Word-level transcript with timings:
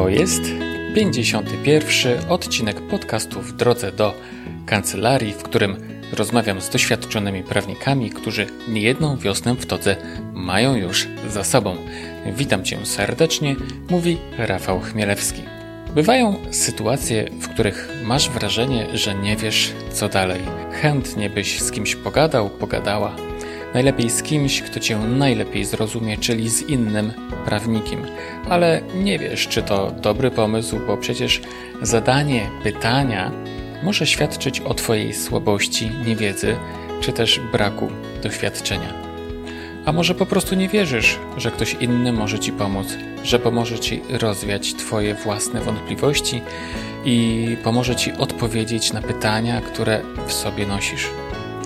To 0.00 0.08
jest 0.08 0.42
51 0.94 2.18
odcinek 2.28 2.80
podcastu 2.80 3.40
w 3.40 3.52
drodze 3.52 3.92
do 3.92 4.14
kancelarii, 4.66 5.32
w 5.32 5.42
którym 5.42 5.76
rozmawiam 6.12 6.60
z 6.60 6.70
doświadczonymi 6.70 7.42
prawnikami, 7.42 8.10
którzy 8.10 8.46
niejedną 8.68 9.16
wiosnę 9.16 9.54
w 9.54 9.66
todze 9.66 9.96
mają 10.32 10.74
już 10.74 11.08
za 11.28 11.44
sobą. 11.44 11.76
Witam 12.36 12.64
Cię 12.64 12.86
serdecznie, 12.86 13.56
mówi 13.90 14.18
Rafał 14.38 14.80
Chmielewski. 14.80 15.42
Bywają 15.94 16.36
sytuacje, 16.50 17.30
w 17.40 17.48
których 17.48 17.88
masz 18.04 18.30
wrażenie, 18.30 18.86
że 18.94 19.14
nie 19.14 19.36
wiesz 19.36 19.72
co 19.92 20.08
dalej. 20.08 20.40
Chętnie 20.72 21.30
byś 21.30 21.60
z 21.60 21.70
kimś 21.70 21.96
pogadał, 21.96 22.50
pogadała. 22.50 23.16
Najlepiej 23.74 24.10
z 24.10 24.22
kimś, 24.22 24.62
kto 24.62 24.80
cię 24.80 24.98
najlepiej 24.98 25.64
zrozumie, 25.64 26.18
czyli 26.18 26.48
z 26.48 26.62
innym 26.62 27.12
prawnikiem. 27.44 28.02
Ale 28.48 28.80
nie 28.94 29.18
wiesz, 29.18 29.48
czy 29.48 29.62
to 29.62 29.90
dobry 29.90 30.30
pomysł, 30.30 30.80
bo 30.86 30.96
przecież 30.96 31.40
zadanie 31.82 32.50
pytania 32.62 33.30
może 33.82 34.06
świadczyć 34.06 34.60
o 34.60 34.74
Twojej 34.74 35.14
słabości, 35.14 35.90
niewiedzy, 36.06 36.56
czy 37.00 37.12
też 37.12 37.40
braku 37.52 37.88
doświadczenia. 38.22 38.94
A 39.84 39.92
może 39.92 40.14
po 40.14 40.26
prostu 40.26 40.54
nie 40.54 40.68
wierzysz, 40.68 41.18
że 41.36 41.50
ktoś 41.50 41.76
inny 41.80 42.12
może 42.12 42.38
Ci 42.38 42.52
pomóc, 42.52 42.86
że 43.24 43.38
pomoże 43.38 43.78
Ci 43.78 44.02
rozwiać 44.08 44.74
Twoje 44.74 45.14
własne 45.14 45.60
wątpliwości 45.60 46.42
i 47.04 47.56
pomoże 47.64 47.96
Ci 47.96 48.12
odpowiedzieć 48.12 48.92
na 48.92 49.02
pytania, 49.02 49.60
które 49.60 50.00
w 50.26 50.32
sobie 50.32 50.66
nosisz. 50.66 51.06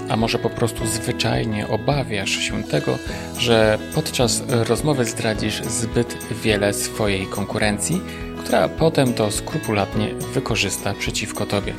A 0.09 0.17
może 0.17 0.39
po 0.39 0.51
prostu 0.51 0.87
zwyczajnie 0.87 1.69
obawiasz 1.69 2.31
się 2.31 2.63
tego, 2.63 2.99
że 3.39 3.79
podczas 3.95 4.43
rozmowy 4.49 5.05
zdradzisz 5.05 5.63
zbyt 5.63 6.19
wiele 6.43 6.75
swojej 6.75 7.27
konkurencji, 7.27 8.01
która 8.45 8.69
potem 8.69 9.15
to 9.15 9.31
skrupulatnie 9.31 10.15
wykorzysta 10.15 10.95
przeciwko 10.95 11.47
Tobie. 11.47 11.75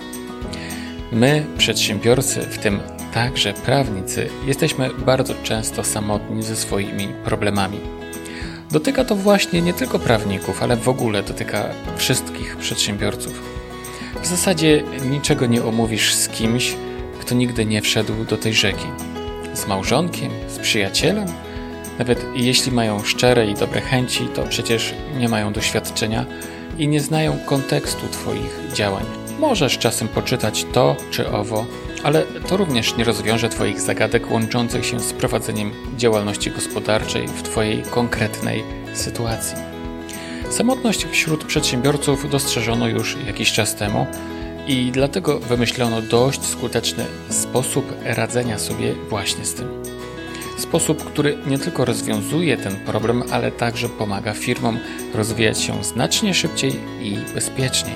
My, 1.11 1.45
przedsiębiorcy, 1.57 2.41
w 2.41 2.57
tym 2.57 2.79
także 3.13 3.53
prawnicy, 3.53 4.29
jesteśmy 4.45 4.89
bardzo 4.97 5.33
często 5.43 5.83
samotni 5.83 6.43
ze 6.43 6.55
swoimi 6.55 7.07
problemami. 7.25 7.79
Dotyka 8.71 9.05
to 9.05 9.15
właśnie 9.15 9.61
nie 9.61 9.73
tylko 9.73 9.99
prawników, 9.99 10.63
ale 10.63 10.77
w 10.77 10.89
ogóle 10.89 11.23
dotyka 11.23 11.63
wszystkich 11.97 12.57
przedsiębiorców. 12.57 13.41
W 14.21 14.27
zasadzie 14.27 14.83
niczego 15.09 15.45
nie 15.45 15.63
omówisz 15.63 16.13
z 16.13 16.29
kimś, 16.29 16.75
kto 17.25 17.35
nigdy 17.35 17.65
nie 17.65 17.81
wszedł 17.81 18.25
do 18.25 18.37
tej 18.37 18.53
rzeki. 18.53 18.85
Z 19.53 19.67
małżonkiem, 19.67 20.31
z 20.47 20.59
przyjacielem, 20.59 21.27
nawet 21.99 22.25
jeśli 22.35 22.71
mają 22.71 23.03
szczere 23.03 23.47
i 23.47 23.53
dobre 23.53 23.81
chęci, 23.81 24.27
to 24.35 24.43
przecież 24.43 24.93
nie 25.17 25.29
mają 25.29 25.53
doświadczenia 25.53 26.25
i 26.77 26.87
nie 26.87 26.99
znają 26.99 27.37
kontekstu 27.45 28.07
Twoich 28.07 28.59
działań. 28.73 29.03
Możesz 29.39 29.77
czasem 29.77 30.07
poczytać 30.07 30.65
to 30.73 30.95
czy 31.11 31.29
owo, 31.29 31.65
ale 32.03 32.23
to 32.47 32.57
również 32.57 32.97
nie 32.97 33.03
rozwiąże 33.03 33.49
Twoich 33.49 33.81
zagadek 33.81 34.31
łączących 34.31 34.85
się 34.85 34.99
z 34.99 35.13
prowadzeniem 35.13 35.71
działalności 35.97 36.51
gospodarczej 36.51 37.27
w 37.27 37.41
Twojej 37.41 37.83
konkretnej 37.83 38.63
sytuacji. 38.93 39.57
Samotność 40.49 41.05
wśród 41.05 41.43
przedsiębiorców 41.43 42.29
dostrzeżono 42.29 42.87
już 42.87 43.17
jakiś 43.27 43.51
czas 43.51 43.75
temu 43.75 44.07
i 44.67 44.91
dlatego 44.91 45.39
wymyślono 45.39 46.01
dość 46.01 46.43
skuteczny 46.43 47.05
sposób 47.29 47.93
radzenia 48.03 48.59
sobie 48.59 48.93
właśnie 49.09 49.45
z 49.45 49.53
tym. 49.53 49.83
Sposób, 50.57 51.03
który 51.03 51.37
nie 51.47 51.59
tylko 51.59 51.85
rozwiązuje 51.85 52.57
ten 52.57 52.75
problem, 52.75 53.23
ale 53.31 53.51
także 53.51 53.89
pomaga 53.89 54.33
firmom 54.33 54.79
rozwijać 55.13 55.61
się 55.61 55.83
znacznie 55.83 56.33
szybciej 56.33 56.73
i 57.01 57.17
bezpieczniej. 57.33 57.95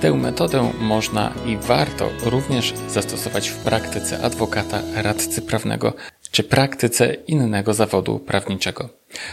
Tę 0.00 0.14
metodę 0.14 0.70
można 0.80 1.32
i 1.46 1.56
warto 1.56 2.08
również 2.24 2.74
zastosować 2.88 3.48
w 3.48 3.56
praktyce 3.56 4.22
adwokata, 4.24 4.80
radcy 4.94 5.42
prawnego 5.42 5.92
czy 6.30 6.42
praktyce 6.42 7.14
innego 7.14 7.74
zawodu 7.74 8.18
prawniczego. 8.18 8.88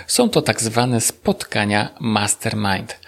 Są 0.07 0.29
to 0.29 0.41
tak 0.41 0.61
zwane 0.61 1.01
spotkania 1.01 1.89
mastermind, 2.00 3.00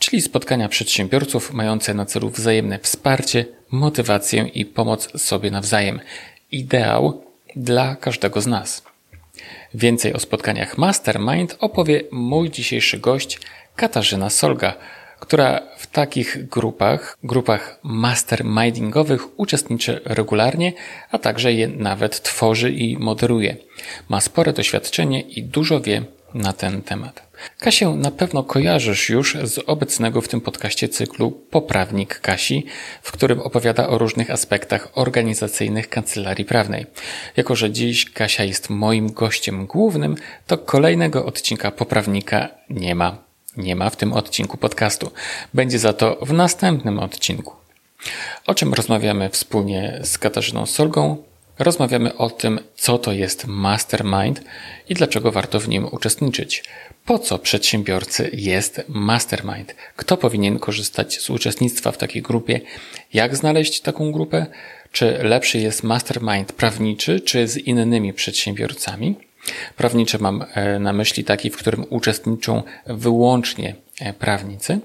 czyli 0.00 0.22
spotkania 0.22 0.68
przedsiębiorców 0.68 1.52
mające 1.52 1.94
na 1.94 2.06
celu 2.06 2.30
wzajemne 2.30 2.78
wsparcie, 2.78 3.46
motywację 3.70 4.42
i 4.54 4.66
pomoc 4.66 5.22
sobie 5.22 5.50
nawzajem. 5.50 6.00
Ideał 6.52 7.24
dla 7.56 7.96
każdego 7.96 8.40
z 8.40 8.46
nas. 8.46 8.82
Więcej 9.74 10.12
o 10.12 10.18
spotkaniach 10.18 10.78
Mastermind 10.78 11.56
opowie 11.60 12.02
mój 12.12 12.50
dzisiejszy 12.50 12.98
gość 12.98 13.40
Katarzyna 13.76 14.30
Solga, 14.30 14.74
która 15.20 15.60
w 15.78 15.86
takich 15.86 16.48
grupach, 16.48 17.18
grupach 17.24 17.78
mastermindingowych 17.82 19.40
uczestniczy 19.40 20.00
regularnie, 20.04 20.72
a 21.10 21.18
także 21.18 21.52
je 21.52 21.68
nawet 21.68 22.22
tworzy 22.22 22.70
i 22.70 22.98
moderuje. 22.98 23.56
Ma 24.08 24.20
spore 24.20 24.52
doświadczenie 24.52 25.20
i 25.20 25.42
dużo 25.42 25.80
wie 25.80 26.02
na 26.34 26.52
ten 26.52 26.82
temat. 26.82 27.22
Kasię 27.58 27.88
na 27.88 28.10
pewno 28.10 28.42
kojarzysz 28.42 29.08
już 29.08 29.36
z 29.44 29.58
obecnego 29.66 30.20
w 30.20 30.28
tym 30.28 30.40
podcaście 30.40 30.88
cyklu 30.88 31.30
Poprawnik 31.30 32.20
Kasi, 32.20 32.66
w 33.02 33.12
którym 33.12 33.40
opowiada 33.40 33.88
o 33.88 33.98
różnych 33.98 34.30
aspektach 34.30 34.88
organizacyjnych 34.94 35.88
kancelarii 35.88 36.44
prawnej. 36.44 36.86
Jako, 37.36 37.56
że 37.56 37.70
dziś 37.70 38.10
Kasia 38.10 38.44
jest 38.44 38.70
moim 38.70 39.12
gościem 39.12 39.66
głównym, 39.66 40.16
to 40.46 40.58
kolejnego 40.58 41.26
odcinka 41.26 41.70
Poprawnika 41.70 42.48
nie 42.70 42.94
ma 42.94 43.30
nie 43.56 43.76
ma 43.76 43.90
w 43.90 43.96
tym 43.96 44.12
odcinku 44.12 44.56
podcastu. 44.56 45.10
Będzie 45.54 45.78
za 45.78 45.92
to 45.92 46.18
w 46.22 46.32
następnym 46.32 46.98
odcinku. 46.98 47.54
O 48.46 48.54
czym 48.54 48.74
rozmawiamy 48.74 49.28
wspólnie 49.28 50.00
z 50.02 50.18
Katarzyną 50.18 50.66
Solgą? 50.66 51.29
Rozmawiamy 51.60 52.16
o 52.16 52.30
tym, 52.30 52.60
co 52.74 52.98
to 52.98 53.12
jest 53.12 53.46
mastermind 53.46 54.42
i 54.88 54.94
dlaczego 54.94 55.32
warto 55.32 55.60
w 55.60 55.68
nim 55.68 55.88
uczestniczyć. 55.92 56.64
Po 57.04 57.18
co 57.18 57.38
przedsiębiorcy 57.38 58.30
jest 58.32 58.82
mastermind? 58.88 59.74
Kto 59.96 60.16
powinien 60.16 60.58
korzystać 60.58 61.20
z 61.20 61.30
uczestnictwa 61.30 61.92
w 61.92 61.98
takiej 61.98 62.22
grupie? 62.22 62.60
Jak 63.12 63.36
znaleźć 63.36 63.80
taką 63.80 64.12
grupę? 64.12 64.46
Czy 64.92 65.18
lepszy 65.22 65.58
jest 65.58 65.82
mastermind 65.82 66.52
prawniczy, 66.52 67.20
czy 67.20 67.48
z 67.48 67.56
innymi 67.56 68.12
przedsiębiorcami? 68.12 69.16
Prawnicze 69.76 70.18
mam 70.18 70.44
e, 70.54 70.78
na 70.78 70.92
myśli 70.92 71.24
taki, 71.24 71.50
w 71.50 71.56
którym 71.56 71.84
uczestniczą 71.90 72.62
wyłącznie 72.86 73.74
e, 74.00 74.12
prawnicy. 74.12 74.78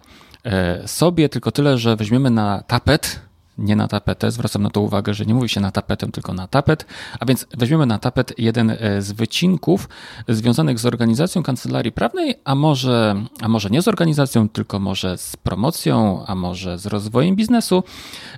sobie, 0.86 1.30
tylko 1.30 1.52
tyle, 1.52 1.78
że 1.78 1.96
weźmiemy 1.96 2.30
na 2.30 2.64
tapet 2.68 3.20
nie 3.57 3.75
na 3.75 3.88
tapetę. 3.88 4.31
Zwracam 4.31 4.63
na 4.63 4.69
to 4.69 4.81
uwagę, 4.81 5.13
że 5.13 5.25
nie 5.25 5.34
mówi 5.34 5.50
się 5.50 5.62
na 5.62 5.72
tapetę, 5.72 6.12
tylko 6.12 6.34
na 6.34 6.48
tapet. 6.48 6.86
A 7.19 7.25
więc 7.25 7.48
weźmiemy 7.57 7.86
na 7.86 8.00
tapet 8.00 8.34
jeden 8.38 8.69
e, 8.69 9.02
z 9.02 9.12
wycinków 9.12 9.90
związanych 10.28 10.80
z 10.80 10.86
organizacją 10.86 11.44
kancelarii 11.44 11.92
prawnej, 11.92 12.36
a 12.44 12.56
może, 12.56 13.16
a 13.42 13.48
może 13.48 13.69
nie 13.69 13.81
z 13.81 13.88
organizacją, 13.88 14.50
tylko 14.50 14.80
może 14.80 15.18
z 15.18 15.36
promocją, 15.36 16.25
a 16.28 16.36
może 16.36 16.78
z 16.78 16.86
rozwojem 16.86 17.36
biznesu. 17.36 17.84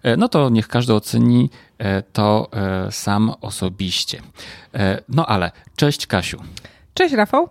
E, 0.04 0.18
no 0.18 0.30
to 0.30 0.50
niech 0.50 0.68
każdy 0.68 0.94
oceni 0.94 1.50
e, 1.78 2.02
to 2.02 2.50
sam 2.92 3.34
osobiście. 3.42 4.22
No 5.10 5.25
ale 5.25 5.52
cześć 5.75 6.08
Kasiu. 6.08 6.42
Cześć 6.94 7.14
Rafał. 7.14 7.50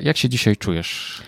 Jak 0.00 0.16
się 0.16 0.28
dzisiaj 0.28 0.56
czujesz? 0.56 1.22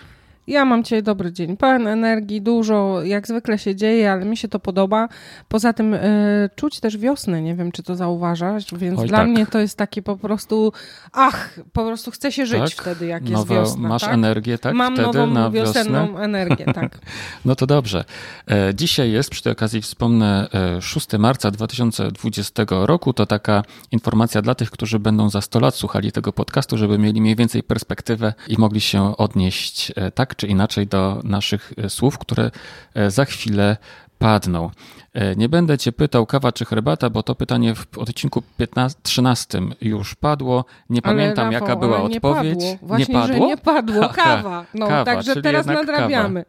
Ja 0.47 0.65
mam 0.65 0.83
dzisiaj 0.83 1.03
dobry 1.03 1.31
dzień, 1.31 1.57
pełen 1.57 1.87
energii, 1.87 2.41
dużo, 2.41 3.03
jak 3.03 3.27
zwykle 3.27 3.57
się 3.57 3.75
dzieje, 3.75 4.11
ale 4.11 4.25
mi 4.25 4.37
się 4.37 4.47
to 4.47 4.59
podoba. 4.59 5.07
Poza 5.47 5.73
tym 5.73 5.93
y, 5.93 6.49
czuć 6.55 6.79
też 6.79 6.97
wiosnę, 6.97 7.41
nie 7.41 7.55
wiem, 7.55 7.71
czy 7.71 7.83
to 7.83 7.95
zauważasz, 7.95 8.65
więc 8.73 8.99
Oj, 8.99 9.07
dla 9.07 9.17
tak. 9.17 9.27
mnie 9.27 9.45
to 9.45 9.59
jest 9.59 9.77
takie 9.77 10.01
po 10.01 10.17
prostu, 10.17 10.73
ach, 11.11 11.59
po 11.73 11.85
prostu 11.85 12.11
chcę 12.11 12.31
się 12.31 12.45
żyć 12.45 12.75
tak? 12.75 12.81
wtedy, 12.81 13.05
jak 13.05 13.29
jest 13.29 13.47
wiosna. 13.47 13.89
Masz 13.89 14.01
tak? 14.01 14.13
energię, 14.13 14.57
tak? 14.57 14.73
Mam 14.73 14.93
wtedy 14.93 15.07
nową 15.07 15.27
na 15.27 15.49
wiosenną 15.49 16.07
wiosnę? 16.07 16.23
energię, 16.23 16.65
tak. 16.65 16.99
no 17.45 17.55
to 17.55 17.67
dobrze. 17.67 18.05
E, 18.51 18.75
dzisiaj 18.75 19.11
jest, 19.11 19.29
przy 19.29 19.43
tej 19.43 19.53
okazji 19.53 19.81
wspomnę, 19.81 20.47
6 20.81 21.13
e, 21.13 21.17
marca 21.17 21.51
2020 21.51 22.63
roku. 22.69 23.13
To 23.13 23.25
taka 23.25 23.63
informacja 23.91 24.41
dla 24.41 24.55
tych, 24.55 24.71
którzy 24.71 24.99
będą 24.99 25.29
za 25.29 25.41
100 25.41 25.59
lat 25.59 25.75
słuchali 25.75 26.11
tego 26.11 26.33
podcastu, 26.33 26.77
żeby 26.77 26.99
mieli 26.99 27.21
mniej 27.21 27.35
więcej 27.35 27.63
perspektywę 27.63 28.33
i 28.47 28.57
mogli 28.57 28.81
się 28.81 29.17
odnieść 29.17 29.91
e, 29.95 30.11
tak 30.33 30.37
czy 30.37 30.47
inaczej 30.47 30.87
do 30.87 31.21
naszych 31.23 31.73
e, 31.77 31.89
słów, 31.89 32.17
które 32.17 32.51
e, 32.93 33.11
za 33.11 33.25
chwilę 33.25 33.77
padną. 34.19 34.69
E, 35.13 35.35
nie 35.35 35.49
będę 35.49 35.77
Cię 35.77 35.91
pytał 35.91 36.25
kawa 36.25 36.51
czy 36.51 36.65
herbata, 36.65 37.09
bo 37.09 37.23
to 37.23 37.35
pytanie 37.35 37.75
w 37.75 37.97
odcinku 37.97 38.43
15, 38.57 38.99
13 39.03 39.61
już 39.81 40.15
padło. 40.15 40.65
Nie 40.89 41.01
ale 41.03 41.15
pamiętam, 41.15 41.51
Rafał, 41.51 41.69
jaka 41.69 41.75
była 41.75 41.97
nie 41.97 42.03
odpowiedź. 42.03 42.59
Padło. 42.59 42.87
Właśnie, 42.87 43.15
nie 43.15 43.21
padło? 43.21 43.47
Nie 43.47 43.57
padło. 43.57 44.09
Kawa. 44.09 44.65
No, 44.73 44.87
kawa, 44.87 45.05
także 45.05 45.41
teraz 45.41 45.65
nadrabiamy. 45.65 46.45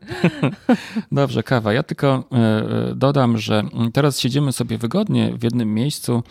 Dobrze, 1.12 1.42
kawa. 1.42 1.72
Ja 1.72 1.82
tylko 1.82 2.24
dodam, 2.94 3.38
że 3.38 3.62
teraz 3.92 4.20
siedzimy 4.20 4.52
sobie 4.52 4.78
wygodnie 4.78 5.32
w 5.36 5.42
jednym 5.42 5.74
miejscu, 5.74 6.22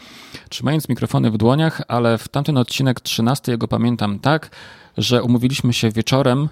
trzymając 0.49 0.89
mikrofony 0.89 1.31
w 1.31 1.37
dłoniach, 1.37 1.81
ale 1.87 2.17
w 2.17 2.27
tamten 2.27 2.57
odcinek 2.57 3.01
13 3.01 3.51
jego 3.51 3.67
pamiętam 3.67 4.19
tak, 4.19 4.49
że 4.97 5.23
umówiliśmy 5.23 5.73
się 5.73 5.91
wieczorem 5.91 6.49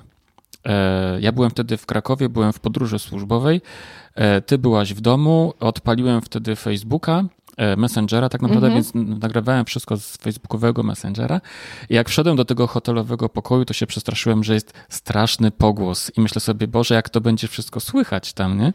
ja 1.20 1.32
byłem 1.32 1.50
wtedy 1.50 1.78
w 1.78 1.86
Krakowie, 1.86 2.30
byłem 2.30 2.54
w 2.54 2.60
podróży 2.60 3.00
służbowej. 3.00 3.62
E, 4.16 4.42
ty 4.42 4.58
byłaś 4.58 4.94
w 4.94 5.02
domu, 5.02 5.54
odpaliłem 5.60 6.22
wtedy 6.22 6.56
Facebooka 6.56 7.24
E, 7.24 7.41
Messengera 7.78 8.30
tak 8.30 8.42
naprawdę, 8.42 8.68
mm 8.68 8.82
-hmm. 8.82 8.94
więc 8.94 9.20
nagrywałem 9.20 9.66
wszystko 9.66 9.98
z 9.98 10.18
facebookowego 10.18 10.84
Messengera. 10.84 11.42
I 11.90 11.96
jak 11.96 12.10
wszedłem 12.10 12.36
do 12.36 12.46
tego 12.46 12.68
hotelowego 12.68 13.30
pokoju, 13.30 13.66
to 13.66 13.74
się 13.74 13.88
przestraszyłem, 13.88 14.44
że 14.44 14.54
jest 14.54 14.74
straszny 14.90 15.52
pogłos 15.52 16.12
i 16.18 16.22
myślę 16.22 16.42
sobie, 16.42 16.68
Boże, 16.68 16.96
jak 16.96 17.10
to 17.10 17.22
będzie 17.22 17.48
wszystko 17.48 17.80
słychać 17.80 18.34
tam, 18.34 18.60
nie? 18.60 18.74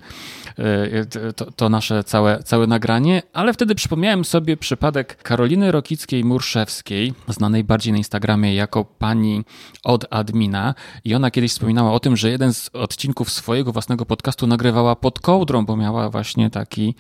E, 0.59 1.33
to, 1.33 1.51
to 1.51 1.69
nasze 1.69 2.05
całe, 2.05 2.43
całe 2.43 2.67
nagranie, 2.67 3.23
ale 3.33 3.53
wtedy 3.53 3.75
przypomniałem 3.75 4.25
sobie 4.25 4.57
przypadek 4.57 5.23
Karoliny 5.23 5.73
Rokickiej-Murszewskiej, 5.73 7.13
znanej 7.29 7.65
bardziej 7.65 7.93
na 7.93 7.99
Instagramie 7.99 8.55
jako 8.55 8.85
pani 8.85 9.45
od 9.85 10.05
admina 10.11 10.75
i 11.05 11.15
ona 11.15 11.31
kiedyś 11.31 11.51
wspominała 11.51 11.93
o 11.93 12.01
tym, 12.01 12.17
że 12.17 12.31
jeden 12.31 12.55
z 12.55 12.71
odcinków 12.73 13.31
swojego 13.31 13.73
własnego 13.73 14.07
podcastu 14.07 14.47
nagrywała 14.47 14.97
pod 14.97 15.21
kołdrą, 15.21 15.67
bo 15.67 15.77
miała 15.77 16.11
właśnie 16.11 16.51
taki 16.51 16.95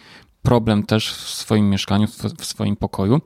problem 0.47 0.83
też 0.83 1.13
w 1.13 1.29
swoim 1.31 1.71
mieszkaniu, 1.71 2.07
w 2.39 2.45
swoim 2.45 2.77
pokoju. 2.77 3.21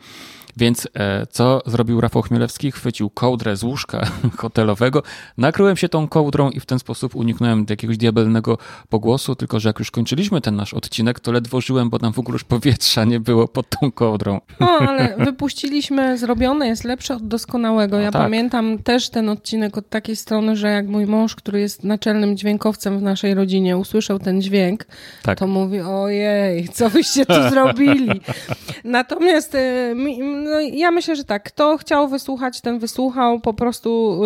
Więc 0.56 0.88
e, 0.94 1.26
co 1.26 1.62
zrobił 1.66 2.00
Rafał 2.00 2.22
Chmielewski? 2.22 2.72
Chwycił 2.72 3.10
kołdrę 3.10 3.56
z 3.56 3.62
łóżka 3.62 4.06
hotelowego, 4.38 5.02
nakryłem 5.38 5.76
się 5.76 5.88
tą 5.88 6.08
kołdrą 6.08 6.50
i 6.50 6.60
w 6.60 6.66
ten 6.66 6.78
sposób 6.78 7.16
uniknąłem 7.16 7.66
jakiegoś 7.70 7.96
diabelnego 7.96 8.58
pogłosu, 8.88 9.34
tylko 9.34 9.60
że 9.60 9.68
jak 9.68 9.78
już 9.78 9.90
kończyliśmy 9.90 10.40
ten 10.40 10.56
nasz 10.56 10.74
odcinek, 10.74 11.20
to 11.20 11.32
ledwo 11.32 11.60
żyłem, 11.60 11.90
bo 11.90 11.98
nam 11.98 12.12
w 12.12 12.18
ogóle 12.18 12.34
już 12.34 12.44
powietrza 12.44 13.04
nie 13.04 13.20
było 13.20 13.48
pod 13.48 13.66
tą 13.68 13.92
kołdrą. 13.92 14.40
No, 14.60 14.66
ale 14.68 15.16
wypuściliśmy, 15.18 16.18
zrobione 16.18 16.68
jest 16.68 16.84
lepsze 16.84 17.14
od 17.14 17.28
doskonałego. 17.28 17.96
No, 17.96 18.02
ja 18.02 18.10
tak. 18.10 18.22
pamiętam 18.22 18.78
też 18.78 19.10
ten 19.10 19.28
odcinek 19.28 19.78
od 19.78 19.88
takiej 19.88 20.16
strony, 20.16 20.56
że 20.56 20.68
jak 20.68 20.86
mój 20.86 21.06
mąż, 21.06 21.36
który 21.36 21.60
jest 21.60 21.84
naczelnym 21.84 22.36
dźwiękowcem 22.36 22.98
w 22.98 23.02
naszej 23.02 23.34
rodzinie, 23.34 23.76
usłyszał 23.76 24.18
ten 24.18 24.42
dźwięk, 24.42 24.86
tak. 25.22 25.38
to 25.38 25.46
mówi, 25.46 25.80
ojej, 25.80 26.68
co 26.68 26.90
wyście 26.90 27.26
tu 27.26 27.48
zrobili? 27.50 28.20
Natomiast 28.84 29.54
e, 29.54 29.94
no, 30.44 30.60
ja 30.60 30.90
myślę, 30.90 31.16
że 31.16 31.24
tak. 31.24 31.42
Kto 31.42 31.78
chciał 31.78 32.08
wysłuchać, 32.08 32.60
ten 32.60 32.78
wysłuchał. 32.78 33.40
Po 33.40 33.54
prostu 33.54 34.20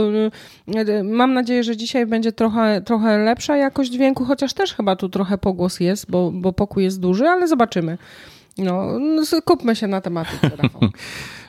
yy, 0.67 1.05
mam 1.05 1.35
nadzieję, 1.35 1.65
że 1.65 1.77
dzisiaj 1.77 2.07
będzie 2.07 2.33
trochę, 2.33 2.83
trochę 2.83 3.19
lepsza 3.19 3.57
jakość 3.57 3.91
dźwięku, 3.91 4.25
chociaż 4.25 4.55
też 4.55 4.75
chyba 4.75 4.97
tu 4.97 5.09
trochę 5.09 5.39
pogłos 5.39 5.81
jest, 5.81 6.11
bo, 6.11 6.31
bo 6.35 6.53
pokój 6.53 6.85
jest 6.85 7.01
duży, 7.01 7.29
ale 7.29 7.49
zobaczymy. 7.49 7.99
No, 8.59 8.99
no 8.99 9.27
skupmy 9.27 9.77
się 9.77 9.87
na 9.87 10.01
tematyce, 10.01 10.51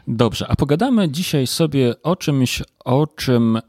Dobrze, 0.07 0.45
a 0.49 0.55
pogadamy 0.55 1.09
dzisiaj 1.09 1.47
sobie 1.47 1.93
o 2.03 2.15
czymś, 2.15 2.63
o 2.85 3.07
czym 3.07 3.57
e, 3.57 3.61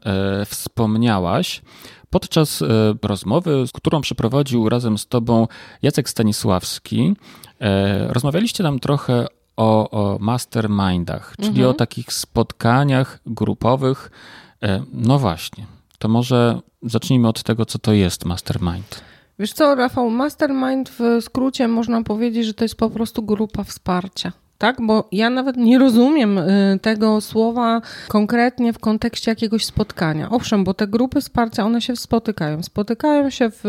wspomniałaś 0.45 1.61
podczas 2.09 2.61
e, 2.61 2.67
rozmowy, 3.03 3.65
którą 3.73 4.01
przeprowadził 4.01 4.69
razem 4.69 4.97
z 4.97 5.07
Tobą 5.07 5.47
Jacek 5.81 6.09
Stanisławski. 6.09 7.15
E, 7.61 8.13
rozmawialiście 8.13 8.63
tam 8.63 8.79
trochę 8.79 9.27
o, 9.57 9.89
o 9.89 10.17
mastermindach, 10.19 11.33
czyli 11.35 11.49
mhm. 11.49 11.69
o 11.69 11.73
takich 11.73 12.13
spotkaniach 12.13 13.19
grupowych. 13.25 14.11
E, 14.63 14.83
no 14.93 15.19
właśnie, 15.19 15.65
to 15.99 16.07
może 16.07 16.61
zacznijmy 16.83 17.27
od 17.27 17.43
tego, 17.43 17.65
co 17.65 17.79
to 17.79 17.93
jest 17.93 18.25
mastermind. 18.25 19.01
Wiesz 19.39 19.53
co, 19.53 19.75
Rafał, 19.75 20.09
mastermind 20.09 20.89
w 20.89 21.01
skrócie 21.21 21.67
można 21.67 22.03
powiedzieć, 22.03 22.45
że 22.45 22.53
to 22.53 22.65
jest 22.65 22.75
po 22.75 22.89
prostu 22.89 23.23
grupa 23.23 23.63
wsparcia 23.63 24.31
tak? 24.57 24.81
Bo 24.81 25.07
ja 25.11 25.29
nawet 25.29 25.57
nie 25.57 25.79
rozumiem 25.79 26.37
y, 26.37 26.79
tego 26.81 27.21
słowa 27.21 27.81
konkretnie 28.07 28.73
w 28.73 28.79
kontekście 28.79 29.31
jakiegoś 29.31 29.65
spotkania. 29.65 30.29
Owszem, 30.29 30.63
bo 30.63 30.73
te 30.73 30.87
grupy 30.87 31.21
wsparcia, 31.21 31.65
one 31.65 31.81
się 31.81 31.95
spotykają. 31.95 32.63
Spotykają 32.63 33.29
się 33.29 33.49
w, 33.51 33.63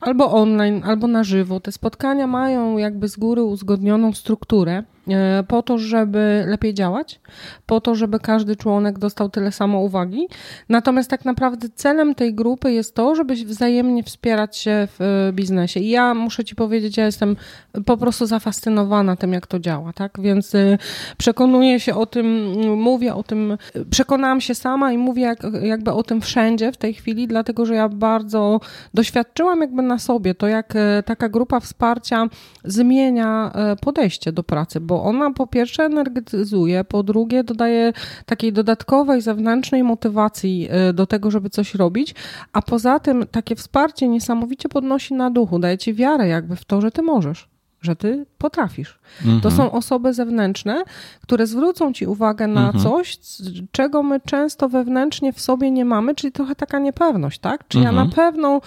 albo 0.00 0.32
online, 0.32 0.82
albo 0.84 1.06
na 1.06 1.24
żywo. 1.24 1.60
Te 1.60 1.72
spotkania 1.72 2.26
mają 2.26 2.76
jakby 2.76 3.08
z 3.08 3.16
góry 3.16 3.42
uzgodnioną 3.42 4.12
strukturę. 4.12 4.82
E, 5.08 5.44
po 5.48 5.62
to, 5.62 5.78
żeby 5.78 6.44
lepiej 6.46 6.74
działać, 6.74 7.20
po 7.66 7.80
to, 7.80 7.94
żeby 7.94 8.20
każdy 8.20 8.56
członek 8.56 8.98
dostał 8.98 9.28
tyle 9.28 9.52
samo 9.52 9.80
uwagi. 9.80 10.28
Natomiast 10.68 11.10
tak 11.10 11.24
naprawdę 11.24 11.68
celem 11.74 12.14
tej 12.14 12.34
grupy 12.34 12.72
jest 12.72 12.94
to, 12.94 13.14
żeby 13.14 13.34
wzajemnie 13.34 14.02
wspierać 14.02 14.56
się 14.56 14.88
w 14.98 15.30
biznesie. 15.32 15.80
I 15.80 15.88
ja 15.88 16.14
muszę 16.14 16.44
ci 16.44 16.54
powiedzieć, 16.54 16.96
ja 16.96 17.04
jestem 17.04 17.36
po 17.86 17.96
prostu 17.96 18.26
zafascynowana 18.26 19.16
tym, 19.16 19.32
jak 19.32 19.46
to 19.46 19.58
działa, 19.58 19.92
tak? 19.92 20.20
Więc 20.20 20.54
y, 20.54 20.78
przekonuję 21.18 21.80
się 21.80 21.94
o 21.94 22.06
tym, 22.06 22.26
mówię 22.76 23.14
o 23.14 23.22
tym, 23.22 23.58
przekonałam 23.90 24.40
się 24.40 24.54
sama 24.54 24.92
i 24.92 24.98
mówię 24.98 25.22
jak, 25.22 25.38
jakby 25.62 25.92
o 25.92 26.02
tym 26.02 26.20
wszędzie 26.20 26.72
w 26.72 26.76
tej 26.76 26.94
chwili, 26.94 27.26
dlatego 27.28 27.66
że 27.66 27.74
ja 27.74 27.88
bardzo 27.88 28.60
doświadczyłam 28.94 29.60
jakby 29.60 29.82
na 29.82 29.98
sobie 29.98 30.34
to, 30.34 30.48
jak 30.48 30.74
taka 31.04 31.28
grupa 31.28 31.60
wsparcia 31.60 32.26
zmienia 32.64 33.52
podejście 33.80 34.32
do 34.32 34.42
pracy, 34.42 34.80
bo 34.80 34.95
ona 35.04 35.30
po 35.30 35.46
pierwsze 35.46 35.84
energetyzuje, 35.84 36.84
po 36.84 37.02
drugie 37.02 37.44
dodaje 37.44 37.92
takiej 38.26 38.52
dodatkowej 38.52 39.22
zewnętrznej 39.22 39.82
motywacji 39.82 40.68
do 40.94 41.06
tego, 41.06 41.30
żeby 41.30 41.50
coś 41.50 41.74
robić, 41.74 42.14
a 42.52 42.62
poza 42.62 42.98
tym 42.98 43.26
takie 43.30 43.56
wsparcie 43.56 44.08
niesamowicie 44.08 44.68
podnosi 44.68 45.14
na 45.14 45.30
duchu, 45.30 45.58
daje 45.58 45.78
ci 45.78 45.94
wiarę 45.94 46.28
jakby 46.28 46.56
w 46.56 46.64
to, 46.64 46.80
że 46.80 46.90
ty 46.90 47.02
możesz 47.02 47.48
że 47.86 47.96
ty 47.96 48.26
potrafisz. 48.38 48.98
Mhm. 49.20 49.40
To 49.40 49.50
są 49.50 49.72
osoby 49.72 50.14
zewnętrzne, 50.14 50.82
które 51.22 51.46
zwrócą 51.46 51.92
ci 51.92 52.06
uwagę 52.06 52.46
na 52.46 52.66
mhm. 52.66 52.84
coś, 52.84 53.18
czego 53.72 54.02
my 54.02 54.20
często 54.20 54.68
wewnętrznie 54.68 55.32
w 55.32 55.40
sobie 55.40 55.70
nie 55.70 55.84
mamy, 55.84 56.14
czyli 56.14 56.32
trochę 56.32 56.54
taka 56.54 56.78
niepewność, 56.78 57.38
tak? 57.38 57.68
Czy 57.68 57.78
mhm. 57.78 57.96
ja 57.96 58.04
na 58.04 58.10
pewno 58.10 58.60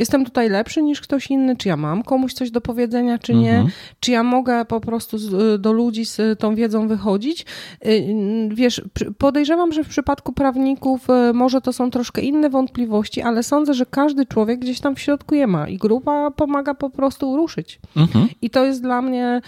jestem 0.00 0.24
tutaj 0.24 0.48
lepszy 0.48 0.82
niż 0.82 1.00
ktoś 1.00 1.30
inny, 1.30 1.56
czy 1.56 1.68
ja 1.68 1.76
mam 1.76 2.02
komuś 2.02 2.32
coś 2.32 2.50
do 2.50 2.60
powiedzenia, 2.60 3.18
czy 3.18 3.34
nie, 3.34 3.52
mhm. 3.52 3.70
czy 4.00 4.10
ja 4.10 4.22
mogę 4.22 4.64
po 4.64 4.80
prostu 4.80 5.18
z, 5.18 5.60
do 5.60 5.72
ludzi 5.72 6.04
z 6.04 6.38
tą 6.38 6.54
wiedzą 6.54 6.88
wychodzić. 6.88 7.46
Y, 7.86 8.14
wiesz, 8.54 8.82
podejrzewam, 9.18 9.72
że 9.72 9.84
w 9.84 9.88
przypadku 9.88 10.32
prawników 10.32 11.10
y, 11.10 11.32
może 11.34 11.60
to 11.60 11.72
są 11.72 11.90
troszkę 11.90 12.22
inne 12.22 12.50
wątpliwości, 12.50 13.22
ale 13.22 13.42
sądzę, 13.42 13.74
że 13.74 13.86
każdy 13.86 14.26
człowiek 14.26 14.60
gdzieś 14.60 14.80
tam 14.80 14.94
w 14.94 15.00
środku 15.00 15.34
je 15.34 15.46
ma 15.46 15.68
i 15.68 15.78
grupa 15.78 16.30
pomaga 16.30 16.74
po 16.74 16.90
prostu 16.90 17.36
ruszyć. 17.36 17.80
Mhm. 17.96 18.28
I 18.42 18.50
to 18.50 18.64
jest 18.64 18.82
dla 18.82 19.02
mnie, 19.02 19.40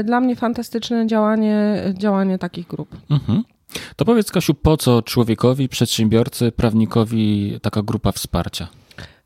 y, 0.00 0.04
dla 0.04 0.20
mnie 0.20 0.36
fantastyczne 0.36 1.06
działanie, 1.06 1.82
działanie 1.98 2.38
takich 2.38 2.66
grup. 2.66 2.96
Mhm. 3.10 3.42
To 3.96 4.04
powiedz, 4.04 4.30
Kasiu, 4.30 4.54
po 4.54 4.76
co 4.76 5.02
człowiekowi, 5.02 5.68
przedsiębiorcy, 5.68 6.52
prawnikowi 6.52 7.58
taka 7.62 7.82
grupa 7.82 8.12
wsparcia? 8.12 8.79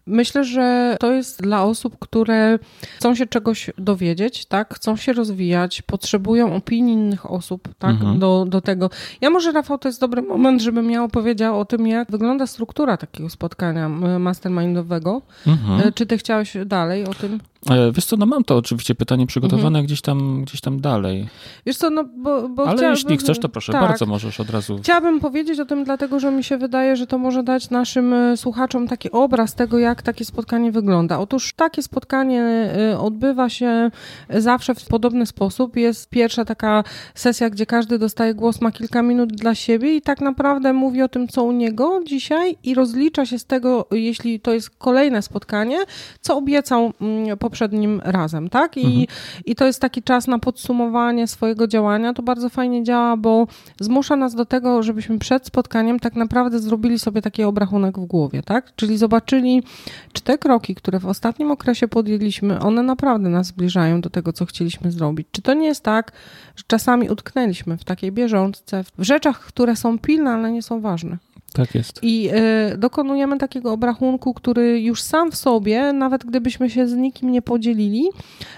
Myślę, 0.06 0.44
że 0.44 0.96
to 1.00 1.12
jest 1.12 1.42
dla 1.42 1.64
osób, 1.64 1.98
które 1.98 2.58
chcą 2.96 3.14
się 3.14 3.26
czegoś 3.26 3.70
dowiedzieć, 3.78 4.46
tak? 4.46 4.74
Chcą 4.74 4.96
się 4.96 5.12
rozwijać, 5.12 5.82
potrzebują 5.82 6.56
opinii 6.56 6.94
innych 6.94 7.30
osób, 7.30 7.68
tak? 7.78 7.90
Mhm. 7.90 8.18
Do, 8.18 8.44
do 8.48 8.60
tego. 8.60 8.90
Ja 9.20 9.30
może, 9.30 9.52
Rafał, 9.52 9.78
to 9.78 9.88
jest 9.88 10.00
dobry 10.00 10.22
moment, 10.22 10.62
żebym 10.62 10.90
ja 10.90 11.04
opowiedział 11.04 11.60
o 11.60 11.64
tym, 11.64 11.86
jak 11.86 12.10
wygląda 12.10 12.46
struktura 12.46 12.96
takiego 12.96 13.30
spotkania 13.30 13.88
mastermindowego. 14.18 15.22
Mhm. 15.46 15.88
E, 15.88 15.92
czy 15.92 16.06
ty 16.06 16.18
chciałeś 16.18 16.56
dalej 16.66 17.06
o 17.06 17.14
tym? 17.14 17.40
E, 17.70 17.92
wiesz 17.92 18.04
co, 18.04 18.16
no 18.16 18.26
mam 18.26 18.44
to 18.44 18.56
oczywiście 18.56 18.94
pytanie 18.94 19.26
przygotowane 19.26 19.66
mhm. 19.66 19.84
gdzieś, 19.86 20.00
tam, 20.00 20.42
gdzieś 20.44 20.60
tam 20.60 20.80
dalej. 20.80 21.28
Wiesz 21.66 21.76
co, 21.76 21.90
no 21.90 22.04
bo, 22.04 22.48
bo 22.48 22.68
Ale 22.68 22.90
jeśli 22.90 23.16
chcesz, 23.16 23.38
to 23.38 23.48
proszę, 23.48 23.72
tak. 23.72 23.82
bardzo 23.82 24.06
możesz 24.06 24.40
od 24.40 24.50
razu. 24.50 24.78
Chciałabym 24.82 25.20
powiedzieć 25.20 25.60
o 25.60 25.64
tym, 25.64 25.84
dlatego 25.84 26.20
że 26.20 26.30
mi 26.30 26.44
się 26.44 26.58
wydaje, 26.58 26.96
że 26.96 27.06
to 27.06 27.18
może 27.18 27.42
dać 27.42 27.70
naszym 27.70 28.12
e, 28.12 28.36
słuchaczom 28.36 28.88
taki 28.88 29.10
obraz 29.10 29.54
tego, 29.54 29.78
jak 29.78 29.93
takie 30.02 30.24
spotkanie 30.24 30.72
wygląda. 30.72 31.18
Otóż 31.18 31.52
takie 31.56 31.82
spotkanie 31.82 32.42
e, 32.42 32.98
odbywa 32.98 33.48
się 33.48 33.90
zawsze 34.30 34.74
w 34.74 34.84
podobny 34.84 35.26
sposób. 35.26 35.76
Jest 35.76 36.10
pierwsza 36.10 36.44
taka 36.44 36.84
sesja, 37.14 37.50
gdzie 37.50 37.66
każdy 37.66 37.98
dostaje 37.98 38.34
głos, 38.34 38.60
ma 38.60 38.72
kilka 38.72 39.02
minut 39.02 39.32
dla 39.32 39.54
siebie 39.54 39.96
i 39.96 40.02
tak 40.02 40.20
naprawdę 40.20 40.72
mówi 40.72 41.02
o 41.02 41.08
tym, 41.08 41.28
co 41.28 41.44
u 41.44 41.52
niego 41.52 42.00
dzisiaj 42.06 42.56
i 42.62 42.74
rozlicza 42.74 43.26
się 43.26 43.38
z 43.38 43.44
tego, 43.44 43.86
jeśli 43.90 44.40
to 44.40 44.52
jest 44.52 44.70
kolejne 44.70 45.22
spotkanie, 45.22 45.78
co 46.20 46.36
obiecał 46.36 46.92
mm, 47.00 47.38
po 47.38 47.54
poprzednim 47.54 48.00
razem, 48.04 48.48
tak? 48.48 48.76
I, 48.76 48.86
mhm. 48.86 49.06
I 49.46 49.54
to 49.54 49.66
jest 49.66 49.80
taki 49.80 50.02
czas 50.02 50.26
na 50.26 50.38
podsumowanie 50.38 51.26
swojego 51.26 51.66
działania. 51.66 52.12
To 52.12 52.22
bardzo 52.22 52.48
fajnie 52.48 52.82
działa, 52.82 53.16
bo 53.16 53.46
zmusza 53.80 54.16
nas 54.16 54.34
do 54.34 54.44
tego, 54.44 54.82
żebyśmy 54.82 55.18
przed 55.18 55.46
spotkaniem 55.46 56.00
tak 56.00 56.14
naprawdę 56.16 56.58
zrobili 56.58 56.98
sobie 56.98 57.22
taki 57.22 57.44
obrachunek 57.44 57.98
w 57.98 58.04
głowie, 58.04 58.42
tak? 58.42 58.72
Czyli 58.76 58.98
zobaczyli, 58.98 59.62
czy 60.12 60.22
te 60.22 60.38
kroki, 60.38 60.74
które 60.74 60.98
w 60.98 61.06
ostatnim 61.06 61.50
okresie 61.50 61.88
podjęliśmy, 61.88 62.60
one 62.60 62.82
naprawdę 62.82 63.28
nas 63.28 63.46
zbliżają 63.46 64.00
do 64.00 64.10
tego, 64.10 64.32
co 64.32 64.46
chcieliśmy 64.46 64.92
zrobić. 64.92 65.28
Czy 65.30 65.42
to 65.42 65.54
nie 65.54 65.66
jest 65.66 65.82
tak, 65.82 66.12
że 66.56 66.64
czasami 66.66 67.10
utknęliśmy 67.10 67.76
w 67.76 67.84
takiej 67.84 68.12
bieżączce, 68.12 68.84
w 68.98 69.02
rzeczach, 69.02 69.40
które 69.40 69.76
są 69.76 69.98
pilne, 69.98 70.30
ale 70.30 70.52
nie 70.52 70.62
są 70.62 70.80
ważne. 70.80 71.18
Tak 71.54 71.74
jest. 71.74 71.98
I 72.02 72.30
y, 72.72 72.78
dokonujemy 72.78 73.38
takiego 73.38 73.72
obrachunku, 73.72 74.34
który 74.34 74.80
już 74.80 75.02
sam 75.02 75.32
w 75.32 75.36
sobie, 75.36 75.92
nawet 75.92 76.24
gdybyśmy 76.24 76.70
się 76.70 76.88
z 76.88 76.94
nikim 76.94 77.30
nie 77.30 77.42
podzielili, 77.42 78.08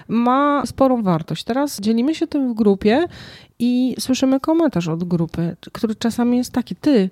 ma 0.07 0.65
sporą 0.65 1.03
wartość. 1.03 1.43
Teraz 1.43 1.79
dzielimy 1.79 2.15
się 2.15 2.27
tym 2.27 2.53
w 2.53 2.53
grupie 2.53 3.05
i 3.59 3.95
słyszymy 3.99 4.39
komentarz 4.39 4.87
od 4.87 5.03
grupy, 5.03 5.55
który 5.73 5.95
czasami 5.95 6.37
jest 6.37 6.51
taki: 6.51 6.75
Ty, 6.75 7.09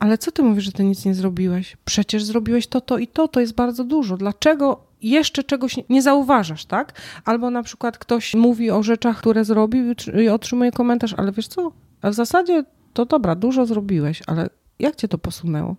ale 0.00 0.18
co 0.18 0.32
ty 0.32 0.42
mówisz, 0.42 0.64
że 0.64 0.72
ty 0.72 0.84
nic 0.84 1.04
nie 1.04 1.14
zrobiłeś? 1.14 1.76
Przecież 1.84 2.24
zrobiłeś 2.24 2.66
to, 2.66 2.80
to 2.80 2.98
i 2.98 3.06
to, 3.06 3.28
to 3.28 3.40
jest 3.40 3.54
bardzo 3.54 3.84
dużo. 3.84 4.16
Dlaczego 4.16 4.84
jeszcze 5.02 5.44
czegoś 5.44 5.76
nie 5.88 6.02
zauważasz, 6.02 6.64
tak? 6.64 7.00
Albo 7.24 7.50
na 7.50 7.62
przykład 7.62 7.98
ktoś 7.98 8.34
mówi 8.34 8.70
o 8.70 8.82
rzeczach, 8.82 9.18
które 9.18 9.44
zrobił 9.44 9.84
i 10.22 10.28
otrzymuje 10.28 10.72
komentarz, 10.72 11.14
ale 11.16 11.32
wiesz 11.32 11.48
co? 11.48 11.72
W 12.02 12.14
zasadzie 12.14 12.64
to 12.92 13.06
dobra, 13.06 13.34
dużo 13.34 13.66
zrobiłeś, 13.66 14.22
ale 14.26 14.48
jak 14.78 14.96
cię 14.96 15.08
to 15.08 15.18
posunęło? 15.18 15.76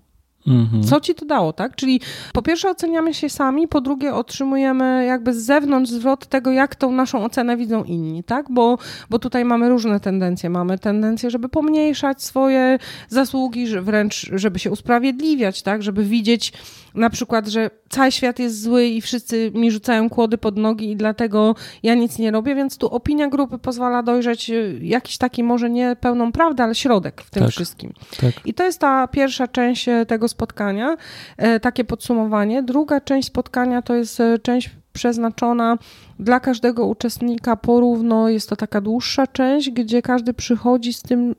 Mhm. 0.48 0.84
Co 0.84 1.00
ci 1.00 1.16
to 1.16 1.26
dało, 1.26 1.54
tak? 1.54 1.76
Czyli 1.76 2.02
po 2.34 2.42
pierwsze 2.42 2.70
oceniamy 2.70 3.14
się 3.14 3.30
sami, 3.30 3.68
po 3.68 3.82
drugie 3.82 4.14
otrzymujemy 4.14 5.06
jakby 5.06 5.34
z 5.34 5.38
zewnątrz 5.38 5.92
zwrot 5.92 6.28
tego, 6.28 6.52
jak 6.52 6.76
tą 6.76 6.92
naszą 6.92 7.24
ocenę 7.24 7.58
widzą 7.58 7.84
inni, 7.84 8.24
tak? 8.24 8.46
Bo, 8.50 8.78
bo 9.10 9.20
tutaj 9.20 9.46
mamy 9.46 9.70
różne 9.70 10.00
tendencje. 10.00 10.50
Mamy 10.50 10.80
tendencję, 10.80 11.30
żeby 11.30 11.50
pomniejszać 11.50 12.24
swoje 12.24 12.80
zasługi, 13.10 13.68
wręcz 13.82 14.30
żeby 14.34 14.60
się 14.60 14.72
usprawiedliwiać, 14.72 15.62
tak? 15.62 15.84
Żeby 15.84 16.04
widzieć 16.04 16.54
na 16.96 17.10
przykład, 17.10 17.48
że 17.48 17.70
cały 17.90 18.12
świat 18.12 18.40
jest 18.40 18.62
zły 18.62 18.86
i 18.86 19.02
wszyscy 19.02 19.52
mi 19.56 19.72
rzucają 19.72 20.10
kłody 20.10 20.38
pod 20.38 20.58
nogi 20.58 20.92
i 20.92 20.96
dlatego 20.96 21.56
ja 21.84 21.96
nic 21.96 22.20
nie 22.20 22.32
robię, 22.32 22.56
więc 22.56 22.78
tu 22.78 22.88
opinia 22.88 23.28
grupy 23.28 23.58
pozwala 23.58 24.04
dojrzeć 24.04 24.50
y, 24.50 24.80
jakiś 24.82 25.18
taki 25.18 25.44
może 25.44 25.70
nie 25.70 25.96
pełną 26.00 26.32
prawdę, 26.32 26.64
ale 26.64 26.76
środek 26.76 27.22
w 27.22 27.30
tym 27.30 27.44
tak, 27.44 27.52
wszystkim. 27.52 27.94
Tak. 28.22 28.32
I 28.46 28.54
to 28.54 28.64
jest 28.64 28.80
ta 28.80 29.08
pierwsza 29.08 29.48
część 29.48 29.90
e, 29.90 30.06
tego 30.06 30.28
spotkania, 30.28 30.98
e, 31.38 31.60
takie 31.60 31.84
podsumowanie. 31.84 32.64
Druga 32.64 33.02
część 33.02 33.28
spotkania 33.28 33.82
to 33.82 33.96
jest 33.96 34.22
część 34.44 34.70
przeznaczona 34.94 35.78
dla 36.20 36.40
każdego 36.40 36.86
uczestnika 36.86 37.56
porówno. 37.56 38.30
Jest 38.30 38.50
to 38.50 38.56
taka 38.56 38.82
dłuższa 38.82 39.28
część, 39.28 39.70
gdzie 39.70 40.02
każdy 40.02 40.34
przychodzi 40.34 40.94
z 40.94 41.02
tym, 41.02 41.36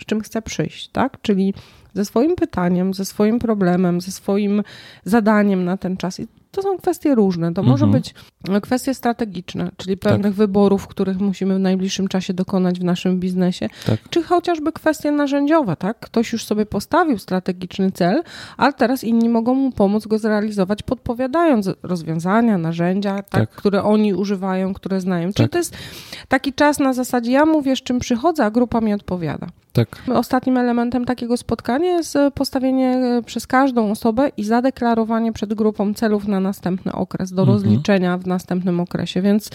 z 0.00 0.04
czym 0.04 0.20
chce 0.20 0.42
przyjść, 0.42 0.88
tak? 0.88 1.22
Czyli 1.22 1.54
ze 1.94 2.04
swoim 2.04 2.36
pytaniem, 2.36 2.94
ze 2.94 3.04
swoim 3.04 3.38
problemem, 3.38 4.00
ze 4.00 4.12
swoim 4.12 4.62
zadaniem 5.04 5.64
na 5.64 5.76
ten 5.76 5.96
czas. 5.96 6.20
I 6.20 6.28
to 6.52 6.62
są 6.62 6.78
kwestie 6.78 7.14
różne. 7.14 7.54
To 7.54 7.60
mhm. 7.60 7.66
może 7.66 7.86
być 7.86 8.14
kwestie 8.62 8.94
strategiczne, 8.94 9.70
czyli 9.76 9.98
tak. 9.98 10.12
pewnych 10.12 10.32
tak. 10.32 10.36
wyborów, 10.36 10.86
których 10.86 11.18
musimy 11.20 11.54
w 11.54 11.58
najbliższym 11.58 12.08
czasie 12.08 12.34
dokonać 12.34 12.80
w 12.80 12.84
naszym 12.84 13.20
biznesie, 13.20 13.68
tak. 13.86 14.00
czy 14.10 14.22
chociażby 14.22 14.72
kwestie 14.72 15.10
narzędziowe, 15.10 15.76
tak? 15.76 16.00
Ktoś 16.00 16.32
już 16.32 16.44
sobie 16.44 16.66
postawił 16.66 17.18
strategiczny 17.18 17.92
cel, 17.92 18.22
ale 18.56 18.72
teraz 18.72 19.04
inni 19.04 19.28
mogą 19.28 19.54
mu 19.54 19.72
pomóc 19.72 20.06
go 20.06 20.18
zrealizować, 20.18 20.82
podpowiadając 20.82 21.70
rozwiązania, 21.82 22.58
narzędzia, 22.58 23.14
tak? 23.14 23.28
tak. 23.28 23.50
które 23.50 23.82
oni 23.82 24.14
używają, 24.14 24.74
które 24.74 25.00
znają. 25.00 25.32
Czyli 25.32 25.48
tak. 25.48 25.52
to 25.52 25.58
jest 25.58 25.76
taki 26.28 26.52
czas 26.52 26.78
na 26.78 26.92
zasadzie 26.92 27.32
ja 27.32 27.46
mówię, 27.46 27.76
z 27.76 27.82
czym 27.82 27.98
przychodzę, 27.98 28.44
a 28.44 28.50
grupa 28.50 28.80
mi 28.80 28.94
odpowiada. 28.94 29.46
Tak. 29.72 30.02
Ostatnim 30.14 30.56
elementem 30.56 31.04
takiego 31.04 31.36
spotkania 31.36 31.90
jest 31.90 32.18
postawienie 32.34 32.88
e, 32.96 33.22
przez 33.22 33.46
każdą 33.46 33.90
osobę 33.90 34.30
i 34.36 34.44
zadeklarowanie 34.44 35.32
przed 35.32 35.54
grupą 35.54 35.94
celów 35.94 36.28
na 36.28 36.40
następny 36.42 36.92
okres, 36.92 37.32
do 37.32 37.42
mhm. 37.42 37.58
rozliczenia 37.58 38.18
w 38.18 38.26
następnym 38.26 38.80
okresie, 38.80 39.22
więc 39.22 39.50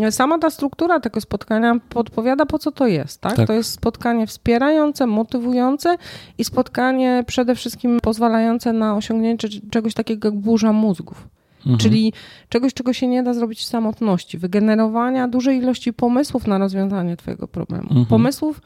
e, 0.00 0.12
sama 0.12 0.38
ta 0.38 0.50
struktura 0.50 1.00
tego 1.00 1.20
spotkania 1.20 1.80
podpowiada, 1.88 2.46
po 2.46 2.58
co 2.58 2.72
to 2.72 2.86
jest. 2.86 3.20
Tak? 3.20 3.36
tak? 3.36 3.46
To 3.46 3.52
jest 3.52 3.72
spotkanie 3.72 4.26
wspierające, 4.26 5.06
motywujące 5.06 5.96
i 6.38 6.44
spotkanie 6.44 7.24
przede 7.26 7.54
wszystkim 7.54 7.98
pozwalające 8.02 8.72
na 8.72 8.96
osiągnięcie 8.96 9.48
czegoś 9.70 9.94
takiego 9.94 10.28
jak 10.28 10.38
burza 10.38 10.72
mózgów. 10.72 11.35
Mhm. 11.66 11.78
Czyli 11.78 12.12
czegoś, 12.48 12.74
czego 12.74 12.92
się 12.92 13.06
nie 13.06 13.22
da 13.22 13.34
zrobić 13.34 13.60
w 13.60 13.64
samotności. 13.64 14.38
Wygenerowania 14.38 15.28
dużej 15.28 15.58
ilości 15.58 15.92
pomysłów 15.92 16.46
na 16.46 16.58
rozwiązanie 16.58 17.16
twojego 17.16 17.48
problemu. 17.48 17.88
Mhm. 17.88 18.06
Pomysłów, 18.06 18.60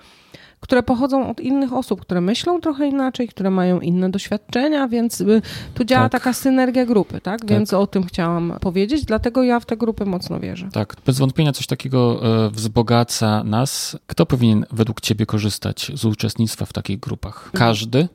które 0.61 0.83
pochodzą 0.83 1.31
od 1.31 1.41
innych 1.41 1.73
osób, 1.73 2.01
które 2.01 2.21
myślą 2.21 2.61
trochę 2.61 2.89
inaczej, 2.89 3.29
które 3.29 3.51
mają 3.51 3.81
inne 3.81 4.11
doświadczenia, 4.11 4.89
więc 4.89 5.21
y, 5.21 5.43
tu 5.75 5.85
działa 5.85 6.09
tak. 6.09 6.23
taka 6.23 6.33
synergia 6.33 6.87
grupy, 6.87 7.21
tak? 7.21 7.41
tak? 7.41 7.51
Więc 7.51 7.75
o 7.75 7.87
tym 7.87 8.05
chciałam 8.05 8.55
powiedzieć, 8.61 9.05
dlatego 9.05 9.43
ja 9.43 9.61
w 9.61 9.67
te 9.67 9.77
grupy 9.77 10.07
mocno 10.07 10.41
wierzę. 10.41 10.69
Tak, 10.73 10.97
bez 11.07 11.19
wątpienia 11.19 11.53
coś 11.53 11.67
takiego 11.67 12.21
e, 12.47 12.51
wzbogaca 12.51 13.45
nas. 13.45 13.99
Kto 14.07 14.27
powinien 14.27 14.67
według 14.73 15.01
ciebie 15.01 15.27
korzystać 15.27 15.93
z 15.95 16.05
uczestnictwa 16.05 16.67
w 16.67 16.73
takich 16.73 17.01
grupach? 17.01 17.51
Każdy? 17.55 18.09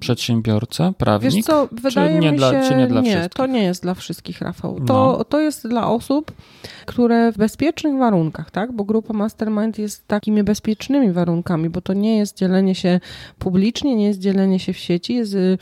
Przedsiębiorca, 0.00 0.92
prawnik? 0.98 1.34
Wiesz 1.34 1.44
co, 1.44 1.68
wydaje 1.72 2.14
czy 2.14 2.20
nie 2.20 2.32
mi 2.32 2.38
się, 2.38 2.38
dla, 2.38 2.68
czy 2.68 2.74
nie 2.74 2.86
dla 2.86 3.00
nie, 3.00 3.10
wszystkich? 3.10 3.36
to 3.36 3.46
nie 3.46 3.62
jest 3.62 3.82
dla 3.82 3.94
wszystkich, 3.94 4.40
Rafał. 4.40 4.80
To, 4.86 5.16
no. 5.18 5.24
to 5.24 5.40
jest 5.40 5.68
dla 5.68 5.90
osób, 5.90 6.32
które 6.86 7.32
w 7.32 7.36
bezpiecznych 7.36 7.98
warunkach, 7.98 8.50
tak? 8.50 8.72
Bo 8.72 8.84
grupa 8.84 9.12
Mastermind 9.14 9.78
jest 9.78 10.08
takimi 10.08 10.42
bezpiecznymi 10.42 11.12
warunkami, 11.12 11.70
bo 11.70 11.80
to 11.80 11.92
nie 11.92 12.18
jest 12.18 12.36
dzielenie 12.36 12.74
się 12.74 13.00
publicznie, 13.38 13.96
nie 13.96 14.06
jest 14.06 14.18
dzielenie 14.18 14.58
się 14.58 14.72
w 14.72 14.78
sieci, 14.78 15.14
jest 15.14 15.34
y, 15.34 15.58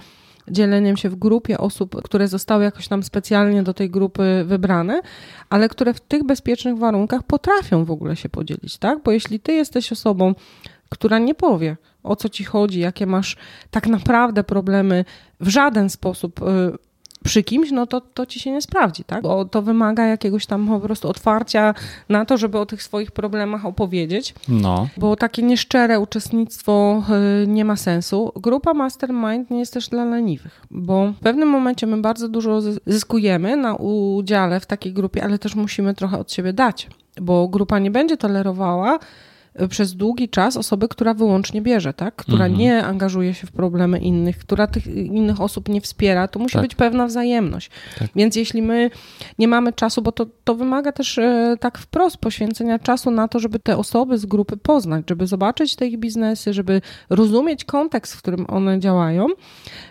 dzieleniem 0.48 0.96
się 0.96 1.08
w 1.08 1.16
grupie 1.16 1.58
osób, 1.58 2.02
które 2.02 2.28
zostały 2.28 2.64
jakoś 2.64 2.88
tam 2.88 3.02
specjalnie 3.02 3.62
do 3.62 3.74
tej 3.74 3.90
grupy 3.90 4.44
wybrane, 4.46 5.00
ale 5.50 5.68
które 5.68 5.94
w 5.94 6.00
tych 6.00 6.24
bezpiecznych 6.24 6.78
warunkach 6.78 7.22
potrafią 7.22 7.84
w 7.84 7.90
ogóle 7.90 8.16
się 8.16 8.28
podzielić, 8.28 8.78
tak? 8.78 9.02
Bo 9.02 9.10
jeśli 9.10 9.40
ty 9.40 9.52
jesteś 9.52 9.92
osobą, 9.92 10.34
która 10.94 11.18
nie 11.18 11.34
powie, 11.34 11.76
o 12.02 12.16
co 12.16 12.28
ci 12.28 12.44
chodzi, 12.44 12.80
jakie 12.80 13.06
masz 13.06 13.36
tak 13.70 13.86
naprawdę 13.86 14.44
problemy 14.44 15.04
w 15.40 15.48
żaden 15.48 15.90
sposób 15.90 16.42
y, 16.42 16.44
przy 17.24 17.42
kimś, 17.42 17.70
no 17.70 17.86
to, 17.86 18.00
to 18.00 18.26
ci 18.26 18.40
się 18.40 18.50
nie 18.50 18.62
sprawdzi, 18.62 19.04
tak? 19.04 19.22
Bo 19.22 19.44
to 19.44 19.62
wymaga 19.62 20.06
jakiegoś 20.06 20.46
tam 20.46 20.68
po 20.68 20.80
prostu 20.80 21.08
otwarcia 21.08 21.74
na 22.08 22.24
to, 22.24 22.36
żeby 22.38 22.58
o 22.58 22.66
tych 22.66 22.82
swoich 22.82 23.10
problemach 23.10 23.66
opowiedzieć. 23.66 24.34
No. 24.48 24.88
Bo 24.96 25.16
takie 25.16 25.42
nieszczere 25.42 26.00
uczestnictwo 26.00 27.02
y, 27.42 27.46
nie 27.46 27.64
ma 27.64 27.76
sensu. 27.76 28.32
Grupa 28.36 28.74
Mastermind 28.74 29.50
nie 29.50 29.58
jest 29.58 29.74
też 29.74 29.88
dla 29.88 30.04
leniwych, 30.04 30.60
bo 30.70 31.12
w 31.12 31.18
pewnym 31.18 31.48
momencie 31.48 31.86
my 31.86 31.96
bardzo 31.96 32.28
dużo 32.28 32.60
zyskujemy 32.86 33.56
na 33.56 33.74
udziale 33.74 34.60
w 34.60 34.66
takiej 34.66 34.92
grupie, 34.92 35.24
ale 35.24 35.38
też 35.38 35.54
musimy 35.54 35.94
trochę 35.94 36.18
od 36.18 36.32
siebie 36.32 36.52
dać, 36.52 36.88
bo 37.20 37.48
grupa 37.48 37.78
nie 37.78 37.90
będzie 37.90 38.16
tolerowała 38.16 38.98
przez 39.68 39.94
długi 39.94 40.28
czas 40.28 40.56
osoby, 40.56 40.88
która 40.88 41.14
wyłącznie 41.14 41.62
bierze, 41.62 41.92
tak? 41.92 42.16
która 42.16 42.44
mhm. 42.44 42.60
nie 42.60 42.84
angażuje 42.84 43.34
się 43.34 43.46
w 43.46 43.52
problemy 43.52 43.98
innych, 43.98 44.38
która 44.38 44.66
tych 44.66 44.86
innych 44.86 45.40
osób 45.40 45.68
nie 45.68 45.80
wspiera, 45.80 46.28
to 46.28 46.38
musi 46.38 46.52
tak. 46.52 46.62
być 46.62 46.74
pewna 46.74 47.06
wzajemność. 47.06 47.70
Tak. 47.98 48.08
Więc 48.16 48.36
jeśli 48.36 48.62
my 48.62 48.90
nie 49.38 49.48
mamy 49.48 49.72
czasu, 49.72 50.02
bo 50.02 50.12
to, 50.12 50.26
to 50.44 50.54
wymaga 50.54 50.92
też 50.92 51.18
e, 51.18 51.56
tak 51.60 51.78
wprost 51.78 52.16
poświęcenia 52.16 52.78
czasu 52.78 53.10
na 53.10 53.28
to, 53.28 53.38
żeby 53.38 53.58
te 53.58 53.76
osoby 53.76 54.18
z 54.18 54.26
grupy 54.26 54.56
poznać, 54.56 55.04
żeby 55.08 55.26
zobaczyć 55.26 55.76
te 55.76 55.86
ich 55.86 55.98
biznesy, 55.98 56.52
żeby 56.52 56.80
rozumieć 57.10 57.64
kontekst, 57.64 58.14
w 58.14 58.18
którym 58.18 58.46
one 58.48 58.80
działają. 58.80 59.26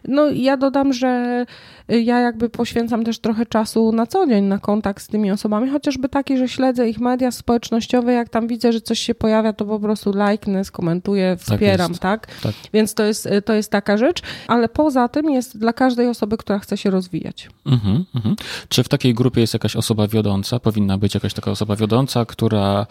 No 0.07 0.29
ja 0.29 0.57
dodam, 0.57 0.93
że 0.93 1.45
ja 1.87 2.19
jakby 2.19 2.49
poświęcam 2.49 3.03
też 3.03 3.19
trochę 3.19 3.45
czasu 3.45 3.91
na 3.91 4.07
co 4.07 4.27
dzień 4.27 4.43
na 4.43 4.59
kontakt 4.59 5.03
z 5.03 5.07
tymi 5.07 5.31
osobami, 5.31 5.69
chociażby 5.69 6.09
taki, 6.09 6.37
że 6.37 6.47
śledzę 6.47 6.89
ich 6.89 6.99
media 6.99 7.31
społecznościowe, 7.31 8.13
jak 8.13 8.29
tam 8.29 8.47
widzę, 8.47 8.73
że 8.73 8.81
coś 8.81 8.99
się 8.99 9.15
pojawia, 9.15 9.52
to 9.53 9.65
po 9.65 9.79
prostu 9.79 10.13
lajknę, 10.13 10.65
skomentuję, 10.65 11.37
tak 11.37 11.39
wspieram, 11.39 11.91
tak, 11.93 12.27
tak? 12.27 12.41
tak? 12.41 12.53
Więc 12.73 12.93
to 12.93 13.03
jest, 13.03 13.29
to 13.45 13.53
jest 13.53 13.71
taka 13.71 13.97
rzecz, 13.97 14.21
ale 14.47 14.69
poza 14.69 15.07
tym 15.07 15.29
jest 15.29 15.57
dla 15.57 15.73
każdej 15.73 16.07
osoby, 16.07 16.37
która 16.37 16.59
chce 16.59 16.77
się 16.77 16.89
rozwijać. 16.89 17.49
Mhm, 17.65 18.05
mhm. 18.15 18.35
Czy 18.69 18.83
w 18.83 18.89
takiej 18.89 19.13
grupie 19.13 19.41
jest 19.41 19.53
jakaś 19.53 19.75
osoba 19.75 20.07
wiodąca? 20.07 20.59
Powinna 20.59 20.97
być 20.97 21.13
jakaś 21.13 21.33
taka 21.33 21.51
osoba 21.51 21.75
wiodąca, 21.75 22.25
która, 22.25 22.87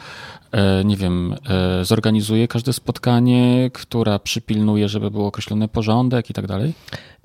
e, 0.53 0.85
nie 0.85 0.97
wiem, 0.97 1.35
e, 1.81 1.85
zorganizuje 1.85 2.49
każde 2.49 2.73
spotkanie, 2.73 3.71
która 3.75 4.19
przypilnuje, 4.19 4.89
żeby 4.89 5.11
był 5.11 5.27
określony 5.27 5.69
porządek 5.69 6.31
i 6.31 6.33
tak 6.33 6.47
dalej? 6.47 6.73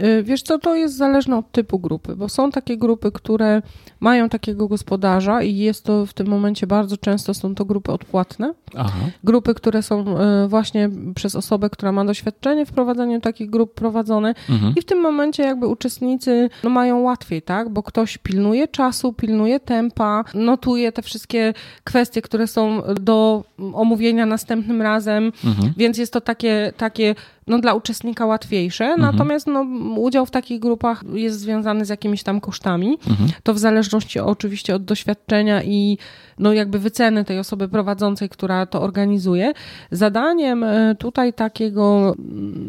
Y, 0.03 0.23
wiesz 0.23 0.41
co, 0.41 0.59
to 0.59 0.75
jest 0.75 0.97
zależne 0.97 1.37
od 1.37 1.51
typu 1.51 1.79
grupy, 1.79 2.15
bo 2.15 2.29
są 2.29 2.51
takie 2.51 2.77
grupy, 2.77 3.11
które 3.11 3.61
mają 3.99 4.29
takiego 4.29 4.67
gospodarza 4.67 5.41
i 5.41 5.57
jest 5.57 5.83
to 5.83 6.05
w 6.05 6.13
tym 6.13 6.27
momencie 6.27 6.67
bardzo 6.67 6.97
często 6.97 7.33
są 7.33 7.55
to 7.55 7.65
grupy 7.65 7.91
odpłatne. 7.91 8.53
Aha. 8.75 8.99
Grupy, 9.23 9.53
które 9.53 9.83
są 9.83 10.05
y, 10.45 10.47
właśnie 10.47 10.89
przez 11.15 11.35
osobę, 11.35 11.69
która 11.69 11.91
ma 11.91 12.05
doświadczenie 12.05 12.65
w 12.65 12.71
prowadzeniu 12.71 13.21
takich 13.21 13.49
grup 13.49 13.73
prowadzone 13.73 14.35
mhm. 14.49 14.73
i 14.75 14.81
w 14.81 14.85
tym 14.85 15.01
momencie 15.01 15.43
jakby 15.43 15.67
uczestnicy 15.67 16.49
no, 16.63 16.69
mają 16.69 16.99
łatwiej, 16.99 17.41
tak, 17.41 17.69
bo 17.69 17.83
ktoś 17.83 18.17
pilnuje 18.17 18.67
czasu, 18.67 19.13
pilnuje 19.13 19.59
tempa, 19.59 20.23
notuje 20.33 20.91
te 20.91 21.01
wszystkie 21.01 21.53
kwestie, 21.83 22.21
które 22.21 22.47
są 22.47 22.81
do 23.01 23.43
omówienia 23.73 24.25
następnym 24.25 24.81
razem, 24.81 25.31
mhm. 25.45 25.73
więc 25.77 25.97
jest 25.97 26.13
to 26.13 26.21
takie, 26.21 26.73
takie 26.77 27.15
no, 27.47 27.59
dla 27.59 27.73
uczestnika 27.73 28.25
łatwiejsze, 28.25 28.85
mhm. 28.85 29.01
natomiast 29.01 29.47
no, 29.47 29.65
udział 29.95 30.25
w 30.25 30.31
takich 30.31 30.59
grupach 30.59 31.03
jest 31.13 31.39
związany 31.39 31.85
z 31.85 31.89
jakimiś 31.89 32.23
tam 32.23 32.41
kosztami. 32.41 32.97
Mhm. 33.09 33.29
To 33.43 33.53
w 33.53 33.59
zależności 33.59 34.19
oczywiście 34.19 34.75
od 34.75 34.83
doświadczenia 34.83 35.63
i 35.63 35.97
no, 36.39 36.53
jakby 36.53 36.79
wyceny 36.79 37.25
tej 37.25 37.39
osoby 37.39 37.67
prowadzącej, 37.69 38.29
która 38.29 38.65
to 38.65 38.81
organizuje. 38.81 39.53
Zadaniem 39.91 40.63
e, 40.63 40.95
tutaj 40.95 41.33
takiego, 41.33 42.15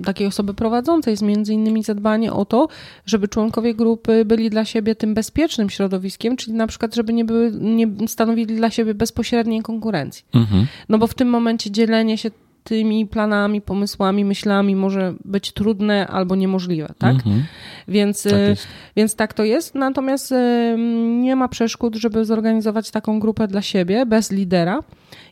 takiej 0.04 0.26
osoby 0.26 0.54
prowadzącej 0.54 1.10
jest 1.12 1.22
między 1.22 1.54
innymi 1.54 1.82
zadbanie 1.82 2.32
o 2.32 2.44
to, 2.44 2.68
żeby 3.06 3.28
członkowie 3.28 3.74
grupy 3.74 4.24
byli 4.24 4.50
dla 4.50 4.64
siebie 4.64 4.94
tym 4.94 5.14
bezpiecznym 5.14 5.70
środowiskiem, 5.70 6.36
czyli 6.36 6.52
na 6.52 6.66
przykład, 6.66 6.94
żeby 6.94 7.12
nie, 7.12 7.24
były, 7.24 7.52
nie 7.60 8.08
stanowili 8.08 8.56
dla 8.56 8.70
siebie 8.70 8.94
bezpośredniej 8.94 9.62
konkurencji. 9.62 10.24
Mhm. 10.34 10.66
No 10.88 10.98
bo 10.98 11.06
w 11.06 11.14
tym 11.14 11.28
momencie 11.28 11.70
dzielenie 11.70 12.18
się 12.18 12.30
tymi 12.68 13.06
planami, 13.06 13.60
pomysłami, 13.60 14.24
myślami 14.24 14.76
może 14.76 15.14
być 15.24 15.52
trudne 15.52 16.06
albo 16.06 16.36
niemożliwe, 16.36 16.94
tak? 16.98 17.14
Mhm. 17.14 17.44
Więc, 17.88 18.22
tak 18.22 18.32
y, 18.32 18.56
więc 18.96 19.14
tak 19.14 19.34
to 19.34 19.44
jest. 19.44 19.74
Natomiast 19.74 20.32
y, 20.32 20.76
nie 21.20 21.36
ma 21.36 21.48
przeszkód, 21.48 21.96
żeby 21.96 22.24
zorganizować 22.24 22.90
taką 22.90 23.20
grupę 23.20 23.48
dla 23.48 23.62
siebie 23.62 24.06
bez 24.06 24.30
lidera 24.30 24.82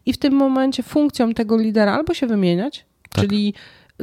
i 0.07 0.13
w 0.13 0.19
tym 0.19 0.35
momencie 0.35 0.83
funkcją 0.83 1.35
tego 1.35 1.57
lidera 1.57 1.95
albo 1.95 2.15
się 2.15 2.27
wymieniać, 2.27 2.85
tak. 3.11 3.25
czyli 3.25 3.55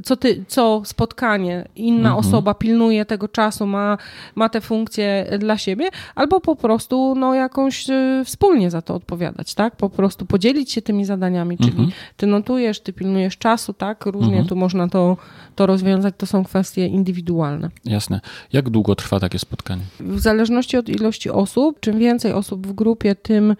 co, 0.03 0.15
ty, 0.15 0.45
co 0.47 0.81
spotkanie, 0.85 1.67
inna 1.75 2.09
mhm. 2.09 2.17
osoba 2.17 2.53
pilnuje 2.53 3.05
tego 3.05 3.27
czasu, 3.27 3.65
ma, 3.65 3.97
ma 4.35 4.49
te 4.49 4.61
funkcje 4.61 5.37
dla 5.39 5.57
siebie, 5.57 5.89
albo 6.15 6.41
po 6.41 6.55
prostu 6.55 7.15
no, 7.15 7.33
jakąś 7.33 7.89
y, 7.89 8.21
wspólnie 8.25 8.71
za 8.71 8.81
to 8.81 8.95
odpowiadać, 8.95 9.53
tak? 9.53 9.75
Po 9.75 9.89
prostu 9.89 10.25
podzielić 10.25 10.71
się 10.71 10.81
tymi 10.81 11.05
zadaniami, 11.05 11.57
czyli 11.57 11.69
mhm. 11.69 11.91
ty 12.17 12.27
notujesz, 12.27 12.79
ty 12.79 12.93
pilnujesz 12.93 13.37
czasu, 13.37 13.73
tak? 13.73 14.05
Różnie 14.05 14.27
mhm. 14.27 14.47
tu 14.47 14.55
można 14.55 14.87
to, 14.87 15.17
to 15.55 15.65
rozwiązać, 15.65 16.13
to 16.17 16.25
są 16.25 16.43
kwestie 16.43 16.87
indywidualne. 16.87 17.69
Jasne. 17.85 18.21
Jak 18.53 18.69
długo 18.69 18.95
trwa 18.95 19.19
takie 19.19 19.39
spotkanie? 19.39 19.81
W 19.99 20.19
zależności 20.19 20.77
od 20.77 20.89
ilości 20.89 21.29
osób, 21.29 21.79
czym 21.79 21.99
więcej 21.99 22.33
osób 22.33 22.67
w 22.67 22.73
grupie, 22.73 23.15
tym 23.15 23.55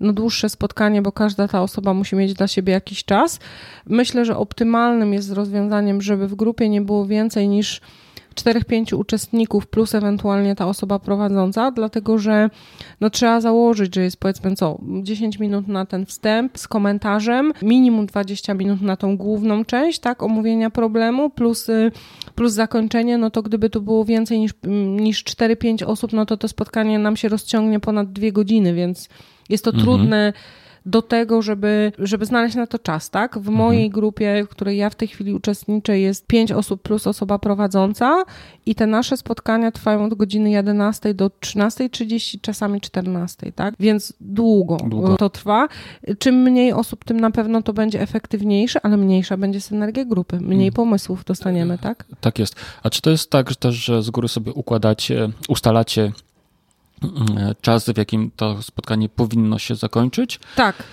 no, 0.00 0.12
dłuższe 0.12 0.48
spotkanie, 0.48 1.02
bo 1.02 1.12
każda 1.12 1.48
ta 1.48 1.62
osoba 1.62 1.94
musi 1.94 2.16
mieć 2.16 2.34
dla 2.34 2.48
siebie 2.48 2.72
jakiś 2.72 3.04
czas. 3.04 3.40
Myślę, 3.86 4.24
że 4.24 4.36
optymalnym 4.36 5.12
jest 5.12 5.32
rozwiązaniem, 5.32 6.02
żeby 6.02 6.28
w 6.28 6.34
grupie 6.34 6.68
nie 6.68 6.80
było 6.80 7.06
więcej 7.06 7.48
niż 7.48 7.80
4-5 8.38 8.96
uczestników 8.96 9.66
plus 9.66 9.94
ewentualnie 9.94 10.54
ta 10.54 10.66
osoba 10.66 10.98
prowadząca, 10.98 11.70
dlatego 11.70 12.18
że 12.18 12.50
no, 13.00 13.10
trzeba 13.10 13.40
założyć, 13.40 13.94
że 13.94 14.02
jest 14.02 14.16
powiedzmy 14.16 14.56
co, 14.56 14.78
10 15.02 15.38
minut 15.38 15.68
na 15.68 15.86
ten 15.86 16.06
wstęp 16.06 16.58
z 16.58 16.68
komentarzem, 16.68 17.52
minimum 17.62 18.06
20 18.06 18.54
minut 18.54 18.82
na 18.82 18.96
tą 18.96 19.16
główną 19.16 19.64
część, 19.64 19.98
tak, 19.98 20.22
omówienia 20.22 20.70
problemu, 20.70 21.30
plus, 21.30 21.68
y, 21.68 21.92
plus 22.34 22.52
zakończenie, 22.52 23.18
no 23.18 23.30
to 23.30 23.42
gdyby 23.42 23.70
tu 23.70 23.82
było 23.82 24.04
więcej 24.04 24.38
niż, 24.40 24.52
niż 25.00 25.24
4-5 25.24 25.84
osób, 25.84 26.12
no 26.12 26.26
to 26.26 26.36
to 26.36 26.48
spotkanie 26.48 26.98
nam 26.98 27.16
się 27.16 27.28
rozciągnie 27.28 27.80
ponad 27.80 28.12
dwie 28.12 28.32
godziny, 28.32 28.74
więc 28.74 29.08
jest 29.48 29.64
to 29.64 29.70
mhm. 29.70 29.84
trudne 29.84 30.32
do 30.88 31.02
tego, 31.02 31.42
żeby, 31.42 31.92
żeby 31.98 32.26
znaleźć 32.26 32.56
na 32.56 32.66
to 32.66 32.78
czas, 32.78 33.10
tak? 33.10 33.34
W 33.34 33.36
mhm. 33.36 33.56
mojej 33.56 33.90
grupie, 33.90 34.44
w 34.44 34.48
której 34.48 34.76
ja 34.76 34.90
w 34.90 34.94
tej 34.94 35.08
chwili 35.08 35.34
uczestniczę, 35.34 35.98
jest 35.98 36.26
pięć 36.26 36.52
osób 36.52 36.82
plus 36.82 37.06
osoba 37.06 37.38
prowadząca 37.38 38.24
i 38.66 38.74
te 38.74 38.86
nasze 38.86 39.16
spotkania 39.16 39.72
trwają 39.72 40.04
od 40.04 40.14
godziny 40.14 40.50
11 40.50 41.14
do 41.14 41.26
13.30, 41.26 42.40
czasami 42.40 42.80
14, 42.80 43.52
tak? 43.52 43.74
Więc 43.80 44.12
długo, 44.20 44.76
długo, 44.76 45.16
to 45.16 45.30
trwa. 45.30 45.68
Czym 46.18 46.34
mniej 46.34 46.72
osób, 46.72 47.04
tym 47.04 47.20
na 47.20 47.30
pewno 47.30 47.62
to 47.62 47.72
będzie 47.72 48.00
efektywniejsze, 48.00 48.80
ale 48.82 48.96
mniejsza 48.96 49.36
będzie 49.36 49.60
synergia 49.60 50.04
grupy, 50.04 50.40
mniej 50.40 50.68
mhm. 50.68 50.72
pomysłów 50.72 51.24
dostaniemy, 51.24 51.78
tak? 51.78 52.04
Tak 52.20 52.38
jest. 52.38 52.56
A 52.82 52.90
czy 52.90 53.02
to 53.02 53.10
jest 53.10 53.30
tak 53.30 53.50
że 53.50 53.56
też, 53.56 53.74
że 53.74 54.02
z 54.02 54.10
góry 54.10 54.28
sobie 54.28 54.52
układacie, 54.52 55.30
ustalacie 55.48 56.12
czas, 57.60 57.90
w 57.90 57.96
jakim 57.96 58.30
to 58.36 58.62
spotkanie 58.62 59.08
powinno 59.08 59.58
się 59.58 59.74
zakończyć? 59.74 60.40
Tak. 60.56 60.84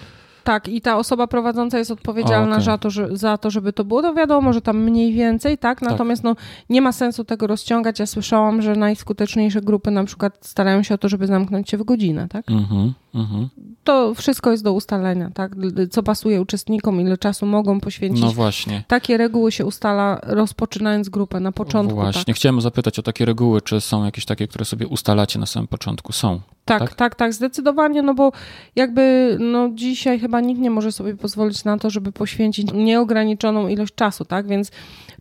Tak, 0.46 0.68
i 0.68 0.82
ta 0.82 0.98
osoba 0.98 1.28
prowadząca 1.28 1.78
jest 1.78 1.92
odpowiedzialna 1.92 2.56
okay. 2.56 2.66
za, 2.66 2.78
to, 2.78 2.90
że, 2.90 3.18
za 3.18 3.38
to, 3.38 3.52
żeby 3.52 3.74
to 3.74 3.84
było. 3.84 4.02
To 4.02 4.14
wiadomo, 4.14 4.54
że 4.54 4.62
tam 4.62 4.78
mniej 4.78 5.14
więcej, 5.14 5.58
tak? 5.58 5.80
tak. 5.80 5.90
Natomiast 5.90 6.24
tak. 6.24 6.38
no, 6.38 6.44
nie 6.70 6.82
ma 6.82 6.92
sensu 6.92 7.24
tego 7.24 7.48
rozciągać. 7.48 8.00
Ja 8.00 8.06
słyszałam, 8.06 8.62
że 8.62 8.76
najskuteczniejsze 8.76 9.62
grupy 9.62 9.92
na 9.92 10.04
przykład 10.04 10.38
starają 10.42 10.84
się 10.84 10.96
o 10.96 10.98
to, 10.98 11.10
żeby 11.10 11.28
zamknąć 11.28 11.70
się 11.70 11.78
w 11.78 11.84
godzinę, 11.84 12.28
tak? 12.30 12.52
Mhm, 12.52 12.94
mhm. 13.16 13.50
To 13.84 14.14
wszystko 14.14 14.52
jest 14.52 14.64
do 14.64 14.74
ustalenia, 14.74 15.30
tak? 15.34 15.56
Co 15.92 16.04
pasuje 16.04 16.42
uczestnikom, 16.42 17.02
ile 17.02 17.18
czasu 17.18 17.46
mogą 17.46 17.80
poświęcić. 17.80 18.22
No 18.22 18.32
właśnie. 18.32 18.84
Takie 18.88 19.18
reguły 19.18 19.52
się 19.52 19.66
ustala 19.66 20.20
rozpoczynając 20.24 21.10
grupę 21.10 21.40
na 21.40 21.52
początku. 21.52 21.96
Właśnie, 21.96 22.26
tak? 22.26 22.36
chciałem 22.36 22.62
zapytać 22.62 23.00
o 23.00 23.04
takie 23.04 23.26
reguły, 23.26 23.62
czy 23.62 23.82
są 23.82 24.06
jakieś 24.06 24.26
takie, 24.26 24.48
które 24.48 24.66
sobie 24.66 24.88
ustalacie 24.88 25.40
na 25.40 25.46
samym 25.46 25.68
początku? 25.68 26.12
Są. 26.12 26.42
Tak, 26.66 26.80
tak, 26.80 26.96
tak, 26.96 27.16
tak, 27.16 27.34
zdecydowanie, 27.34 28.02
no 28.02 28.14
bo 28.14 28.32
jakby 28.76 29.38
no 29.40 29.70
dzisiaj 29.74 30.20
chyba 30.20 30.42
nikt 30.42 30.62
nie 30.62 30.70
może 30.70 30.92
sobie 30.92 31.16
pozwolić 31.16 31.64
na 31.64 31.78
to, 31.78 31.90
żeby 31.90 32.12
poświęcić 32.12 32.74
nieograniczoną 32.74 33.68
ilość 33.68 33.96
czasu, 33.96 34.26
tak? 34.26 34.48
Więc 34.48 34.72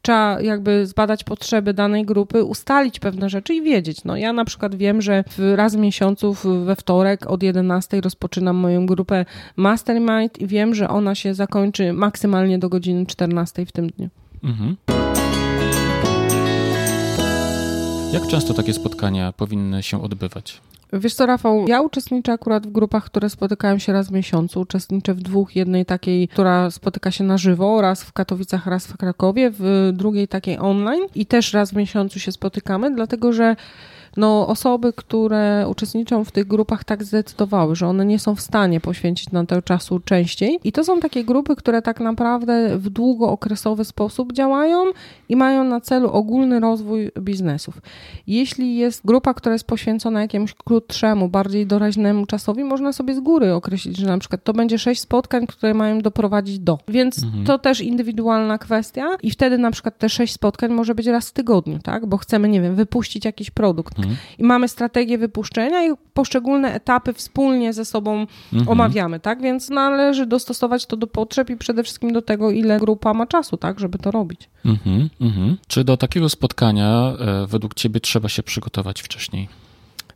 trzeba 0.02 0.40
jakby 0.40 0.86
zbadać 0.86 1.24
potrzeby 1.24 1.74
danej 1.74 2.04
grupy, 2.04 2.44
ustalić 2.44 3.00
pewne 3.00 3.28
rzeczy 3.30 3.54
i 3.54 3.62
wiedzieć. 3.62 4.04
No 4.04 4.16
ja 4.16 4.32
na 4.32 4.44
przykład 4.44 4.74
wiem, 4.74 5.02
że 5.02 5.24
raz 5.54 5.76
w 5.76 5.78
miesiącu 5.78 6.36
we 6.64 6.76
wtorek 6.76 7.30
od 7.30 7.42
11 7.42 7.83
rozpoczynam 7.92 8.56
moją 8.56 8.86
grupę 8.86 9.24
Mastermind 9.56 10.38
i 10.38 10.46
wiem, 10.46 10.74
że 10.74 10.88
ona 10.88 11.14
się 11.14 11.34
zakończy 11.34 11.92
maksymalnie 11.92 12.58
do 12.58 12.68
godziny 12.68 13.06
14 13.06 13.66
w 13.66 13.72
tym 13.72 13.90
dniu. 13.90 14.08
Mhm. 14.44 14.76
Jak 18.12 18.26
często 18.26 18.54
takie 18.54 18.72
spotkania 18.72 19.32
powinny 19.32 19.82
się 19.82 20.02
odbywać? 20.02 20.60
Wiesz 20.92 21.14
co, 21.14 21.26
Rafał, 21.26 21.68
ja 21.68 21.80
uczestniczę 21.80 22.32
akurat 22.32 22.66
w 22.66 22.72
grupach, 22.72 23.04
które 23.04 23.30
spotykają 23.30 23.78
się 23.78 23.92
raz 23.92 24.08
w 24.08 24.12
miesiącu. 24.12 24.60
Uczestniczę 24.60 25.14
w 25.14 25.20
dwóch, 25.20 25.56
jednej 25.56 25.86
takiej, 25.86 26.28
która 26.28 26.70
spotyka 26.70 27.10
się 27.10 27.24
na 27.24 27.38
żywo, 27.38 27.80
raz 27.80 28.04
w 28.04 28.12
Katowicach, 28.12 28.66
raz 28.66 28.86
w 28.86 28.96
Krakowie, 28.96 29.50
w 29.58 29.90
drugiej 29.92 30.28
takiej 30.28 30.58
online 30.58 31.02
i 31.14 31.26
też 31.26 31.52
raz 31.52 31.70
w 31.70 31.76
miesiącu 31.76 32.20
się 32.20 32.32
spotykamy, 32.32 32.94
dlatego 32.94 33.32
że 33.32 33.56
no, 34.16 34.48
osoby, 34.48 34.92
które 34.92 35.66
uczestniczą 35.68 36.24
w 36.24 36.32
tych 36.32 36.46
grupach 36.46 36.84
tak 36.84 37.04
zdecydowały, 37.04 37.76
że 37.76 37.86
one 37.86 38.06
nie 38.06 38.18
są 38.18 38.34
w 38.34 38.40
stanie 38.40 38.80
poświęcić 38.80 39.30
na 39.30 39.46
to 39.46 39.62
czasu 39.62 40.00
częściej. 40.00 40.58
I 40.64 40.72
to 40.72 40.84
są 40.84 41.00
takie 41.00 41.24
grupy, 41.24 41.56
które 41.56 41.82
tak 41.82 42.00
naprawdę 42.00 42.78
w 42.78 42.90
długookresowy 42.90 43.84
sposób 43.84 44.32
działają 44.32 44.84
i 45.28 45.36
mają 45.36 45.64
na 45.64 45.80
celu 45.80 46.10
ogólny 46.10 46.60
rozwój 46.60 47.10
biznesów. 47.20 47.78
Jeśli 48.26 48.76
jest 48.76 49.06
grupa, 49.06 49.34
która 49.34 49.52
jest 49.52 49.66
poświęcona 49.66 50.20
jakiemuś 50.20 50.54
krótszemu, 50.54 51.28
bardziej 51.28 51.66
doraźnemu 51.66 52.26
czasowi, 52.26 52.64
można 52.64 52.92
sobie 52.92 53.14
z 53.14 53.20
góry 53.20 53.54
określić, 53.54 53.96
że 53.96 54.06
na 54.06 54.18
przykład 54.18 54.44
to 54.44 54.52
będzie 54.52 54.78
sześć 54.78 55.00
spotkań, 55.00 55.46
które 55.46 55.74
mają 55.74 56.00
doprowadzić 56.00 56.58
do. 56.58 56.78
Więc 56.88 57.22
mhm. 57.22 57.44
to 57.44 57.58
też 57.58 57.80
indywidualna 57.80 58.58
kwestia 58.58 59.06
i 59.22 59.30
wtedy 59.30 59.58
na 59.58 59.70
przykład 59.70 59.98
te 59.98 60.08
sześć 60.08 60.32
spotkań 60.32 60.72
może 60.72 60.94
być 60.94 61.06
raz 61.06 61.28
w 61.28 61.32
tygodniu, 61.32 61.78
tak? 61.78 62.06
Bo 62.06 62.16
chcemy, 62.16 62.48
nie 62.48 62.60
wiem, 62.60 62.74
wypuścić 62.74 63.24
jakiś 63.24 63.50
produkt. 63.50 63.98
Mhm. 64.04 64.16
I 64.38 64.44
mamy 64.44 64.68
strategię 64.68 65.18
wypuszczenia 65.18 65.86
i 65.86 65.90
poszczególne 66.14 66.74
etapy 66.74 67.12
wspólnie 67.12 67.72
ze 67.72 67.84
sobą 67.84 68.26
mhm. 68.52 68.68
omawiamy, 68.68 69.20
tak? 69.20 69.42
Więc 69.42 69.70
należy 69.70 70.26
dostosować 70.26 70.86
to 70.86 70.96
do 70.96 71.06
potrzeb 71.06 71.50
i 71.50 71.56
przede 71.56 71.82
wszystkim 71.82 72.12
do 72.12 72.22
tego, 72.22 72.50
ile 72.50 72.78
grupa 72.78 73.14
ma 73.14 73.26
czasu, 73.26 73.56
tak? 73.56 73.80
Żeby 73.80 73.98
to 73.98 74.10
robić. 74.10 74.50
Mhm, 74.64 75.10
mhm. 75.20 75.56
Czy 75.66 75.84
do 75.84 75.96
takiego 75.96 76.28
spotkania 76.28 77.12
e, 77.18 77.46
według 77.46 77.74
Ciebie 77.74 78.00
trzeba 78.00 78.28
się 78.28 78.42
przygotować 78.42 79.02
wcześniej? 79.02 79.48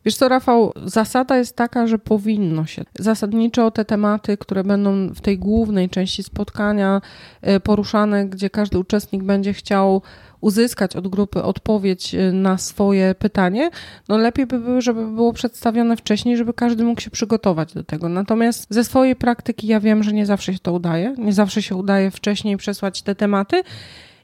Wiesz 0.04 0.16
co, 0.16 0.28
Rafał, 0.28 0.72
zasada 0.84 1.36
jest 1.36 1.56
taka, 1.56 1.86
że 1.86 1.98
powinno 1.98 2.66
się. 2.66 2.84
Zasadniczo 2.98 3.70
te 3.70 3.84
tematy, 3.84 4.36
które 4.36 4.64
będą 4.64 5.08
w 5.08 5.20
tej 5.20 5.38
głównej 5.38 5.88
części 5.88 6.22
spotkania 6.22 7.00
e, 7.42 7.60
poruszane, 7.60 8.26
gdzie 8.26 8.50
każdy 8.50 8.78
uczestnik 8.78 9.22
będzie 9.22 9.52
chciał 9.52 10.02
uzyskać 10.40 10.96
od 10.96 11.08
grupy 11.08 11.42
odpowiedź 11.42 12.14
y, 12.14 12.32
na 12.32 12.58
swoje 12.58 13.14
pytanie, 13.14 13.70
no 14.08 14.18
lepiej 14.18 14.46
by 14.46 14.58
było, 14.58 14.80
żeby 14.80 15.06
było 15.06 15.32
przedstawione 15.32 15.96
wcześniej, 15.96 16.36
żeby 16.36 16.54
każdy 16.54 16.84
mógł 16.84 17.00
się 17.00 17.10
przygotować 17.10 17.74
do 17.74 17.84
tego. 17.84 18.08
Natomiast 18.08 18.66
ze 18.70 18.84
swojej 18.84 19.16
praktyki 19.16 19.66
ja 19.66 19.80
wiem, 19.80 20.02
że 20.02 20.12
nie 20.12 20.26
zawsze 20.26 20.52
się 20.52 20.58
to 20.58 20.72
udaje, 20.72 21.14
nie 21.18 21.32
zawsze 21.32 21.62
się 21.62 21.76
udaje 21.76 22.10
wcześniej 22.10 22.56
przesłać 22.56 23.02
te 23.02 23.14
tematy. 23.14 23.62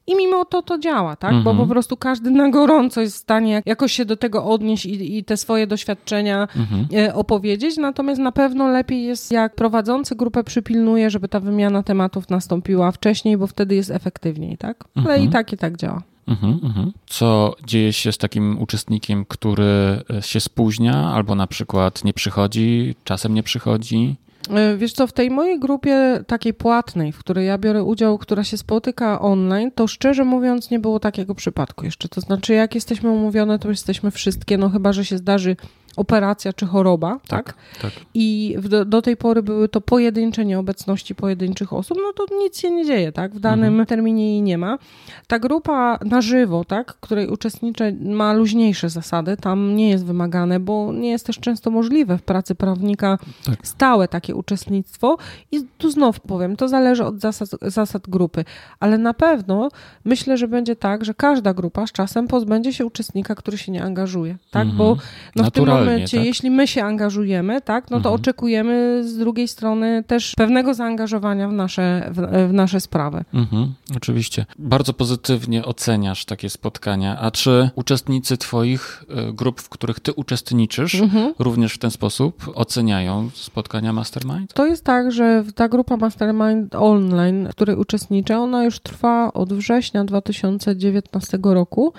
I 0.06 0.16
mimo 0.16 0.44
to 0.44 0.62
to 0.62 0.78
działa, 0.78 1.16
tak? 1.16 1.32
Mhm. 1.32 1.56
Bo 1.56 1.64
po 1.64 1.70
prostu 1.70 1.96
każdy 1.96 2.30
na 2.30 2.50
gorąco 2.50 3.00
jest 3.00 3.16
w 3.16 3.18
stanie 3.18 3.62
jakoś 3.66 3.92
się 3.92 4.04
do 4.04 4.16
tego 4.16 4.44
odnieść 4.44 4.86
i, 4.86 5.18
i 5.18 5.24
te 5.24 5.36
swoje 5.36 5.66
doświadczenia 5.66 6.48
mhm. 6.56 6.86
E, 6.94 7.14
opowiedzieć. 7.14 7.76
Natomiast 7.76 8.20
na 8.20 8.32
pewno 8.32 8.68
lepiej 8.68 9.04
jest, 9.04 9.32
jak 9.32 9.54
prowadzący 9.54 10.16
grupę 10.16 10.44
przypilnuje, 10.44 11.10
żeby 11.10 11.28
ta 11.28 11.40
wymiana 11.40 11.82
tematów 11.82 12.30
nastąpiła 12.30 12.92
wcześniej, 12.92 13.36
bo 13.36 13.46
wtedy 13.46 13.74
jest 13.74 13.90
efektywniej, 13.90 14.58
tak? 14.58 14.84
Ale 14.94 15.14
mhm. 15.14 15.22
i 15.22 15.28
tak 15.28 15.52
i 15.52 15.56
tak 15.56 15.76
działa. 15.76 16.02
Mhm, 16.28 16.60
mhm. 16.62 16.92
Co 17.06 17.54
dzieje 17.66 17.92
się 17.92 18.12
z 18.12 18.18
takim 18.18 18.62
uczestnikiem, 18.62 19.24
który 19.28 20.02
się 20.20 20.40
spóźnia 20.40 21.12
albo 21.14 21.34
na 21.34 21.46
przykład 21.46 22.04
nie 22.04 22.12
przychodzi, 22.12 22.94
czasem 23.04 23.34
nie 23.34 23.42
przychodzi? 23.42 24.16
E, 24.50 24.76
wiesz 24.76 24.92
co, 24.92 25.06
w 25.06 25.12
tej 25.12 25.30
mojej 25.30 25.60
grupie 25.60 26.20
takiej 26.26 26.54
płatnej, 26.54 27.12
w 27.12 27.18
której 27.18 27.46
ja 27.46 27.58
biorę 27.58 27.82
udział, 27.82 28.18
która 28.18 28.44
się 28.44 28.56
spotyka 28.56 29.20
online, 29.20 29.70
to 29.74 29.86
szczerze 29.86 30.24
mówiąc 30.24 30.70
nie 30.70 30.78
było 30.78 31.00
takiego 31.00 31.34
przypadku 31.34 31.84
jeszcze. 31.84 32.08
To 32.08 32.20
znaczy, 32.20 32.54
jak 32.54 32.74
jesteśmy 32.74 33.10
umówione, 33.10 33.58
to 33.58 33.68
jesteśmy 33.68 34.10
wszystkie, 34.10 34.58
no 34.58 34.70
chyba, 34.70 34.92
że 34.92 35.04
się 35.04 35.18
zdarzy 35.18 35.56
operacja 35.96 36.52
czy 36.52 36.66
choroba, 36.66 37.18
tak? 37.28 37.44
tak? 37.44 37.54
tak. 37.82 37.92
I 38.14 38.56
do, 38.68 38.84
do, 38.84 39.02
tej 39.02 39.16
pory 39.16 39.42
były 39.42 39.68
to 39.68 39.80
pojedyncze 39.80 40.44
nieobecności 40.44 41.14
pojedynczych 41.14 41.72
osób, 41.72 41.98
no 42.02 42.12
to 42.12 42.34
nic 42.38 42.58
się 42.58 42.70
nie 42.70 42.84
dzieje, 42.84 43.12
tak? 43.12 43.34
W 43.34 43.40
danym 43.40 43.68
mhm. 43.68 43.86
terminie 43.86 44.32
jej 44.32 44.42
nie 44.42 44.58
ma. 44.58 44.78
Ta 45.26 45.38
grupa 45.38 45.98
na 46.04 46.20
żywo, 46.20 46.64
tak, 46.64 46.94
której 47.00 47.28
uczestniczę, 47.28 47.92
ma 48.00 48.32
luźniejsze 48.32 48.88
zasady, 48.88 49.36
tam 49.36 49.76
nie 49.76 49.90
jest 49.90 50.04
wymagane, 50.04 50.60
bo 50.60 50.92
nie 50.92 51.10
jest 51.10 51.26
też 51.26 51.38
często 51.38 51.70
możliwe 51.70 52.18
w 52.18 52.22
pracy 52.22 52.54
prawnika 52.54 53.18
tak. 53.44 53.66
stałe 53.66 54.08
takie 54.08 54.34
uczestnictwo 54.34 55.16
i 55.52 55.60
tu 55.78 55.90
znów 55.90 56.20
powiem, 56.20 56.56
to 56.56 56.68
zależy 56.68 57.04
od 57.04 57.20
zasad, 57.20 57.48
zasad 57.62 58.08
grupy, 58.08 58.44
ale 58.80 58.98
na 58.98 59.14
pewno 59.14 59.68
myślę, 60.04 60.36
że 60.36 60.48
będzie 60.48 60.76
tak, 60.76 61.04
że 61.04 61.14
każda 61.14 61.54
grupa 61.54 61.86
z 61.86 61.92
czasem 61.92 62.28
pozbędzie 62.28 62.72
się 62.72 62.86
uczestnika, 62.86 63.34
który 63.34 63.58
się 63.58 63.72
nie 63.72 63.82
angażuje, 63.82 64.36
tak? 64.50 64.62
Mhm. 64.62 64.78
Bo 64.78 64.96
no, 65.36 65.44
w 65.44 65.50
tym 65.50 65.66
momencie, 65.66 65.83
tak? 65.86 66.24
jeśli 66.24 66.50
my 66.50 66.66
się 66.66 66.84
angażujemy, 66.84 67.60
tak, 67.60 67.84
no 67.90 67.96
to 67.96 68.08
mhm. 68.08 68.14
oczekujemy 68.14 69.02
z 69.04 69.16
drugiej 69.16 69.48
strony 69.48 70.04
też 70.06 70.34
pewnego 70.36 70.74
zaangażowania 70.74 71.48
w 71.48 71.52
nasze, 71.52 72.10
w, 72.12 72.48
w 72.50 72.52
nasze 72.52 72.80
sprawy. 72.80 73.24
Mhm, 73.34 73.74
oczywiście. 73.96 74.46
Bardzo 74.58 74.92
pozytywnie 74.92 75.64
oceniasz 75.64 76.24
takie 76.24 76.50
spotkania. 76.50 77.18
A 77.20 77.30
czy 77.30 77.70
uczestnicy 77.74 78.36
Twoich 78.36 79.04
e, 79.08 79.32
grup, 79.32 79.60
w 79.60 79.68
których 79.68 80.00
Ty 80.00 80.12
uczestniczysz, 80.12 80.94
mhm. 80.94 81.34
również 81.38 81.74
w 81.74 81.78
ten 81.78 81.90
sposób 81.90 82.52
oceniają 82.54 83.30
spotkania 83.34 83.92
Mastermind? 83.92 84.54
To 84.54 84.66
jest 84.66 84.84
tak, 84.84 85.12
że 85.12 85.44
ta 85.54 85.68
grupa 85.68 85.96
Mastermind 85.96 86.74
Online, 86.74 87.48
w 87.48 87.50
której 87.50 87.76
uczestniczę, 87.76 88.38
ona 88.38 88.64
już 88.64 88.80
trwa 88.80 89.32
od 89.32 89.52
września 89.52 90.04
2019 90.04 91.38
roku 91.42 91.92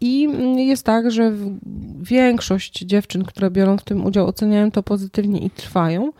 i 0.00 0.28
jest 0.56 0.82
tak, 0.82 1.10
że 1.10 1.32
większość 2.02 2.78
dziewczyn, 2.78 3.24
które 3.24 3.50
biorą 3.50 3.78
w 3.78 3.84
tym 3.84 4.06
udział, 4.06 4.26
oceniają 4.26 4.70
to 4.70 4.82
pozytywnie 4.82 5.40
i 5.40 5.50
trwają. 5.50 6.12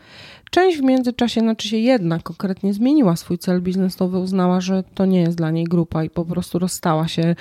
Część 0.51 0.77
w 0.77 0.81
międzyczasie, 0.81 1.41
znaczy 1.41 1.67
się 1.67 1.77
jedna 1.77 2.19
konkretnie 2.19 2.73
zmieniła 2.73 3.15
swój 3.15 3.37
cel 3.37 3.61
biznesowy, 3.61 4.19
uznała, 4.19 4.61
że 4.61 4.83
to 4.93 5.05
nie 5.05 5.21
jest 5.21 5.37
dla 5.37 5.51
niej 5.51 5.63
grupa 5.63 6.03
i 6.03 6.09
po 6.09 6.25
prostu 6.25 6.59
rozstała 6.59 7.07
się 7.07 7.35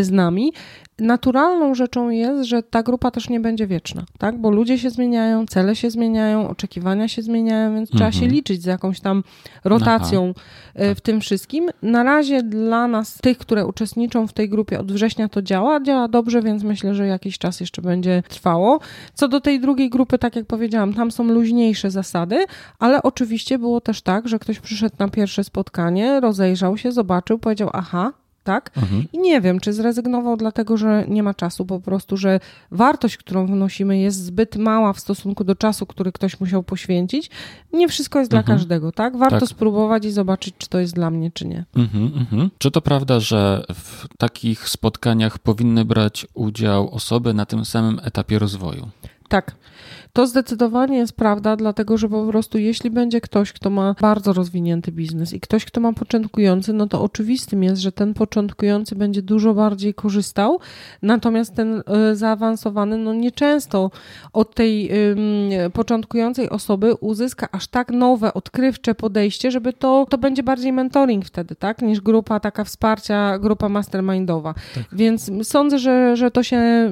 z 0.00 0.10
nami 0.10 0.52
naturalną 0.98 1.74
rzeczą 1.74 2.10
jest, 2.10 2.44
że 2.44 2.62
ta 2.62 2.82
grupa 2.82 3.10
też 3.10 3.28
nie 3.28 3.40
będzie 3.40 3.66
wieczna, 3.66 4.04
tak? 4.18 4.40
Bo 4.40 4.50
ludzie 4.50 4.78
się 4.78 4.90
zmieniają, 4.90 5.46
cele 5.46 5.76
się 5.76 5.90
zmieniają, 5.90 6.48
oczekiwania 6.48 7.08
się 7.08 7.22
zmieniają, 7.22 7.74
więc 7.74 7.90
trzeba 7.90 8.12
się 8.12 8.18
mhm. 8.18 8.32
liczyć 8.32 8.62
z 8.62 8.64
jakąś 8.64 9.00
tam 9.00 9.22
rotacją 9.64 10.32
Aha. 10.36 10.44
E, 10.74 10.94
w 10.94 11.00
tym 11.00 11.20
wszystkim. 11.20 11.70
Na 11.82 12.02
razie 12.02 12.42
dla 12.42 12.86
nas, 12.86 13.18
tych, 13.18 13.38
które 13.38 13.66
uczestniczą 13.66 14.26
w 14.26 14.32
tej 14.32 14.48
grupie 14.48 14.80
od 14.80 14.92
września, 14.92 15.28
to 15.28 15.42
działa. 15.42 15.80
Działa 15.80 16.08
dobrze, 16.08 16.42
więc 16.42 16.62
myślę, 16.62 16.94
że 16.94 17.06
jakiś 17.06 17.38
czas 17.38 17.60
jeszcze 17.60 17.82
będzie 17.82 18.22
trwało. 18.28 18.80
Co 19.14 19.28
do 19.28 19.40
tej 19.40 19.60
drugiej 19.60 19.90
grupy, 19.90 20.18
tak 20.18 20.36
jak 20.36 20.46
powiedziałam, 20.46 20.94
tam 20.94 21.10
są 21.10 21.24
luźniejsze 21.24 21.90
zasady, 21.90 22.44
ale 22.78 23.02
oczywiście 23.02 23.58
było 23.58 23.80
też 23.80 24.02
tak, 24.02 24.28
że 24.28 24.38
ktoś 24.38 24.60
przyszedł 24.60 24.96
na 24.98 25.08
pierwsze 25.08 25.44
spotkanie, 25.44 26.20
rozejrzał 26.20 26.76
się, 26.76 26.92
zobaczył, 26.92 27.38
powiedział: 27.38 27.70
Aha, 27.72 28.12
tak? 28.44 28.70
Mhm. 28.76 29.04
I 29.12 29.18
nie 29.18 29.40
wiem, 29.40 29.60
czy 29.60 29.72
zrezygnował 29.72 30.36
dlatego, 30.36 30.76
że 30.76 31.04
nie 31.08 31.22
ma 31.22 31.34
czasu, 31.34 31.66
po 31.66 31.80
prostu, 31.80 32.16
że 32.16 32.40
wartość, 32.70 33.16
którą 33.16 33.46
wnosimy 33.46 33.98
jest 33.98 34.24
zbyt 34.24 34.56
mała 34.56 34.92
w 34.92 35.00
stosunku 35.00 35.44
do 35.44 35.54
czasu, 35.54 35.86
który 35.86 36.12
ktoś 36.12 36.40
musiał 36.40 36.62
poświęcić. 36.62 37.30
Nie 37.72 37.88
wszystko 37.88 38.18
jest 38.18 38.32
mhm. 38.32 38.46
dla 38.46 38.54
każdego, 38.54 38.92
tak? 38.92 39.16
Warto 39.16 39.40
tak. 39.40 39.48
spróbować 39.48 40.04
i 40.04 40.10
zobaczyć, 40.10 40.54
czy 40.58 40.68
to 40.68 40.78
jest 40.78 40.94
dla 40.94 41.10
mnie, 41.10 41.30
czy 41.30 41.46
nie. 41.46 41.64
Mhm, 41.76 42.04
mhm. 42.04 42.50
czy 42.58 42.70
to 42.70 42.80
prawda, 42.80 43.20
że 43.20 43.64
w 43.74 44.06
takich 44.18 44.68
spotkaniach 44.68 45.38
powinny 45.38 45.84
brać 45.84 46.26
udział 46.34 46.90
osoby 46.90 47.34
na 47.34 47.46
tym 47.46 47.64
samym 47.64 48.00
etapie 48.02 48.38
rozwoju? 48.38 48.88
Tak. 49.28 49.54
To 50.14 50.26
zdecydowanie 50.26 50.98
jest 50.98 51.12
prawda, 51.12 51.56
dlatego 51.56 51.98
że 51.98 52.08
po 52.08 52.26
prostu 52.26 52.58
jeśli 52.58 52.90
będzie 52.90 53.20
ktoś, 53.20 53.52
kto 53.52 53.70
ma 53.70 53.94
bardzo 54.00 54.32
rozwinięty 54.32 54.92
biznes 54.92 55.32
i 55.32 55.40
ktoś, 55.40 55.64
kto 55.64 55.80
ma 55.80 55.92
początkujący, 55.92 56.72
no 56.72 56.86
to 56.86 57.02
oczywistym 57.02 57.62
jest, 57.62 57.82
że 57.82 57.92
ten 57.92 58.14
początkujący 58.14 58.94
będzie 58.94 59.22
dużo 59.22 59.54
bardziej 59.54 59.94
korzystał, 59.94 60.60
natomiast 61.02 61.54
ten 61.54 61.82
y, 62.12 62.16
zaawansowany, 62.16 62.98
no 62.98 63.14
nieczęsto 63.14 63.90
od 64.32 64.54
tej 64.54 64.90
początkującej 65.72 66.50
osoby 66.50 66.94
uzyska 66.94 67.48
aż 67.52 67.66
tak 67.66 67.90
nowe, 67.90 68.34
odkrywcze 68.34 68.94
podejście, 68.94 69.50
żeby 69.50 69.72
to, 69.72 70.06
to 70.10 70.18
będzie 70.18 70.42
bardziej 70.42 70.72
mentoring 70.72 71.24
wtedy, 71.24 71.54
tak, 71.54 71.82
niż 71.82 72.00
grupa 72.00 72.40
taka 72.40 72.64
wsparcia, 72.64 73.38
grupa 73.38 73.68
mastermindowa. 73.68 74.54
Tak. 74.74 74.84
Więc 74.92 75.30
sądzę, 75.42 75.78
że, 75.78 76.16
że 76.16 76.30
to 76.30 76.42
się 76.42 76.90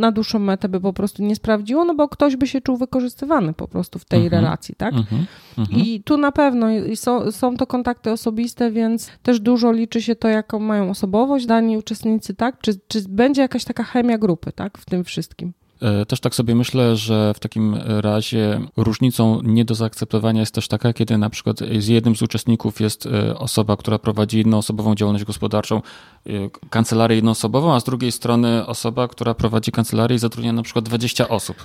na 0.00 0.12
dłuższą 0.12 0.38
metę 0.38 0.68
by 0.68 0.80
po 0.80 0.92
prostu 0.92 1.22
nie 1.22 1.36
sprawdziło, 1.36 1.84
no 1.84 1.94
bo 1.94 2.08
ktoś 2.36 2.40
by 2.40 2.46
się 2.46 2.60
czuł 2.60 2.76
wykorzystywany 2.76 3.52
po 3.52 3.68
prostu 3.68 3.98
w 3.98 4.04
tej 4.04 4.24
mhm. 4.24 4.42
relacji, 4.42 4.74
tak? 4.74 4.94
Mhm. 4.94 5.26
Mhm. 5.58 5.80
I 5.80 6.02
tu 6.02 6.16
na 6.16 6.32
pewno 6.32 6.66
są, 6.94 7.32
są 7.32 7.56
to 7.56 7.66
kontakty 7.66 8.10
osobiste, 8.10 8.70
więc 8.70 9.10
też 9.22 9.40
dużo 9.40 9.72
liczy 9.72 10.02
się 10.02 10.16
to, 10.16 10.28
jaką 10.28 10.58
mają 10.58 10.90
osobowość 10.90 11.46
dani 11.46 11.76
uczestnicy, 11.76 12.34
tak? 12.34 12.60
Czy, 12.60 12.78
czy 12.88 13.02
będzie 13.08 13.42
jakaś 13.42 13.64
taka 13.64 13.82
chemia 13.82 14.18
grupy, 14.18 14.52
tak? 14.52 14.78
W 14.78 14.84
tym 14.84 15.04
wszystkim. 15.04 15.52
E, 15.82 16.06
też 16.06 16.20
tak 16.20 16.34
sobie 16.34 16.54
myślę, 16.54 16.96
że 16.96 17.34
w 17.34 17.40
takim 17.40 17.76
razie 17.86 18.60
różnicą 18.76 19.40
nie 19.42 19.64
do 19.64 19.74
zaakceptowania 19.74 20.40
jest 20.40 20.54
też 20.54 20.68
taka, 20.68 20.92
kiedy 20.92 21.18
na 21.18 21.30
przykład 21.30 21.58
z 21.78 21.88
jednym 21.88 22.16
z 22.16 22.22
uczestników 22.22 22.80
jest 22.80 23.06
e, 23.06 23.38
osoba, 23.38 23.76
która 23.76 23.98
prowadzi 23.98 24.38
jednoosobową 24.38 24.94
działalność 24.94 25.24
gospodarczą, 25.24 25.76
e, 25.76 26.30
kancelarię 26.70 27.16
jednoosobową, 27.16 27.74
a 27.74 27.80
z 27.80 27.84
drugiej 27.84 28.12
strony 28.12 28.66
osoba, 28.66 29.08
która 29.08 29.34
prowadzi 29.34 29.72
kancelarię 29.72 30.16
i 30.16 30.18
zatrudnia 30.18 30.52
na 30.52 30.62
przykład 30.62 30.84
20 30.84 31.28
osób. 31.28 31.56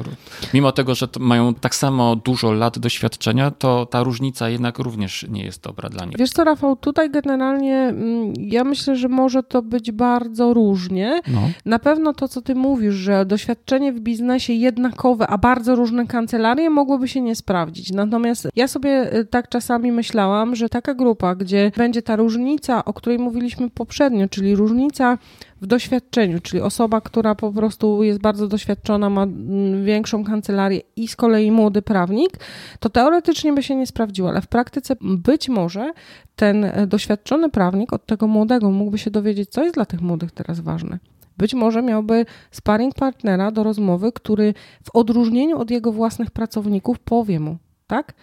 Mimo 0.53 0.71
tego, 0.71 0.95
że 0.95 1.07
mają 1.19 1.53
tak 1.53 1.75
samo 1.75 2.15
dużo 2.15 2.51
lat 2.51 2.79
doświadczenia, 2.79 3.51
to 3.51 3.85
ta 3.85 4.03
różnica 4.03 4.49
jednak 4.49 4.79
również 4.79 5.25
nie 5.29 5.43
jest 5.43 5.63
dobra 5.63 5.89
dla 5.89 6.05
nich. 6.05 6.17
Wiesz 6.17 6.29
co, 6.29 6.43
Rafał, 6.43 6.75
tutaj 6.75 7.11
generalnie 7.11 7.75
mm, 7.75 8.33
ja 8.37 8.63
myślę, 8.63 8.95
że 8.95 9.07
może 9.07 9.43
to 9.43 9.61
być 9.61 9.91
bardzo 9.91 10.53
różnie. 10.53 11.21
No. 11.27 11.41
Na 11.65 11.79
pewno 11.79 12.13
to, 12.13 12.27
co 12.27 12.41
ty 12.41 12.55
mówisz, 12.55 12.95
że 12.95 13.25
doświadczenie 13.25 13.93
w 13.93 14.00
biznesie 14.01 14.53
jednakowe, 14.53 15.27
a 15.27 15.37
bardzo 15.37 15.75
różne 15.75 16.07
kancelarie 16.07 16.69
mogłyby 16.69 17.07
się 17.07 17.21
nie 17.21 17.35
sprawdzić. 17.35 17.91
Natomiast 17.91 18.47
ja 18.55 18.67
sobie 18.67 19.15
y, 19.15 19.25
tak 19.25 19.49
czasami 19.49 19.91
myślałam, 19.91 20.55
że 20.55 20.69
taka 20.69 20.93
grupa, 20.93 21.35
gdzie 21.35 21.71
będzie 21.77 22.01
ta 22.01 22.15
różnica, 22.15 22.85
o 22.85 22.93
której 22.93 23.19
mówiliśmy 23.19 23.69
poprzednio, 23.69 24.27
czyli 24.27 24.55
różnica 24.55 25.17
w 25.61 25.67
doświadczeniu, 25.67 26.39
czyli 26.41 26.61
osoba, 26.61 27.01
która 27.01 27.35
po 27.35 27.51
prostu 27.51 28.03
jest 28.03 28.19
bardzo 28.19 28.47
doświadczona, 28.47 29.09
ma 29.09 29.23
mm, 29.23 29.85
większą 29.85 30.23
kancelarię 30.23 30.81
i 30.95 31.07
z 31.07 31.15
kolei 31.15 31.51
młody 31.51 31.81
prawnik, 31.81 32.31
to 32.79 32.89
teoretycznie 32.89 33.53
by 33.53 33.63
się 33.63 33.75
nie 33.75 33.87
sprawdziło, 33.87 34.29
ale 34.29 34.41
w 34.41 34.47
praktyce 34.47 34.95
być 35.01 35.49
może 35.49 35.91
ten 36.35 36.65
e, 36.65 36.87
doświadczony 36.87 37.49
prawnik 37.49 37.93
od 37.93 38.05
tego 38.05 38.27
młodego 38.27 38.71
mógłby 38.71 38.97
się 38.97 39.11
dowiedzieć, 39.11 39.49
co 39.49 39.63
jest 39.63 39.75
dla 39.75 39.85
tych 39.85 40.01
młodych 40.01 40.31
teraz 40.31 40.59
ważne. 40.59 40.99
Być 41.37 41.53
może 41.53 41.81
miałby 41.81 42.25
sparring 42.51 42.95
partnera 42.95 43.51
do 43.51 43.63
rozmowy, 43.63 44.11
który 44.11 44.53
w 44.83 44.95
odróżnieniu 44.95 45.59
od 45.59 45.71
jego 45.71 45.91
własnych 45.91 46.31
pracowników 46.31 46.99
powie 46.99 47.39
mu, 47.39 47.57
tak? 47.87 48.13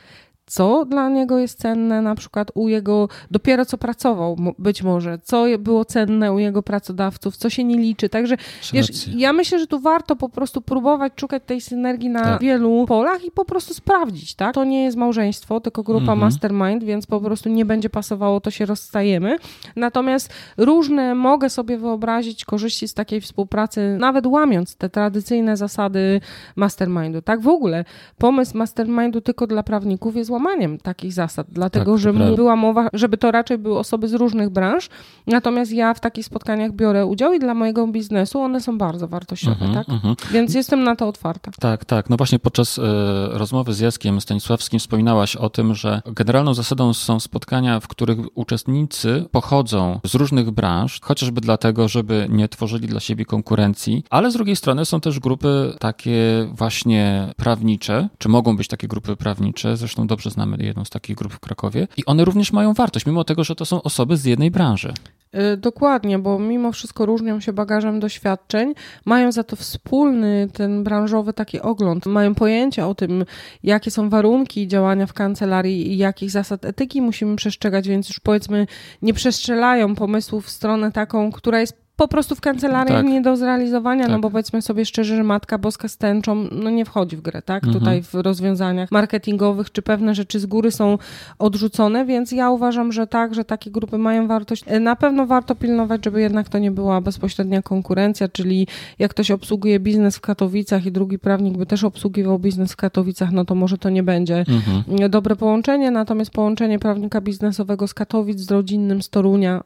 Co 0.48 0.84
dla 0.84 1.08
niego 1.08 1.38
jest 1.38 1.58
cenne, 1.58 2.02
na 2.02 2.14
przykład 2.14 2.50
u 2.54 2.68
jego, 2.68 3.08
dopiero 3.30 3.64
co 3.64 3.78
pracował 3.78 4.36
być 4.58 4.82
może, 4.82 5.18
co 5.22 5.44
było 5.58 5.84
cenne 5.84 6.32
u 6.32 6.38
jego 6.38 6.62
pracodawców, 6.62 7.36
co 7.36 7.50
się 7.50 7.64
nie 7.64 7.76
liczy. 7.76 8.08
Także 8.08 8.36
wiesz, 8.72 9.08
ja 9.16 9.32
myślę, 9.32 9.58
że 9.58 9.66
tu 9.66 9.80
warto 9.80 10.16
po 10.16 10.28
prostu 10.28 10.60
próbować 10.60 11.12
szukać 11.20 11.42
tej 11.46 11.60
synergii 11.60 12.08
na 12.08 12.22
tak. 12.22 12.40
wielu 12.40 12.86
polach 12.86 13.24
i 13.24 13.30
po 13.30 13.44
prostu 13.44 13.74
sprawdzić, 13.74 14.34
tak? 14.34 14.54
To 14.54 14.64
nie 14.64 14.84
jest 14.84 14.96
małżeństwo, 14.96 15.60
tylko 15.60 15.82
grupa 15.82 16.00
mhm. 16.00 16.18
mastermind, 16.18 16.84
więc 16.84 17.06
po 17.06 17.20
prostu 17.20 17.48
nie 17.48 17.64
będzie 17.64 17.90
pasowało, 17.90 18.40
to 18.40 18.50
się 18.50 18.66
rozstajemy. 18.66 19.36
Natomiast 19.76 20.32
różne 20.56 21.14
mogę 21.14 21.50
sobie 21.50 21.78
wyobrazić 21.78 22.44
korzyści 22.44 22.88
z 22.88 22.94
takiej 22.94 23.20
współpracy, 23.20 23.96
nawet 24.00 24.26
łamiąc 24.26 24.76
te 24.76 24.90
tradycyjne 24.90 25.56
zasady 25.56 26.20
mastermindu. 26.56 27.22
Tak 27.22 27.40
w 27.40 27.48
ogóle 27.48 27.84
pomysł 28.18 28.56
mastermindu 28.56 29.20
tylko 29.20 29.46
dla 29.46 29.62
prawników 29.62 30.16
jest 30.16 30.30
łamaniem 30.38 30.78
takich 30.78 31.12
zasad, 31.12 31.46
dlatego 31.50 31.92
tak, 31.92 32.00
że 32.00 32.12
prawda. 32.12 32.36
była 32.36 32.56
mowa, 32.56 32.88
żeby 32.92 33.18
to 33.18 33.30
raczej 33.30 33.58
były 33.58 33.78
osoby 33.78 34.08
z 34.08 34.14
różnych 34.14 34.50
branż, 34.50 34.88
natomiast 35.26 35.72
ja 35.72 35.94
w 35.94 36.00
takich 36.00 36.24
spotkaniach 36.24 36.72
biorę 36.72 37.06
udział 37.06 37.32
i 37.32 37.38
dla 37.38 37.54
mojego 37.54 37.86
biznesu 37.86 38.40
one 38.40 38.60
są 38.60 38.78
bardzo 38.78 39.08
wartościowe, 39.08 39.66
uh-huh, 39.66 39.74
tak? 39.74 39.86
Uh-huh. 39.86 40.32
Więc 40.32 40.54
jestem 40.54 40.84
na 40.84 40.96
to 40.96 41.08
otwarta. 41.08 41.50
Tak, 41.60 41.84
tak. 41.84 42.10
No 42.10 42.16
właśnie 42.16 42.38
podczas 42.38 42.78
y, 42.78 42.82
rozmowy 43.30 43.74
z 43.74 43.80
Jackiem 43.80 44.20
Stanisławskim 44.20 44.80
wspominałaś 44.80 45.36
o 45.36 45.50
tym, 45.50 45.74
że 45.74 46.02
generalną 46.06 46.54
zasadą 46.54 46.94
są 46.94 47.20
spotkania, 47.20 47.80
w 47.80 47.88
których 47.88 48.18
uczestnicy 48.34 49.24
pochodzą 49.30 50.00
z 50.04 50.14
różnych 50.14 50.50
branż, 50.50 51.00
chociażby 51.00 51.40
dlatego, 51.40 51.88
żeby 51.88 52.26
nie 52.30 52.48
tworzyli 52.48 52.88
dla 52.88 53.00
siebie 53.00 53.24
konkurencji, 53.24 54.04
ale 54.10 54.30
z 54.30 54.34
drugiej 54.34 54.56
strony 54.56 54.84
są 54.84 55.00
też 55.00 55.20
grupy 55.20 55.74
takie 55.78 56.48
właśnie 56.52 57.32
prawnicze, 57.36 58.08
czy 58.18 58.28
mogą 58.28 58.56
być 58.56 58.68
takie 58.68 58.88
grupy 58.88 59.16
prawnicze, 59.16 59.76
zresztą 59.76 60.06
dobrze 60.06 60.27
dobrze 60.28 60.34
znamy 60.34 60.64
jedną 60.64 60.84
z 60.84 60.90
takich 60.90 61.16
grup 61.16 61.32
w 61.32 61.40
Krakowie. 61.40 61.88
I 61.96 62.04
one 62.04 62.24
również 62.24 62.52
mają 62.52 62.74
wartość, 62.74 63.06
mimo 63.06 63.24
tego, 63.24 63.44
że 63.44 63.54
to 63.54 63.64
są 63.64 63.82
osoby 63.82 64.16
z 64.16 64.24
jednej 64.24 64.50
branży. 64.50 64.92
Y, 65.34 65.56
dokładnie, 65.56 66.18
bo 66.18 66.38
mimo 66.38 66.72
wszystko 66.72 67.06
różnią 67.06 67.40
się 67.40 67.52
bagażem 67.52 68.00
doświadczeń, 68.00 68.74
mają 69.04 69.32
za 69.32 69.44
to 69.44 69.56
wspólny 69.56 70.48
ten 70.52 70.84
branżowy 70.84 71.32
taki 71.32 71.60
ogląd, 71.60 72.06
mają 72.06 72.34
pojęcie 72.34 72.86
o 72.86 72.94
tym, 72.94 73.24
jakie 73.62 73.90
są 73.90 74.10
warunki 74.10 74.68
działania 74.68 75.06
w 75.06 75.12
kancelarii 75.12 75.92
i 75.92 75.98
jakich 75.98 76.30
zasad 76.30 76.64
etyki 76.64 77.02
musimy 77.02 77.36
przestrzegać, 77.36 77.88
więc 77.88 78.08
już 78.08 78.20
powiedzmy 78.20 78.66
nie 79.02 79.14
przestrzelają 79.14 79.94
pomysłów 79.94 80.46
w 80.46 80.50
stronę 80.50 80.92
taką, 80.92 81.32
która 81.32 81.60
jest 81.60 81.87
po 81.98 82.08
prostu 82.08 82.34
w 82.34 82.40
kancelarii 82.40 82.94
tak. 82.94 83.06
nie 83.06 83.20
do 83.20 83.36
zrealizowania, 83.36 84.02
no 84.02 84.08
tak. 84.08 84.12
no 84.12 84.20
bo 84.20 84.30
powiedzmy 84.30 84.62
sobie 84.62 84.84
szczerze, 84.84 85.16
że 85.16 85.24
Matka 85.24 85.58
Boska 85.58 85.88
z 85.88 85.96
tęczą 85.96 86.48
no 86.52 86.70
nie 86.70 86.84
wchodzi 86.84 87.16
w 87.16 87.20
grę, 87.20 87.42
tak? 87.42 87.64
Mhm. 87.64 87.80
Tutaj 87.80 88.02
w 88.02 88.14
rozwiązaniach 88.14 88.90
marketingowych, 88.90 89.72
czy 89.72 89.82
pewne 89.82 90.14
rzeczy 90.14 90.40
z 90.40 90.46
góry 90.46 90.70
są 90.70 90.98
odrzucone, 91.38 92.06
więc 92.06 92.32
ja 92.32 92.50
uważam, 92.50 92.92
że 92.92 93.06
tak, 93.06 93.34
że 93.34 93.44
takie 93.44 93.70
grupy 93.70 93.98
mają 93.98 94.28
wartość. 94.28 94.64
E, 94.66 94.80
na 94.80 94.96
pewno 94.96 95.26
warto 95.26 95.54
pilnować, 95.54 96.04
żeby 96.04 96.20
jednak 96.20 96.48
to 96.48 96.58
nie 96.58 96.70
była 96.70 97.00
bezpośrednia 97.00 97.62
konkurencja, 97.62 98.28
czyli 98.28 98.66
jak 98.98 99.10
ktoś 99.10 99.30
obsługuje 99.30 99.80
biznes 99.80 100.16
w 100.16 100.20
Katowicach 100.20 100.86
i 100.86 100.92
drugi 100.92 101.18
prawnik 101.18 101.56
by 101.56 101.66
też 101.66 101.84
obsługiwał 101.84 102.38
biznes 102.38 102.72
w 102.72 102.76
Katowicach, 102.76 103.32
no 103.32 103.44
to 103.44 103.54
może 103.54 103.78
to 103.78 103.90
nie 103.90 104.02
będzie 104.02 104.38
mhm. 104.38 105.10
dobre 105.10 105.36
połączenie, 105.36 105.90
natomiast 105.90 106.30
połączenie 106.30 106.78
prawnika 106.78 107.20
biznesowego 107.20 107.88
z 107.88 107.94
Katowic 107.94 108.40
z 108.40 108.50
rodzinnym 108.50 109.02
z 109.02 109.08
Torunia 109.08 109.62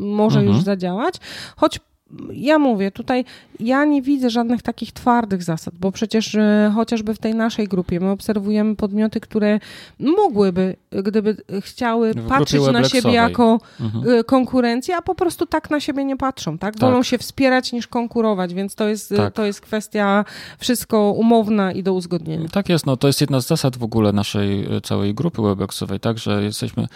może 0.00 0.38
mhm. 0.38 0.56
już 0.56 0.64
zadziałać, 0.64 1.14
choć 1.56 1.80
ja 2.32 2.58
mówię, 2.58 2.90
tutaj 2.90 3.24
ja 3.60 3.84
nie 3.84 4.02
widzę 4.02 4.30
żadnych 4.30 4.62
takich 4.62 4.92
twardych 4.92 5.42
zasad, 5.42 5.74
bo 5.80 5.92
przecież 5.92 6.34
e, 6.34 6.72
chociażby 6.74 7.14
w 7.14 7.18
tej 7.18 7.34
naszej 7.34 7.68
grupie 7.68 8.00
my 8.00 8.10
obserwujemy 8.10 8.76
podmioty, 8.76 9.20
które 9.20 9.60
mogłyby, 9.98 10.76
gdyby 10.90 11.36
chciały 11.60 12.14
patrzeć 12.14 12.62
na 12.72 12.84
siebie 12.84 13.12
jako 13.12 13.60
mhm. 13.80 14.18
E, 14.18 14.24
konkurencję, 14.24 14.96
a 14.96 15.02
po 15.02 15.14
prostu 15.14 15.46
tak 15.46 15.70
na 15.70 15.80
siebie 15.80 16.04
nie 16.04 16.16
patrzą, 16.16 16.58
tak? 16.58 16.78
Wolą 16.78 16.96
tak. 16.96 17.06
się 17.06 17.18
wspierać 17.18 17.72
niż 17.72 17.86
konkurować, 17.86 18.54
więc 18.54 18.74
to 18.74 18.88
jest, 18.88 19.14
tak. 19.16 19.34
to 19.34 19.44
jest 19.44 19.60
kwestia 19.60 20.24
wszystko 20.58 21.10
umowna 21.12 21.72
i 21.72 21.82
do 21.82 21.94
uzgodnienia. 21.94 22.48
Tak 22.48 22.68
jest, 22.68 22.86
no 22.86 22.96
to 22.96 23.06
jest 23.06 23.20
jedna 23.20 23.40
z 23.40 23.46
zasad 23.46 23.76
w 23.76 23.82
ogóle 23.82 24.12
naszej 24.12 24.76
e, 24.76 24.80
całej 24.80 25.14
grupy 25.14 25.42
Webexowej, 25.42 26.00
tak, 26.00 26.18
że 26.18 26.42
jesteśmy, 26.42 26.86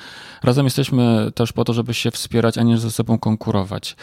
razem 0.43 0.65
jesteśmy 0.65 1.31
też 1.35 1.53
po 1.53 1.65
to, 1.65 1.73
żeby 1.73 1.95
się 1.95 2.11
wspierać, 2.11 2.59
a 2.59 2.63
nie 2.63 2.79
ze 2.79 2.91
sobą 2.91 3.19
konkurować. 3.19 3.97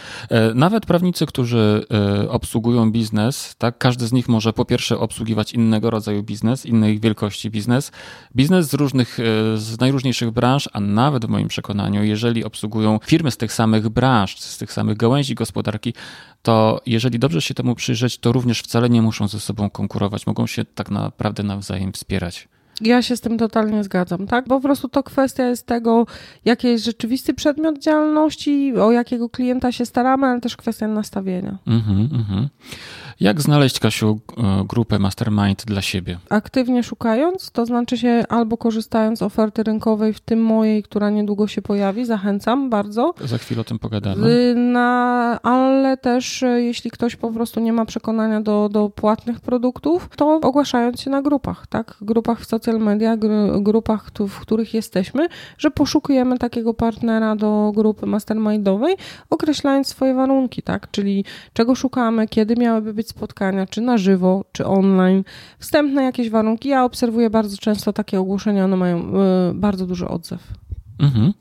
Nawet, 0.55 0.85
prawda, 0.85 1.00
prawnicy, 1.01 1.25
którzy 1.25 1.85
e, 2.23 2.29
obsługują 2.29 2.91
biznes, 2.91 3.55
tak, 3.57 3.77
każdy 3.77 4.07
z 4.07 4.11
nich 4.11 4.29
może 4.29 4.53
po 4.53 4.65
pierwsze 4.65 4.99
obsługiwać 4.99 5.53
innego 5.53 5.89
rodzaju 5.89 6.23
biznes, 6.23 6.65
innej 6.65 6.99
wielkości 6.99 7.49
biznes, 7.49 7.91
biznes 8.35 8.69
z 8.69 8.73
różnych, 8.73 9.19
e, 9.19 9.23
z 9.57 9.79
najróżniejszych 9.79 10.31
branż, 10.31 10.69
a 10.73 10.79
nawet 10.79 11.25
w 11.25 11.29
moim 11.29 11.47
przekonaniu, 11.47 12.03
jeżeli 12.03 12.43
obsługują 12.43 12.99
firmy 13.05 13.31
z 13.31 13.37
tych 13.37 13.53
samych 13.53 13.89
branż, 13.89 14.39
z 14.39 14.57
tych 14.57 14.73
samych 14.73 14.97
gałęzi 14.97 15.35
gospodarki, 15.35 15.93
to 16.41 16.81
jeżeli 16.85 17.19
dobrze 17.19 17.41
się 17.41 17.53
temu 17.53 17.75
przyjrzeć, 17.75 18.17
to 18.17 18.31
również 18.31 18.59
wcale 18.59 18.89
nie 18.89 19.01
muszą 19.01 19.27
ze 19.27 19.39
sobą 19.39 19.69
konkurować, 19.69 20.27
mogą 20.27 20.47
się 20.47 20.65
tak 20.65 20.91
naprawdę 20.91 21.43
nawzajem 21.43 21.93
wspierać. 21.93 22.47
Ja 22.81 23.01
się 23.01 23.17
z 23.17 23.21
tym 23.21 23.37
totalnie 23.37 23.83
zgadzam, 23.83 24.27
tak? 24.27 24.47
Bo 24.47 24.55
po 24.55 24.61
prostu 24.61 24.89
to 24.89 25.03
kwestia 25.03 25.47
jest 25.47 25.65
tego, 25.65 26.05
jaki 26.45 26.67
jest 26.67 26.85
rzeczywisty 26.85 27.33
przedmiot 27.33 27.79
działalności, 27.79 28.73
o 28.77 28.91
jakiego 28.91 29.29
klienta 29.29 29.71
się 29.71 29.85
staramy, 29.85 30.27
ale 30.27 30.41
też 30.41 30.57
kwestia 30.57 30.87
nastawienia. 30.87 31.57
Mhm, 31.67 32.09
mhm. 32.13 32.47
Jak 33.19 33.41
znaleźć, 33.41 33.79
Kasiu, 33.79 34.19
e, 34.37 34.65
grupę 34.67 34.99
Mastermind 34.99 35.65
dla 35.65 35.81
siebie? 35.81 36.19
Aktywnie 36.29 36.83
szukając, 36.83 37.51
to 37.51 37.65
znaczy 37.65 37.97
się 37.97 38.23
albo 38.29 38.57
korzystając 38.57 39.19
z 39.19 39.21
oferty 39.21 39.63
rynkowej, 39.63 40.13
w 40.13 40.19
tym 40.19 40.43
mojej, 40.43 40.83
która 40.83 41.09
niedługo 41.09 41.47
się 41.47 41.61
pojawi, 41.61 42.05
zachęcam 42.05 42.69
bardzo. 42.69 43.13
Za 43.25 43.37
chwilę 43.37 43.61
o 43.61 43.63
tym 43.63 43.79
pogadamy. 43.79 44.55
Na, 44.55 45.39
ale 45.43 45.97
też 45.97 46.43
e, 46.43 46.61
jeśli 46.61 46.91
ktoś 46.91 47.15
po 47.15 47.31
prostu 47.31 47.59
nie 47.59 47.73
ma 47.73 47.85
przekonania 47.85 48.41
do, 48.41 48.69
do 48.69 48.89
płatnych 48.89 49.39
produktów, 49.39 50.09
to 50.15 50.39
ogłaszając 50.43 51.01
się 51.01 51.09
na 51.09 51.21
grupach, 51.21 51.67
tak? 51.67 51.97
Grupach 52.01 52.39
w 52.39 52.45
social 52.71 52.85
media, 52.85 53.17
grupach, 53.59 54.11
w 54.29 54.39
których 54.39 54.73
jesteśmy, 54.73 55.27
że 55.57 55.71
poszukujemy 55.71 56.37
takiego 56.37 56.73
partnera 56.73 57.35
do 57.35 57.71
grupy 57.75 58.05
mastermindowej, 58.05 58.95
określając 59.29 59.87
swoje 59.87 60.13
warunki, 60.13 60.61
tak? 60.61 60.91
Czyli 60.91 61.25
czego 61.53 61.75
szukamy, 61.75 62.27
kiedy 62.27 62.55
miałyby 62.55 62.93
być 62.93 63.09
spotkania, 63.09 63.67
czy 63.67 63.81
na 63.81 63.97
żywo, 63.97 64.45
czy 64.51 64.65
online, 64.65 65.23
wstępne 65.59 66.03
jakieś 66.03 66.29
warunki. 66.29 66.69
Ja 66.69 66.85
obserwuję 66.85 67.29
bardzo 67.29 67.57
często 67.57 67.93
takie 67.93 68.19
ogłoszenia, 68.19 68.65
one 68.65 68.77
mają 68.77 68.99
y, 68.99 69.53
bardzo 69.53 69.85
duży 69.85 70.07
odzew. 70.07 70.41
Mhm. 70.99 71.33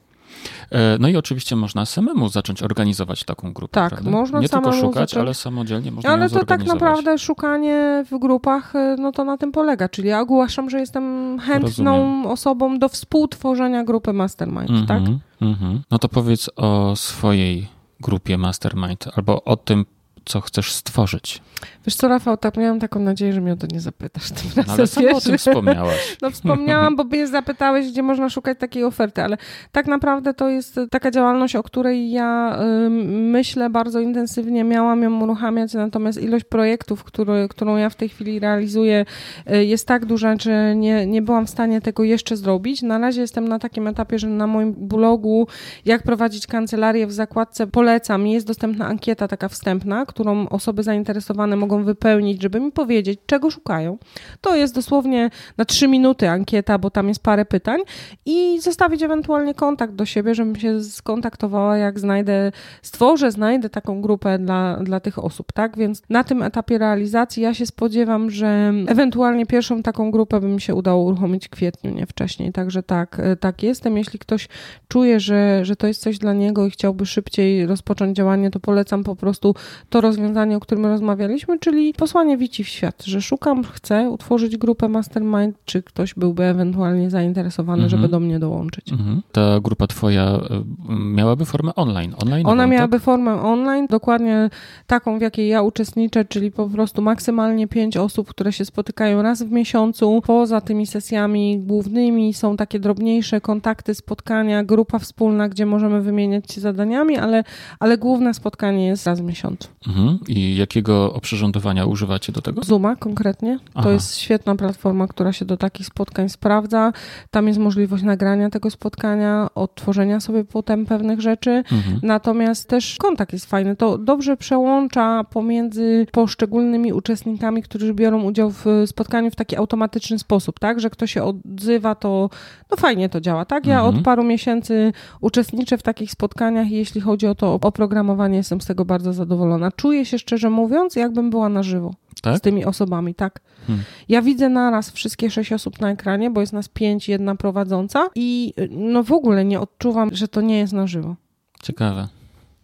E, 0.71 0.99
no 1.01 1.09
i 1.09 1.17
oczywiście 1.17 1.57
można 1.57 1.87
samemu 1.87 2.29
zacząć 2.29 2.63
organizować 2.63 3.25
taką 3.25 3.53
grupę. 3.53 3.73
Tak, 3.73 3.91
prawda? 3.91 4.11
można 4.11 4.41
Nie 4.41 4.49
tylko 4.49 4.73
szukać, 4.73 4.95
zacząć... 4.95 5.21
ale 5.21 5.35
samodzielnie 5.35 5.91
można 5.91 6.11
Ale 6.11 6.31
to 6.31 6.45
tak 6.45 6.67
naprawdę 6.67 7.19
szukanie 7.19 8.05
w 8.11 8.19
grupach, 8.19 8.75
y, 8.75 8.97
no 8.99 9.13
to 9.13 9.25
na 9.25 9.37
tym 9.37 9.53
polega. 9.53 9.89
Czyli 9.89 10.09
ja 10.09 10.21
ogłaszam, 10.21 10.71
że 10.71 10.81
jestem 10.81 11.39
chętną 11.39 11.97
Rozumiem. 11.97 12.27
osobą 12.27 12.79
do 12.79 12.89
współtworzenia 12.89 13.85
grupy 13.85 14.13
Mastermind, 14.13 14.71
mm 14.71 14.83
-hmm, 14.83 14.87
tak? 14.89 15.03
Mm 15.41 15.55
-hmm. 15.55 15.79
No 15.91 15.99
to 15.99 16.09
powiedz 16.09 16.51
o 16.57 16.97
swojej 16.97 17.69
grupie 18.01 18.39
Mastermind 18.39 19.09
albo 19.17 19.45
o 19.45 19.57
tym, 19.57 19.85
co 20.25 20.41
chcesz 20.41 20.73
stworzyć. 20.73 21.43
Wiesz 21.87 21.95
co, 21.95 22.09
Rafał, 22.09 22.37
tak 22.37 22.57
miałam 22.57 22.81
taką 22.81 23.01
nadzieję, 23.01 23.33
że 23.33 23.41
mnie 23.41 23.53
o 23.53 23.57
to 23.57 23.67
nie 23.73 23.81
zapytasz 23.81 24.31
tym 24.31 24.51
razem. 24.57 24.65
No, 24.67 24.73
ale 24.73 24.87
sama 24.87 25.11
o 25.11 25.21
tym 25.21 25.39
wspomniałaś. 25.39 26.17
No 26.23 26.31
wspomniałam, 26.31 26.97
bo 26.97 27.05
mnie 27.05 27.27
zapytałeś, 27.27 27.91
gdzie 27.91 28.03
można 28.03 28.31
szukać 28.31 28.59
takiej 28.59 28.85
oferty, 28.85 29.23
ale 29.23 29.37
tak 29.73 29.87
naprawdę 29.87 30.35
to 30.35 30.49
jest 30.49 30.81
taka 30.91 31.11
działalność, 31.11 31.57
o 31.57 31.63
której 31.63 32.11
ja 32.11 32.59
y, 32.87 32.91
myślę 33.11 33.71
bardzo 33.71 34.01
intensywnie, 34.01 34.65
miałam 34.65 35.03
ją 35.03 35.21
uruchamiać, 35.21 35.75
natomiast 35.75 36.23
ilość 36.23 36.45
projektów, 36.45 37.05
który, 37.05 37.49
którą 37.49 37.77
ja 37.77 37.91
w 37.91 37.95
tej 37.95 38.09
chwili 38.09 38.41
realizuję 38.41 39.05
y, 39.53 39.65
jest 39.65 39.87
tak 39.87 40.07
duża, 40.07 40.37
że 40.41 40.77
nie, 40.77 41.07
nie 41.07 41.23
byłam 41.23 41.47
w 41.47 41.51
stanie 41.51 41.81
tego 41.81 42.05
jeszcze 42.05 42.37
zrobić. 42.37 42.83
Na 42.83 42.99
razie 42.99 43.21
jestem 43.21 43.49
na 43.49 43.59
takim 43.59 43.87
etapie, 43.87 44.19
że 44.19 44.29
na 44.29 44.47
moim 44.47 44.73
blogu, 44.73 45.47
jak 45.85 46.03
prowadzić 46.03 46.47
kancelarię 46.47 47.07
w 47.07 47.13
zakładce 47.13 47.67
polecam, 47.67 48.27
jest 48.27 48.47
dostępna 48.47 48.87
ankieta 48.87 49.29
taka 49.29 49.49
wstępna, 49.49 50.07
którą 50.07 50.49
osoby 50.49 50.83
zainteresowane 50.83 51.50
mogą 51.57 51.85
wypełnić, 51.85 52.43
żeby 52.43 52.61
mi 52.61 52.73
powiedzieć, 52.73 53.21
czego 53.27 53.51
szukają. 53.51 53.99
To 54.41 54.57
jest 54.57 54.75
dosłownie 54.75 55.31
na 55.57 55.65
trzy 55.65 55.89
minuty 55.89 56.29
ankieta, 56.29 56.79
bo 56.79 56.91
tam 56.91 57.09
jest 57.09 57.23
parę 57.23 57.45
pytań 57.45 57.81
i 58.27 58.61
zostawić 58.61 59.03
ewentualnie 59.03 59.55
kontakt 59.55 59.95
do 59.95 60.07
siebie, 60.07 60.35
żebym 60.35 60.57
się 60.57 60.81
skontaktowała, 60.81 61.77
jak 61.77 62.01
znajdę, 62.01 62.53
stworzę, 62.83 63.31
znajdę 63.31 63.71
taką 63.71 64.01
grupę 64.01 64.39
dla, 64.39 64.77
dla 64.77 65.01
tych 65.01 65.19
osób, 65.19 65.53
tak? 65.53 65.77
Więc 65.79 66.03
na 66.11 66.25
tym 66.25 66.43
etapie 66.43 66.79
realizacji 66.79 67.43
ja 67.43 67.55
się 67.55 67.67
spodziewam, 67.67 68.31
że 68.31 68.73
ewentualnie 68.87 69.47
pierwszą 69.47 69.83
taką 69.83 70.11
grupę 70.11 70.41
by 70.41 70.49
mi 70.49 70.61
się 70.61 70.75
udało 70.75 71.05
uruchomić 71.05 71.47
w 71.47 71.51
kwietniu, 71.51 71.95
nie 71.95 72.07
wcześniej. 72.07 72.53
Także 72.53 72.83
tak, 72.83 73.21
e, 73.21 73.37
tak 73.37 73.63
jestem. 73.63 73.97
Jeśli 73.97 74.19
ktoś 74.19 74.49
czuje, 74.89 75.21
że, 75.21 75.65
że 75.65 75.77
to 75.77 75.87
jest 75.87 76.01
coś 76.01 76.19
dla 76.19 76.33
niego 76.33 76.67
i 76.67 76.71
chciałby 76.71 77.07
szybciej 77.07 77.67
rozpocząć 77.67 78.17
działanie, 78.17 78.51
to 78.51 78.61
polecam 78.61 79.05
po 79.05 79.17
prostu 79.17 79.55
to 79.89 80.01
rozwiązanie, 80.01 80.57
o 80.57 80.61
którym 80.61 80.87
rozmawialiśmy, 80.87 81.40
czyli 81.61 81.95
posłanie 81.95 82.37
Wici 82.37 82.65
w 82.65 82.69
świat, 82.69 83.05
że 83.05 83.23
szukam, 83.23 83.65
chcę 83.65 84.11
utworzyć 84.11 84.57
grupę 84.57 84.89
Mastermind, 84.89 85.57
czy 85.65 85.83
ktoś 85.83 86.15
byłby 86.15 86.45
ewentualnie 86.45 87.11
zainteresowany, 87.11 87.83
mhm. 87.83 87.91
żeby 87.91 88.09
do 88.09 88.21
mnie 88.21 88.39
dołączyć. 88.39 88.93
Mhm. 88.93 89.23
Ta 89.33 89.61
grupa 89.61 89.87
twoja 89.87 90.37
y, 90.37 90.93
miałaby 90.95 91.45
formę 91.45 91.75
online? 91.75 92.15
online 92.23 92.47
Ona 92.47 92.67
miałaby 92.67 92.97
tak? 92.97 93.03
formę 93.03 93.43
online, 93.43 93.87
dokładnie 93.87 94.51
taką, 94.87 95.19
w 95.19 95.23
jakiej 95.23 95.49
ja 95.49 95.63
uczestniczę, 95.63 96.25
czyli 96.25 96.51
po 96.51 96.69
prostu 96.69 97.03
maksymalnie 97.03 97.69
pięć 97.69 97.97
osób, 97.97 98.29
które 98.29 98.53
się 98.53 98.65
spotykają 98.65 99.23
raz 99.23 99.43
w 99.43 99.51
miesiącu. 99.51 100.23
Poza 100.27 100.61
tymi 100.61 100.87
sesjami 100.87 101.59
głównymi 101.59 102.35
są 102.35 102.57
takie 102.57 102.81
drobniejsze 102.81 103.41
kontakty, 103.41 103.95
spotkania, 103.95 104.65
grupa 104.65 104.99
wspólna, 104.99 105.49
gdzie 105.49 105.67
możemy 105.67 106.03
wymieniać 106.03 106.53
się 106.53 106.61
zadaniami, 106.61 107.17
ale, 107.17 107.45
ale 107.79 107.99
główne 107.99 108.35
spotkanie 108.35 108.87
jest 108.87 109.07
raz 109.07 109.21
w 109.21 109.25
miesiącu. 109.25 109.69
Mhm. 109.87 110.19
I 110.29 110.57
jakiego 110.57 111.15
oprzyrządowania 111.31 111.87
używacie 111.87 112.33
do 112.33 112.43
tego? 112.43 112.63
Zuma 112.63 112.97
konkretnie. 112.97 113.59
Aha. 113.75 113.83
To 113.83 113.91
jest 113.91 114.19
świetna 114.19 114.57
platforma, 114.57 115.07
która 115.07 115.33
się 115.33 115.45
do 115.45 115.57
takich 115.57 115.87
spotkań 115.87 116.29
sprawdza. 116.29 116.93
Tam 117.31 117.47
jest 117.47 117.59
możliwość 117.59 118.03
nagrania 118.03 118.51
tego 118.51 118.71
spotkania, 118.71 119.49
odtworzenia 119.55 120.21
sobie 120.21 120.45
potem 120.45 120.87
pewnych 120.87 121.21
rzeczy. 121.21 121.51
Mhm. 121.51 122.01
Natomiast 122.03 122.69
też 122.69 122.97
kontakt 122.99 123.33
jest 123.33 123.47
fajny. 123.47 123.77
To 123.77 123.99
dobrze 123.99 124.37
przełącza 124.37 125.25
pomiędzy 125.25 126.07
poszczególnymi 126.13 126.93
uczestnikami, 126.93 127.63
którzy 127.63 127.95
biorą 127.95 128.23
udział 128.23 128.51
w 128.51 128.65
spotkaniu 128.87 129.31
w 129.31 129.37
taki 129.37 129.57
automatyczny 129.57 130.19
sposób, 130.19 130.59
tak? 130.59 130.81
Że 130.81 130.91
kto 130.91 131.07
się 131.07 131.25
odzywa, 131.25 131.95
to 131.95 132.31
no 132.71 132.77
fajnie 132.77 133.09
to 133.09 133.21
działa, 133.21 133.45
tak? 133.45 133.67
Ja 133.67 133.79
mhm. 133.79 133.97
od 133.97 134.05
paru 134.05 134.25
miesięcy 134.25 134.93
uczestniczę 135.21 135.79
w 135.79 135.83
takich 135.83 136.11
spotkaniach 136.11 136.71
i 136.71 136.75
jeśli 136.75 137.01
chodzi 137.01 137.27
o 137.27 137.35
to 137.35 137.55
oprogramowanie, 137.55 138.37
jestem 138.37 138.61
z 138.61 138.67
tego 138.67 138.85
bardzo 138.85 139.13
zadowolona. 139.13 139.73
Czuję 139.73 140.05
się 140.05 140.19
szczerze 140.19 140.51
mówiąc, 140.51 140.97
jakbym 141.21 141.31
była 141.31 141.49
na 141.49 141.63
żywo. 141.63 141.95
Tak? 142.23 142.39
Z 142.39 142.41
tymi 142.41 142.65
osobami, 142.65 143.15
tak. 143.15 143.41
Hmm. 143.67 143.85
Ja 144.09 144.23
widzę 144.23 144.49
naraz 144.49 144.91
wszystkie 144.91 145.31
sześć 145.31 145.53
osób 145.53 145.81
na 145.81 145.91
ekranie, 145.91 146.31
bo 146.31 146.41
jest 146.41 146.53
nas 146.53 146.69
pięć, 146.69 147.09
jedna 147.09 147.35
prowadząca 147.35 148.09
i 148.15 148.55
no 148.71 149.03
w 149.03 149.13
ogóle 149.13 149.45
nie 149.45 149.61
odczuwam, 149.61 150.11
że 150.13 150.29
to 150.29 150.41
nie 150.41 150.59
jest 150.59 150.73
na 150.73 150.87
żywo. 150.87 151.17
Ciekawe. 151.63 152.09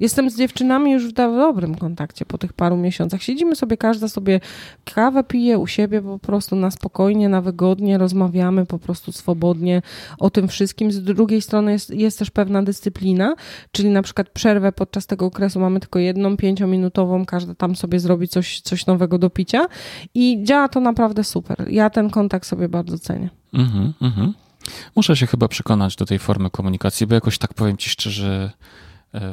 Jestem 0.01 0.31
z 0.31 0.39
dziewczynami 0.39 0.93
już 0.93 1.09
w 1.09 1.13
dobrym 1.13 1.75
kontakcie 1.75 2.25
po 2.25 2.39
tych 2.39 2.53
paru 2.53 2.77
miesiącach. 2.77 3.23
Siedzimy 3.23 3.57
sobie, 3.57 3.77
każda 3.77 4.09
sobie 4.09 4.41
kawę 4.95 5.25
pije 5.25 5.59
u 5.59 5.67
siebie 5.67 6.03
po 6.03 6.19
prostu 6.19 6.57
na 6.57 6.71
spokojnie, 6.71 7.29
na 7.29 7.41
wygodnie, 7.41 7.99
rozmawiamy 7.99 8.67
po 8.67 8.79
prostu 8.79 9.13
swobodnie 9.13 9.83
o 10.19 10.31
tym 10.31 10.49
wszystkim. 10.49 10.93
Z 10.93 11.03
drugiej 11.03 11.43
strony 11.43 11.73
jest, 11.73 11.91
jest 11.91 12.19
też 12.19 12.31
pewna 12.31 12.63
dyscyplina, 12.63 13.35
czyli 13.73 13.89
na 13.91 14.03
przykład 14.03 14.29
przerwę 14.29 14.73
podczas 14.73 15.07
tego 15.07 15.27
okresu 15.27 15.61
mamy 15.61 15.81
tylko 15.81 15.99
jedną, 15.99 16.37
pięciominutową, 16.37 17.27
każda 17.27 17.55
tam 17.55 17.77
sobie 17.77 18.01
zrobi 18.01 18.29
coś, 18.29 18.61
coś 18.61 18.87
nowego 18.87 19.19
do 19.19 19.31
picia 19.31 19.67
i 20.15 20.45
działa 20.45 20.69
to 20.69 20.81
naprawdę 20.81 21.25
super. 21.25 21.67
Ja 21.71 21.91
ten 21.91 22.11
kontakt 22.11 22.47
sobie 22.47 22.69
bardzo 22.69 22.99
cenię. 22.99 23.31
Mhm, 23.55 23.93
mhm. 24.03 24.35
Muszę 24.97 25.17
się 25.17 25.27
chyba 25.27 25.49
przekonać 25.49 25.97
do 25.97 26.07
tej 26.07 26.19
formy 26.19 26.51
komunikacji, 26.51 27.07
bo 27.07 27.15
jakoś 27.15 27.39
tak 27.39 27.55
powiem 27.55 27.77
ci 27.77 27.91
szczerze, 27.91 28.51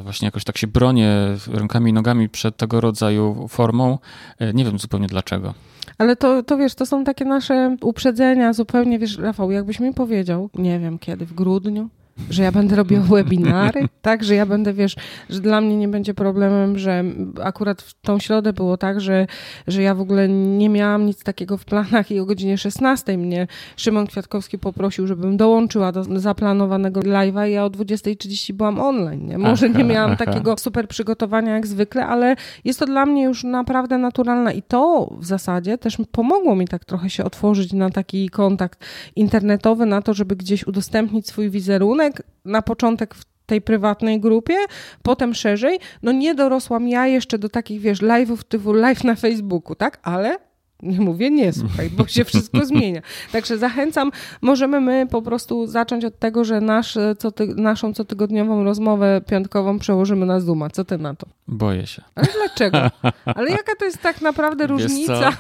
właśnie 0.03 0.25
jakoś 0.25 0.43
tak 0.43 0.57
się 0.57 0.67
bronię 0.67 1.11
rękami 1.51 1.91
i 1.91 1.93
nogami 1.93 2.29
przed 2.29 2.57
tego 2.57 2.81
rodzaju 2.81 3.47
formą. 3.47 3.97
E, 4.39 4.53
nie 4.53 4.65
wiem 4.65 4.79
zupełnie 4.79 5.07
dlaczego. 5.07 5.53
Ale 5.97 6.15
to, 6.15 6.43
to 6.43 6.57
wiesz, 6.57 6.75
to 6.75 6.85
są 6.85 7.03
takie 7.03 7.25
nasze 7.25 7.77
uprzedzenia 7.81 8.53
zupełnie, 8.53 8.99
wiesz, 8.99 9.17
Rafał, 9.17 9.51
jakbyś 9.51 9.79
mi 9.79 9.93
powiedział, 9.93 10.49
nie 10.55 10.79
wiem 10.79 10.99
kiedy, 10.99 11.25
w 11.25 11.33
grudniu, 11.33 11.89
że 12.29 12.43
ja 12.43 12.51
będę 12.51 12.75
robiła 12.75 13.01
webinary, 13.01 13.87
tak, 14.01 14.23
że 14.23 14.35
ja 14.35 14.45
będę, 14.45 14.73
wiesz, 14.73 14.95
że 15.29 15.39
dla 15.39 15.61
mnie 15.61 15.77
nie 15.77 15.87
będzie 15.87 16.13
problemem, 16.13 16.77
że 16.77 17.03
akurat 17.43 17.81
w 17.81 18.01
tą 18.01 18.19
środę 18.19 18.53
było 18.53 18.77
tak, 18.77 19.01
że, 19.01 19.27
że 19.67 19.81
ja 19.81 19.95
w 19.95 20.01
ogóle 20.01 20.29
nie 20.29 20.69
miałam 20.69 21.05
nic 21.05 21.23
takiego 21.23 21.57
w 21.57 21.65
planach 21.65 22.11
i 22.11 22.19
o 22.19 22.25
godzinie 22.25 22.57
16 22.57 23.17
mnie 23.17 23.47
Szymon 23.77 24.07
Kwiatkowski 24.07 24.59
poprosił, 24.59 25.07
żebym 25.07 25.37
dołączyła 25.37 25.91
do 25.91 26.19
zaplanowanego 26.19 27.01
live'a 27.01 27.49
i 27.49 27.51
ja 27.51 27.65
o 27.65 27.69
20.30 27.69 28.53
byłam 28.53 28.79
online, 28.79 29.25
nie? 29.25 29.37
Może 29.37 29.69
nie 29.69 29.83
miałam 29.83 30.17
takiego 30.17 30.57
super 30.57 30.87
przygotowania 30.87 31.53
jak 31.53 31.67
zwykle, 31.67 32.05
ale 32.05 32.35
jest 32.65 32.79
to 32.79 32.85
dla 32.85 33.05
mnie 33.05 33.23
już 33.23 33.43
naprawdę 33.43 33.97
naturalne 33.97 34.53
i 34.53 34.61
to 34.61 35.13
w 35.19 35.25
zasadzie 35.25 35.77
też 35.77 35.97
pomogło 36.11 36.55
mi 36.55 36.67
tak 36.67 36.85
trochę 36.85 37.09
się 37.09 37.23
otworzyć 37.23 37.73
na 37.73 37.89
taki 37.89 38.29
kontakt 38.29 38.85
internetowy, 39.15 39.85
na 39.85 40.01
to, 40.01 40.13
żeby 40.13 40.35
gdzieś 40.35 40.67
udostępnić 40.67 41.27
swój 41.27 41.49
wizerunek, 41.49 42.02
na 42.45 42.61
początek 42.61 43.15
w 43.15 43.25
tej 43.45 43.61
prywatnej 43.61 44.19
grupie, 44.19 44.55
potem 45.03 45.33
szerzej. 45.33 45.79
No 46.03 46.11
nie 46.11 46.35
dorosłam 46.35 46.87
ja 46.87 47.07
jeszcze 47.07 47.39
do 47.39 47.49
takich, 47.49 47.81
wiesz, 47.81 48.01
live'ów 48.01 48.37
typu 48.43 48.73
live 48.73 49.03
na 49.03 49.15
Facebooku, 49.15 49.75
tak? 49.75 49.99
Ale 50.03 50.37
Nie 50.83 50.99
mówię 51.01 51.31
nie, 51.31 51.53
słuchaj, 51.53 51.89
bo 51.89 52.07
się 52.07 52.25
wszystko 52.25 52.65
zmienia. 52.71 53.01
Także 53.31 53.57
zachęcam, 53.57 54.11
możemy 54.41 54.81
my 54.81 55.07
po 55.11 55.21
prostu 55.21 55.67
zacząć 55.67 56.05
od 56.05 56.19
tego, 56.19 56.45
że 56.45 56.61
nasz, 56.61 56.97
co 57.17 57.31
ty, 57.31 57.47
naszą 57.47 57.93
cotygodniową 57.93 58.63
rozmowę 58.63 59.21
piątkową 59.27 59.79
przełożymy 59.79 60.25
na 60.25 60.39
Zooma. 60.39 60.69
Co 60.69 60.85
ty 60.85 60.97
na 60.97 61.15
to? 61.15 61.27
Boję 61.47 61.87
się. 61.87 62.01
Ale 62.15 62.27
dlaczego? 62.37 62.77
Ale 63.25 63.49
jaka 63.59 63.75
to 63.79 63.85
jest 63.85 64.01
tak 64.01 64.21
naprawdę 64.21 64.67
różnica? 64.67 65.31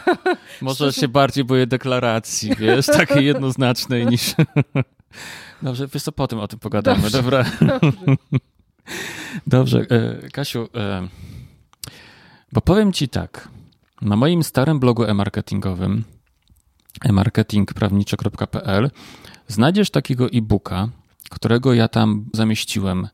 Może 0.61 0.93
się 0.93 1.07
bardziej 1.07 1.43
boję 1.43 1.67
deklaracji, 1.67 2.51
wiesz, 2.59 2.85
takiej 2.85 3.25
jednoznacznej 3.25 4.05
niż... 4.05 4.33
Dobrze, 5.61 5.87
wiesz 5.87 6.03
co, 6.03 6.11
potem 6.11 6.39
o 6.39 6.47
tym 6.47 6.59
pogadamy, 6.59 7.01
Dobrze. 7.01 7.17
dobra? 7.21 7.45
Dobrze. 7.61 7.91
Dobrze, 9.47 9.85
e, 9.89 10.29
Kasiu, 10.29 10.69
e, 10.75 11.07
bo 12.51 12.61
powiem 12.61 12.93
ci 12.93 13.09
tak, 13.09 13.49
na 14.01 14.15
moim 14.15 14.43
starym 14.43 14.79
blogu 14.79 15.03
e-marketingowym 15.03 16.03
e-marketingprawnicze.pl 17.05 18.91
znajdziesz 19.47 19.89
takiego 19.89 20.29
e-booka, 20.29 20.89
którego 21.29 21.73
ja 21.73 21.87
tam 21.87 22.25
zamieściłem 22.33 23.07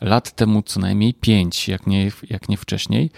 lat 0.00 0.36
temu 0.36 0.62
co 0.62 0.80
najmniej 0.80 1.14
pięć, 1.14 1.68
jak 1.68 1.86
nie, 1.86 2.10
jak 2.30 2.48
nie 2.48 2.56
wcześniej. 2.56 3.10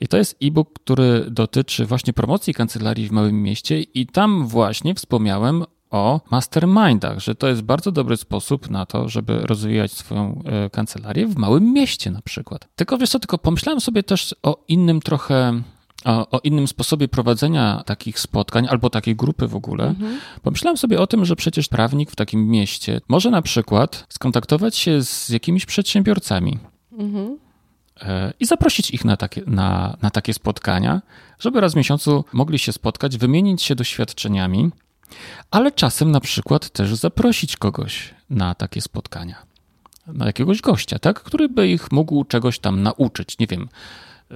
I 0.00 0.08
to 0.08 0.16
jest 0.16 0.36
e-book, 0.42 0.78
który 0.80 1.26
dotyczy 1.30 1.86
właśnie 1.86 2.12
promocji 2.12 2.54
kancelarii 2.54 3.08
w 3.08 3.12
małym 3.12 3.42
mieście 3.42 3.80
i 3.80 4.06
tam 4.06 4.46
właśnie 4.46 4.94
wspomniałem 4.94 5.64
o 5.92 6.20
mastermindach, 6.30 7.18
że 7.18 7.34
to 7.34 7.48
jest 7.48 7.62
bardzo 7.62 7.92
dobry 7.92 8.16
sposób 8.16 8.70
na 8.70 8.86
to, 8.86 9.08
żeby 9.08 9.38
rozwijać 9.38 9.92
swoją 9.92 10.42
e, 10.44 10.70
kancelarię 10.70 11.26
w 11.26 11.36
małym 11.36 11.72
mieście 11.72 12.10
na 12.10 12.22
przykład. 12.22 12.68
Tylko 12.76 12.98
wiesz 12.98 13.10
co, 13.10 13.18
tylko 13.18 13.38
pomyślałem 13.38 13.80
sobie 13.80 14.02
też 14.02 14.34
o 14.42 14.64
innym 14.68 15.00
trochę 15.00 15.62
o, 16.04 16.30
o, 16.30 16.40
innym 16.44 16.68
sposobie 16.68 17.08
prowadzenia 17.08 17.82
takich 17.86 18.20
spotkań 18.20 18.66
albo 18.70 18.90
takiej 18.90 19.16
grupy 19.16 19.48
w 19.48 19.54
ogóle, 19.54 19.88
mhm. 19.88 20.20
pomyślałem 20.42 20.76
sobie 20.76 21.00
o 21.00 21.06
tym, 21.06 21.24
że 21.24 21.36
przecież 21.36 21.68
prawnik 21.68 22.10
w 22.10 22.16
takim 22.16 22.48
mieście 22.48 23.00
może 23.08 23.30
na 23.30 23.42
przykład 23.42 24.06
skontaktować 24.08 24.76
się 24.76 25.02
z 25.02 25.28
jakimiś 25.28 25.66
przedsiębiorcami. 25.66 26.58
Mhm. 26.92 27.38
E, 28.02 28.32
I 28.40 28.46
zaprosić 28.46 28.90
ich 28.90 29.04
na 29.04 29.16
takie, 29.16 29.42
na, 29.46 29.96
na 30.02 30.10
takie 30.10 30.34
spotkania, 30.34 31.02
żeby 31.38 31.60
raz 31.60 31.72
w 31.72 31.76
miesiącu 31.76 32.24
mogli 32.32 32.58
się 32.58 32.72
spotkać, 32.72 33.18
wymienić 33.18 33.62
się 33.62 33.74
doświadczeniami, 33.74 34.70
ale 35.50 35.72
czasem 35.72 36.10
na 36.10 36.20
przykład 36.20 36.70
też 36.70 36.94
zaprosić 36.94 37.56
kogoś 37.56 38.14
na 38.30 38.54
takie 38.54 38.80
spotkania. 38.80 39.36
Na 40.06 40.26
jakiegoś 40.26 40.60
gościa, 40.60 40.98
tak? 40.98 41.22
Który 41.22 41.48
by 41.48 41.68
ich 41.68 41.92
mógł 41.92 42.24
czegoś 42.24 42.58
tam 42.58 42.82
nauczyć. 42.82 43.38
Nie 43.38 43.46
wiem, 43.46 43.68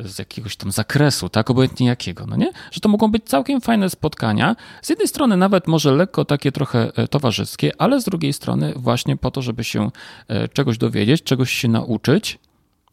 z 0.04 0.18
jakiegoś 0.18 0.56
tam 0.56 0.72
zakresu, 0.72 1.28
tak, 1.28 1.50
obojętnie 1.50 1.86
jakiego, 1.86 2.26
no 2.26 2.36
nie? 2.36 2.52
Że 2.70 2.80
to 2.80 2.88
mogą 2.88 3.10
być 3.10 3.24
całkiem 3.24 3.60
fajne 3.60 3.90
spotkania. 3.90 4.56
Z 4.82 4.88
jednej 4.88 5.08
strony 5.08 5.36
nawet 5.36 5.66
może 5.66 5.92
lekko 5.92 6.24
takie 6.24 6.52
trochę 6.52 6.92
e, 6.96 7.08
towarzyskie, 7.08 7.72
ale 7.78 8.00
z 8.00 8.04
drugiej 8.04 8.32
strony 8.32 8.72
właśnie 8.76 9.16
po 9.16 9.30
to, 9.30 9.42
żeby 9.42 9.64
się 9.64 9.90
e, 10.28 10.48
czegoś 10.48 10.78
dowiedzieć, 10.78 11.22
czegoś 11.22 11.52
się 11.52 11.68
nauczyć. 11.68 12.38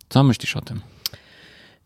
Co 0.09 0.23
myślisz 0.23 0.55
o 0.55 0.61
tym? 0.61 0.92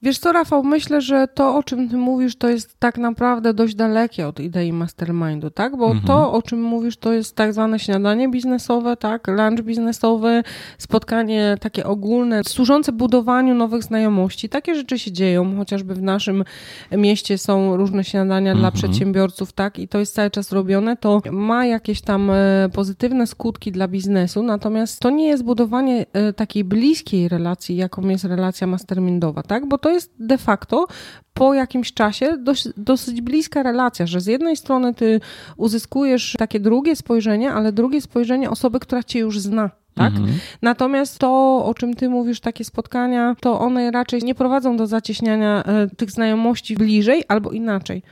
Wiesz 0.01 0.19
co, 0.19 0.31
Rafał, 0.31 0.63
myślę, 0.63 1.01
że 1.01 1.27
to, 1.27 1.55
o 1.55 1.63
czym 1.63 1.89
ty 1.89 1.97
mówisz, 1.97 2.35
to 2.35 2.49
jest 2.49 2.79
tak 2.79 2.97
naprawdę 2.97 3.53
dość 3.53 3.75
dalekie 3.75 4.27
od 4.27 4.39
idei 4.39 4.73
mastermindu, 4.73 5.49
tak? 5.49 5.77
Bo 5.77 5.85
mhm. 5.85 6.05
to, 6.05 6.31
o 6.31 6.41
czym 6.41 6.61
mówisz, 6.61 6.97
to 6.97 7.13
jest 7.13 7.35
tak 7.35 7.53
zwane 7.53 7.79
śniadanie 7.79 8.29
biznesowe, 8.29 8.97
tak? 8.97 9.27
Lunch 9.27 9.61
biznesowy, 9.61 10.43
spotkanie 10.77 11.57
takie 11.59 11.85
ogólne, 11.85 12.41
służące 12.43 12.91
budowaniu 12.91 13.55
nowych 13.55 13.83
znajomości. 13.83 14.49
Takie 14.49 14.75
rzeczy 14.75 14.99
się 14.99 15.11
dzieją, 15.11 15.57
chociażby 15.57 15.95
w 15.95 16.01
naszym 16.01 16.43
mieście 16.91 17.37
są 17.37 17.77
różne 17.77 18.03
śniadania 18.03 18.51
mhm. 18.51 18.59
dla 18.59 18.71
przedsiębiorców, 18.71 19.53
tak? 19.53 19.79
I 19.79 19.87
to 19.87 19.99
jest 19.99 20.15
cały 20.15 20.29
czas 20.29 20.51
robione. 20.51 20.97
To 20.97 21.21
ma 21.31 21.65
jakieś 21.65 22.01
tam 22.01 22.29
e, 22.31 22.69
pozytywne 22.73 23.27
skutki 23.27 23.71
dla 23.71 23.87
biznesu, 23.87 24.43
natomiast 24.43 24.99
to 24.99 25.09
nie 25.09 25.27
jest 25.27 25.43
budowanie 25.43 26.05
e, 26.13 26.33
takiej 26.33 26.63
bliskiej 26.63 27.29
relacji, 27.29 27.75
jaką 27.75 28.09
jest 28.09 28.23
relacja 28.23 28.67
mastermindowa, 28.67 29.43
tak? 29.43 29.67
Bo 29.67 29.77
to 29.77 29.86
to 29.88 29.91
jest 29.91 30.13
de 30.19 30.38
facto 30.38 30.88
po 31.33 31.53
jakimś 31.53 31.93
czasie 31.93 32.38
dość, 32.38 32.69
dosyć 32.77 33.21
bliska 33.21 33.63
relacja, 33.63 34.07
że 34.07 34.21
z 34.21 34.25
jednej 34.25 34.57
strony 34.57 34.93
ty 34.93 35.19
uzyskujesz 35.57 36.35
takie 36.39 36.59
drugie 36.59 36.95
spojrzenie, 36.95 37.53
ale 37.53 37.71
drugie 37.71 38.01
spojrzenie 38.01 38.49
osoby, 38.49 38.79
która 38.79 39.03
cię 39.03 39.19
już 39.19 39.39
zna 39.39 39.71
tak? 39.97 40.13
Mhm. 40.13 40.39
Natomiast 40.61 41.19
to, 41.19 41.61
o 41.65 41.73
czym 41.73 41.93
ty 41.93 42.09
mówisz, 42.09 42.39
takie 42.39 42.63
spotkania, 42.63 43.35
to 43.39 43.59
one 43.59 43.91
raczej 43.91 44.23
nie 44.23 44.35
prowadzą 44.35 44.77
do 44.77 44.87
zacieśniania 44.87 45.63
e, 45.63 45.87
tych 45.87 46.11
znajomości 46.11 46.75
bliżej 46.75 47.23
albo 47.27 47.51
inaczej. 47.51 48.03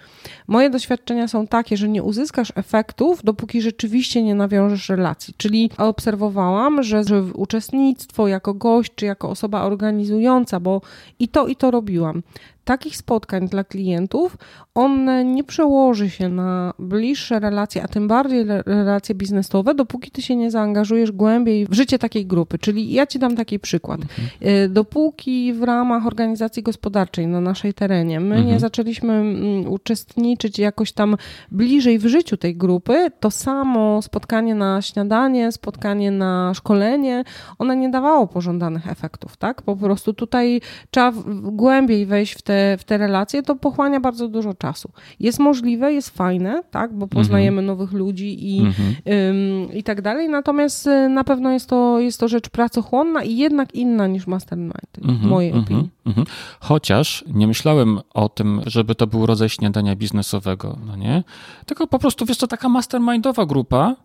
Moje 0.47 0.69
doświadczenia 0.69 1.27
są 1.27 1.47
takie, 1.47 1.77
że 1.77 1.89
nie 1.89 2.03
uzyskasz 2.03 2.51
efektów, 2.55 3.23
dopóki 3.23 3.61
rzeczywiście 3.61 4.23
nie 4.23 4.35
nawiążesz 4.35 4.89
relacji. 4.89 5.33
Czyli 5.37 5.69
obserwowałam, 5.77 6.83
że, 6.83 7.03
że 7.03 7.23
uczestnictwo 7.23 8.27
jako 8.27 8.53
gość 8.53 8.91
czy 8.95 9.05
jako 9.05 9.29
osoba 9.29 9.61
organizująca, 9.61 10.59
bo 10.59 10.81
i 11.19 11.27
to, 11.27 11.47
i 11.47 11.55
to 11.55 11.71
robiłam, 11.71 12.23
takich 12.65 12.97
spotkań 12.97 13.47
dla 13.47 13.63
klientów, 13.63 14.37
on 14.75 15.09
nie 15.33 15.43
przełoży 15.43 16.09
się 16.09 16.29
na 16.29 16.73
bliższe 16.79 17.39
relacje, 17.39 17.83
a 17.83 17.87
tym 17.87 18.07
bardziej 18.07 18.45
relacje 18.65 19.15
biznesowe, 19.15 19.75
dopóki 19.75 20.11
ty 20.11 20.21
się 20.21 20.35
nie 20.35 20.51
zaangażujesz 20.51 21.11
głębiej 21.11 21.65
w 21.65 21.73
życie 21.73 21.99
takiej 21.99 22.25
grupy. 22.25 22.57
Czyli 22.57 22.91
ja 22.91 23.07
ci 23.07 23.19
dam 23.19 23.35
taki 23.35 23.59
przykład. 23.59 24.01
Mhm. 24.01 24.27
Y, 24.65 24.69
dopóki 24.69 25.53
w 25.53 25.63
ramach 25.63 26.07
organizacji 26.07 26.63
gospodarczej 26.63 27.27
na 27.27 27.41
naszej 27.41 27.73
terenie 27.73 28.19
my 28.19 28.35
mhm. 28.35 28.53
nie 28.53 28.59
zaczęliśmy 28.59 29.13
mm, 29.13 29.67
uczestniczyć 29.67 30.59
jakoś 30.59 30.91
tam 30.91 31.17
bliżej 31.51 31.99
w 31.99 32.05
życiu 32.05 32.37
tej 32.37 32.55
grupy, 32.55 33.11
to 33.19 33.31
samo 33.31 34.01
spotkanie 34.01 34.55
na 34.55 34.81
śniadanie, 34.81 35.51
spotkanie 35.51 36.11
na 36.11 36.53
szkolenie, 36.53 37.23
one 37.59 37.75
nie 37.75 37.89
dawało 37.89 38.27
pożądanych 38.27 38.87
efektów, 38.87 39.37
tak? 39.37 39.61
Po 39.61 39.75
prostu 39.75 40.13
tutaj 40.13 40.61
trzeba 40.91 41.13
głębiej 41.41 42.05
wejść 42.05 42.33
w 42.33 42.41
te 42.41 42.54
te, 42.55 42.77
w 42.77 42.83
te 42.83 42.97
relacje, 42.97 43.43
to 43.43 43.55
pochłania 43.55 43.99
bardzo 43.99 44.27
dużo 44.27 44.53
czasu. 44.53 44.91
Jest 45.19 45.39
możliwe, 45.39 45.93
jest 45.93 46.09
fajne, 46.09 46.63
tak, 46.71 46.93
bo 46.93 47.07
poznajemy 47.07 47.61
mhm. 47.61 47.65
nowych 47.65 47.91
ludzi 47.91 48.55
i, 48.55 48.59
mhm. 48.59 48.95
ym, 49.07 49.73
i 49.73 49.83
tak 49.83 50.01
dalej, 50.01 50.29
natomiast 50.29 50.87
y, 50.87 51.09
na 51.09 51.23
pewno 51.23 51.51
jest 51.51 51.69
to, 51.69 51.99
jest 51.99 52.19
to 52.19 52.27
rzecz 52.27 52.49
pracochłonna 52.49 53.23
i 53.23 53.37
jednak 53.37 53.75
inna 53.75 54.07
niż 54.07 54.27
mastermind, 54.27 54.97
w 54.97 55.09
mhm, 55.09 55.29
mojej 55.29 55.53
opinii. 55.53 55.89
Chociaż 56.59 57.23
nie 57.33 57.47
myślałem 57.47 57.99
o 58.13 58.29
tym, 58.29 58.61
żeby 58.65 58.95
to 58.95 59.07
był 59.07 59.25
rodzaj 59.25 59.49
śniadania 59.49 59.95
biznesowego, 59.95 60.77
no 60.85 60.95
nie? 60.95 61.23
Tylko 61.65 61.87
po 61.87 61.99
prostu, 61.99 62.25
wiesz 62.25 62.37
to 62.37 62.47
taka 62.47 62.69
mastermindowa 62.69 63.45
grupa, 63.45 63.95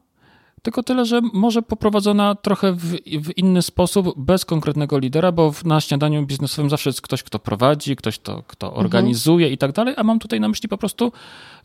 tylko 0.62 0.82
tyle, 0.82 1.04
że 1.04 1.20
może 1.32 1.62
poprowadzona 1.62 2.34
trochę 2.34 2.72
w, 2.72 2.84
w, 3.04 3.38
inny 3.38 3.62
sposób, 3.62 4.14
bez 4.16 4.44
konkretnego 4.44 4.98
lidera, 4.98 5.32
bo 5.32 5.52
na 5.64 5.80
śniadaniu 5.80 6.26
biznesowym 6.26 6.70
zawsze 6.70 6.90
jest 6.90 7.00
ktoś, 7.00 7.22
kto 7.22 7.38
prowadzi, 7.38 7.96
ktoś, 7.96 8.18
kto, 8.18 8.42
kto 8.46 8.66
mhm. 8.66 8.86
organizuje 8.86 9.48
i 9.48 9.58
tak 9.58 9.72
dalej, 9.72 9.94
a 9.96 10.02
mam 10.02 10.18
tutaj 10.18 10.40
na 10.40 10.48
myśli 10.48 10.68
po 10.68 10.78
prostu, 10.78 11.12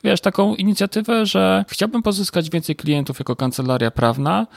wiesz, 0.04 0.22
taką 0.22 0.56
inicjatywę, 0.56 1.26
że 1.26 1.66
chciałbym 1.68 2.04
pozyskać 2.04 2.50
więcej 2.50 2.76
klientów 2.76 3.20
jako 3.20 3.36
kancelaria 3.36 3.92
prawna, 3.92 4.48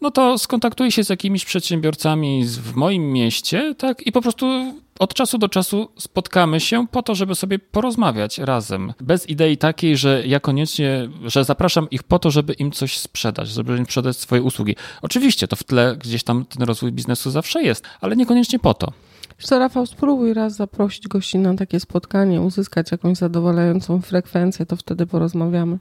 no 0.00 0.10
to 0.10 0.38
skontaktuję 0.38 0.92
się 0.92 1.04
z 1.04 1.08
jakimiś 1.08 1.44
przedsiębiorcami 1.44 2.44
w 2.46 2.74
moim 2.74 3.12
mieście, 3.12 3.74
tak, 3.78 4.06
i 4.06 4.12
po 4.12 4.20
prostu 4.20 4.74
od 5.00 5.14
czasu 5.14 5.38
do 5.38 5.48
czasu 5.48 5.88
spotkamy 5.98 6.60
się 6.60 6.86
po 6.86 7.02
to, 7.02 7.14
żeby 7.14 7.34
sobie 7.34 7.58
porozmawiać 7.58 8.38
razem. 8.38 8.92
Bez 9.00 9.28
idei 9.28 9.56
takiej, 9.56 9.96
że 9.96 10.22
ja 10.26 10.40
koniecznie, 10.40 11.08
że 11.24 11.44
zapraszam 11.44 11.90
ich 11.90 12.02
po 12.02 12.18
to, 12.18 12.30
żeby 12.30 12.52
im 12.52 12.72
coś 12.72 12.98
sprzedać, 12.98 13.48
żeby 13.48 13.76
im 13.76 13.84
sprzedać 13.84 14.16
swoje 14.16 14.42
usługi. 14.42 14.76
Oczywiście 15.02 15.48
to 15.48 15.56
w 15.56 15.64
tle 15.64 15.96
gdzieś 15.96 16.22
tam 16.22 16.44
ten 16.44 16.62
rozwój 16.62 16.92
biznesu 16.92 17.30
zawsze 17.30 17.62
jest, 17.62 17.84
ale 18.00 18.16
niekoniecznie 18.16 18.58
po 18.58 18.74
to. 18.74 18.92
Co, 19.38 19.58
Rafał, 19.58 19.86
spróbuj 19.86 20.34
raz 20.34 20.56
zaprosić 20.56 21.08
gości 21.08 21.38
na 21.38 21.54
takie 21.54 21.80
spotkanie, 21.80 22.40
uzyskać 22.40 22.92
jakąś 22.92 23.18
zadowalającą 23.18 24.00
frekwencję, 24.00 24.66
to 24.66 24.76
wtedy 24.76 25.06
porozmawiamy. 25.06 25.78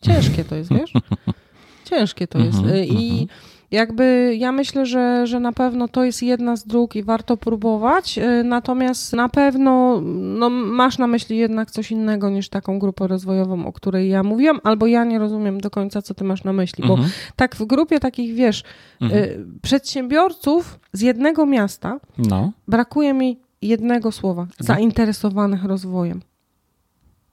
Ciężkie 0.00 0.44
to 0.44 0.54
jest, 0.54 0.70
wiesz? 0.72 0.92
Ciężkie 1.90 2.26
to 2.26 2.38
jest. 2.38 2.58
Mhm, 2.58 2.84
I 2.84 3.10
mhm 3.10 3.51
jakby 3.72 4.36
ja 4.38 4.52
myślę, 4.52 4.86
że, 4.86 5.26
że 5.26 5.40
na 5.40 5.52
pewno 5.52 5.88
to 5.88 6.04
jest 6.04 6.22
jedna 6.22 6.56
z 6.56 6.66
dróg 6.66 6.96
i 6.96 7.02
warto 7.02 7.36
próbować, 7.36 8.18
y, 8.18 8.44
natomiast 8.44 9.12
na 9.12 9.28
pewno 9.28 10.00
no, 10.20 10.50
masz 10.50 10.98
na 10.98 11.06
myśli 11.06 11.36
jednak 11.36 11.70
coś 11.70 11.90
innego 11.90 12.30
niż 12.30 12.48
taką 12.48 12.78
grupę 12.78 13.06
rozwojową, 13.06 13.66
o 13.66 13.72
której 13.72 14.08
ja 14.08 14.22
mówiłam, 14.22 14.60
albo 14.64 14.86
ja 14.86 15.04
nie 15.04 15.18
rozumiem 15.18 15.60
do 15.60 15.70
końca, 15.70 16.02
co 16.02 16.14
ty 16.14 16.24
masz 16.24 16.44
na 16.44 16.52
myśli, 16.52 16.84
mhm. 16.84 17.00
bo 17.00 17.06
tak 17.36 17.56
w 17.56 17.64
grupie 17.64 18.00
takich, 18.00 18.34
wiesz, 18.34 18.60
y, 18.60 19.04
mhm. 19.04 19.58
przedsiębiorców 19.62 20.80
z 20.92 21.00
jednego 21.00 21.46
miasta 21.46 22.00
no. 22.18 22.52
brakuje 22.68 23.14
mi 23.14 23.40
jednego 23.62 24.12
słowa, 24.12 24.46
zainteresowanych 24.58 25.64
rozwojem. 25.64 26.20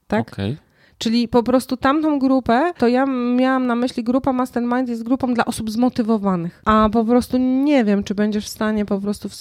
Tak? 0.07 0.31
Okay. 0.33 0.57
Czyli 0.99 1.27
po 1.27 1.43
prostu 1.43 1.77
tamtą 1.77 2.19
grupę, 2.19 2.71
to 2.77 2.87
ja 2.87 3.05
miałam 3.35 3.67
na 3.67 3.75
myśli, 3.75 4.03
grupa 4.03 4.33
Mastermind 4.33 4.89
jest 4.89 5.03
grupą 5.03 5.33
dla 5.33 5.45
osób 5.45 5.71
zmotywowanych, 5.71 6.61
a 6.65 6.89
po 6.91 7.05
prostu 7.05 7.37
nie 7.37 7.85
wiem, 7.85 8.03
czy 8.03 8.15
będziesz 8.15 8.45
w 8.45 8.49
stanie 8.49 8.85
po 8.85 9.01
prostu 9.01 9.29
w, 9.29 9.35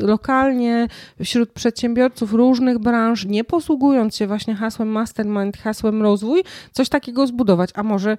lokalnie 0.00 0.88
wśród 1.20 1.52
przedsiębiorców 1.52 2.32
różnych 2.32 2.78
branż, 2.78 3.24
nie 3.24 3.44
posługując 3.44 4.16
się 4.16 4.26
właśnie 4.26 4.54
hasłem 4.54 4.88
Mastermind, 4.88 5.56
hasłem 5.56 6.02
rozwój, 6.02 6.42
coś 6.72 6.88
takiego 6.88 7.26
zbudować, 7.26 7.70
a 7.74 7.82
może 7.82 8.16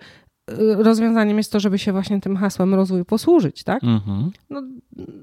rozwiązaniem 0.78 1.38
jest 1.38 1.52
to, 1.52 1.60
żeby 1.60 1.80
się 1.80 1.92
właśnie 1.92 2.22
tym 2.22 2.38
hasłem 2.38 2.76
rozwój 2.76 3.06
posłużyć, 3.06 3.64
tak? 3.64 3.84
Mm-hmm. 3.84 4.30
No, 4.50 4.62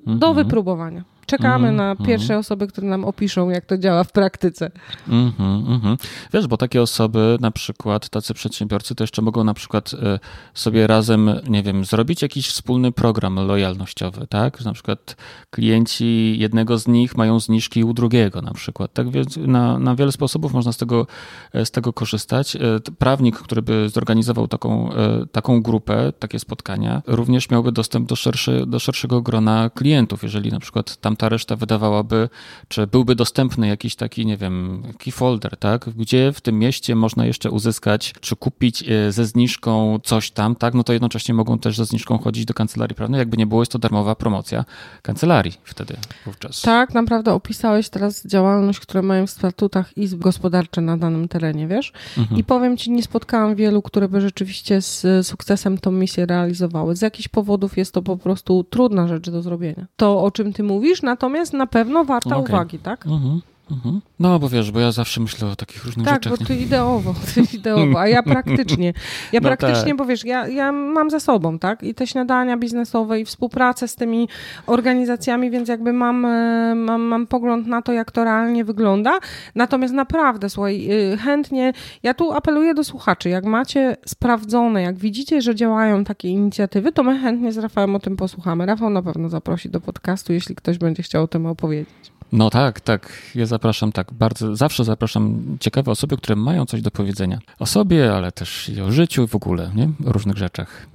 do 0.06 0.26
mm-hmm. 0.26 0.34
wypróbowania. 0.34 1.04
Czekamy 1.26 1.68
mm, 1.68 1.76
na 1.76 1.90
mhm. 1.90 2.06
pierwsze 2.06 2.38
osoby, 2.38 2.66
które 2.66 2.86
nam 2.86 3.04
opiszą, 3.04 3.50
jak 3.50 3.66
to 3.66 3.78
działa 3.78 4.04
w 4.04 4.12
praktyce. 4.12 4.70
Mm, 5.08 5.32
mm, 5.38 5.96
Wiesz, 6.32 6.46
bo 6.46 6.56
takie 6.56 6.82
osoby, 6.82 7.38
na 7.40 7.50
przykład 7.50 8.08
tacy 8.08 8.34
przedsiębiorcy, 8.34 8.94
to 8.94 9.04
jeszcze 9.04 9.22
mogą 9.22 9.44
na 9.44 9.54
przykład 9.54 9.94
e, 9.94 10.18
sobie 10.54 10.86
razem, 10.86 11.30
nie 11.48 11.62
wiem, 11.62 11.84
zrobić 11.84 12.22
jakiś 12.22 12.48
wspólny 12.48 12.92
program 12.92 13.34
lojalnościowy, 13.34 14.26
tak? 14.26 14.64
Na 14.64 14.72
przykład 14.72 15.16
klienci 15.50 16.38
jednego 16.38 16.78
z 16.78 16.88
nich 16.88 17.16
mają 17.16 17.40
zniżki 17.40 17.84
u 17.84 17.92
drugiego 17.94 18.42
na 18.42 18.54
przykład. 18.54 18.92
Tak 18.92 19.10
więc 19.10 19.36
na, 19.36 19.78
na 19.78 19.94
wiele 19.94 20.12
sposobów 20.12 20.52
można 20.52 20.72
z 20.72 20.76
tego, 20.76 21.06
e, 21.52 21.66
z 21.66 21.70
tego 21.70 21.92
korzystać. 21.92 22.56
E, 22.56 22.60
prawnik, 22.98 23.36
który 23.38 23.62
by 23.62 23.88
zorganizował 23.88 24.48
taką, 24.48 24.90
taką 25.32 25.62
grupę, 25.62 26.12
takie 26.18 26.38
spotkania, 26.38 27.02
również 27.06 27.50
miałby 27.50 27.72
dostęp 27.72 28.08
do, 28.08 28.16
szerszy, 28.16 28.64
do 28.66 28.78
szerszego 28.78 29.22
grona 29.22 29.70
klientów, 29.74 30.22
jeżeli 30.22 30.50
na 30.50 30.60
przykład 30.60 30.96
tam 30.96 31.13
ta 31.16 31.28
reszta 31.28 31.56
wydawałaby, 31.56 32.28
czy 32.68 32.86
byłby 32.86 33.14
dostępny 33.14 33.68
jakiś 33.68 33.96
taki, 33.96 34.26
nie 34.26 34.36
wiem, 34.36 34.82
key 34.98 35.12
folder, 35.12 35.56
tak, 35.56 35.90
gdzie 35.96 36.32
w 36.32 36.40
tym 36.40 36.58
mieście 36.58 36.94
można 36.94 37.26
jeszcze 37.26 37.50
uzyskać, 37.50 38.14
czy 38.20 38.36
kupić 38.36 38.84
e, 38.88 39.12
ze 39.12 39.26
zniżką 39.26 39.98
coś 40.02 40.30
tam, 40.30 40.56
tak, 40.56 40.74
no 40.74 40.84
to 40.84 40.92
jednocześnie 40.92 41.34
mogą 41.34 41.58
też 41.58 41.76
ze 41.76 41.84
zniżką 41.84 42.18
chodzić 42.18 42.44
do 42.44 42.54
kancelarii 42.54 42.96
prawnej, 42.96 43.18
jakby 43.18 43.36
nie 43.36 43.46
było, 43.46 43.62
jest 43.62 43.72
to 43.72 43.78
darmowa 43.78 44.14
promocja 44.14 44.64
kancelarii 45.02 45.52
wtedy 45.64 45.96
wówczas. 46.26 46.60
Tak, 46.60 46.94
naprawdę 46.94 47.32
opisałeś 47.32 47.88
teraz 47.88 48.26
działalność, 48.26 48.80
które 48.80 49.02
mają 49.02 49.26
w 49.26 49.30
statutach 49.30 49.98
izb 49.98 50.18
gospodarcze 50.18 50.80
na 50.80 50.96
danym 50.96 51.28
terenie, 51.28 51.68
wiesz, 51.68 51.92
mhm. 52.18 52.40
i 52.40 52.44
powiem 52.44 52.76
ci, 52.76 52.90
nie 52.90 53.02
spotkałam 53.02 53.54
wielu, 53.54 53.82
które 53.82 54.08
by 54.08 54.20
rzeczywiście 54.20 54.82
z 54.82 55.26
sukcesem 55.26 55.78
tą 55.78 55.90
misję 55.90 56.26
realizowały. 56.26 56.96
Z 56.96 57.02
jakichś 57.02 57.28
powodów 57.28 57.76
jest 57.76 57.92
to 57.92 58.02
po 58.02 58.16
prostu 58.16 58.64
trudna 58.64 59.08
rzecz 59.08 59.30
do 59.30 59.42
zrobienia. 59.42 59.86
To, 59.96 60.22
o 60.22 60.30
czym 60.30 60.52
ty 60.52 60.62
mówisz, 60.62 61.02
natomiast 61.04 61.52
na 61.52 61.66
pewno 61.66 62.04
warta 62.04 62.36
okay. 62.36 62.54
uwagi, 62.54 62.78
tak? 62.78 63.06
Mhm. 63.06 63.53
Mhm. 63.70 64.00
No, 64.20 64.38
bo 64.38 64.48
wiesz, 64.48 64.70
bo 64.70 64.80
ja 64.80 64.92
zawsze 64.92 65.20
myślę 65.20 65.48
o 65.48 65.56
takich 65.56 65.84
różnych 65.84 66.06
tak, 66.06 66.14
rzeczach. 66.14 66.38
Tak, 66.38 66.48
bo 66.48 66.54
ty 66.54 66.60
ideowo, 66.60 67.14
ty 67.34 67.56
ideowo, 67.56 68.00
a 68.00 68.08
ja 68.08 68.22
praktycznie. 68.34 68.92
Ja 69.32 69.40
no 69.40 69.48
praktycznie, 69.48 69.88
tak. 69.88 69.96
bo 69.96 70.04
wiesz, 70.04 70.24
ja, 70.24 70.48
ja 70.48 70.72
mam 70.72 71.10
za 71.10 71.20
sobą, 71.20 71.58
tak? 71.58 71.82
I 71.82 71.94
te 71.94 72.06
śniadania 72.06 72.56
biznesowe 72.56 73.20
i 73.20 73.24
współpracę 73.24 73.88
z 73.88 73.96
tymi 73.96 74.28
organizacjami, 74.66 75.50
więc 75.50 75.68
jakby 75.68 75.92
mam, 75.92 76.24
e, 76.24 76.74
mam, 76.74 77.02
mam 77.02 77.26
pogląd 77.26 77.66
na 77.66 77.82
to, 77.82 77.92
jak 77.92 78.10
to 78.10 78.24
realnie 78.24 78.64
wygląda. 78.64 79.18
Natomiast 79.54 79.94
naprawdę, 79.94 80.50
słuchaj, 80.50 80.90
y, 81.12 81.16
chętnie, 81.16 81.72
ja 82.02 82.14
tu 82.14 82.32
apeluję 82.32 82.74
do 82.74 82.84
słuchaczy, 82.84 83.28
jak 83.28 83.44
macie 83.44 83.96
sprawdzone, 84.06 84.82
jak 84.82 84.98
widzicie, 84.98 85.42
że 85.42 85.54
działają 85.54 86.04
takie 86.04 86.28
inicjatywy, 86.28 86.92
to 86.92 87.02
my 87.02 87.18
chętnie 87.18 87.52
z 87.52 87.58
Rafałem 87.58 87.94
o 87.94 88.00
tym 88.00 88.16
posłuchamy. 88.16 88.66
Rafał 88.66 88.90
na 88.90 89.02
pewno 89.02 89.28
zaprosi 89.28 89.70
do 89.70 89.80
podcastu, 89.80 90.32
jeśli 90.32 90.54
ktoś 90.54 90.78
będzie 90.78 91.02
chciał 91.02 91.24
o 91.24 91.28
tym 91.28 91.46
opowiedzieć. 91.46 92.13
No 92.34 92.50
tak, 92.50 92.80
tak. 92.80 93.12
Ja 93.34 93.46
zapraszam 93.46 93.92
tak 93.92 94.12
bardzo, 94.12 94.56
zawsze 94.56 94.84
zapraszam 94.84 95.56
ciekawe 95.60 95.90
osoby, 95.90 96.16
które 96.16 96.36
mają 96.36 96.66
coś 96.66 96.82
do 96.82 96.90
powiedzenia 96.90 97.38
o 97.58 97.66
sobie, 97.66 98.14
ale 98.14 98.32
też 98.32 98.68
i 98.68 98.80
o 98.80 98.92
życiu 98.92 99.26
w 99.26 99.34
ogóle, 99.34 99.70
nie? 99.74 99.90
O 100.08 100.12
różnych 100.12 100.36
rzeczach. 100.36 100.86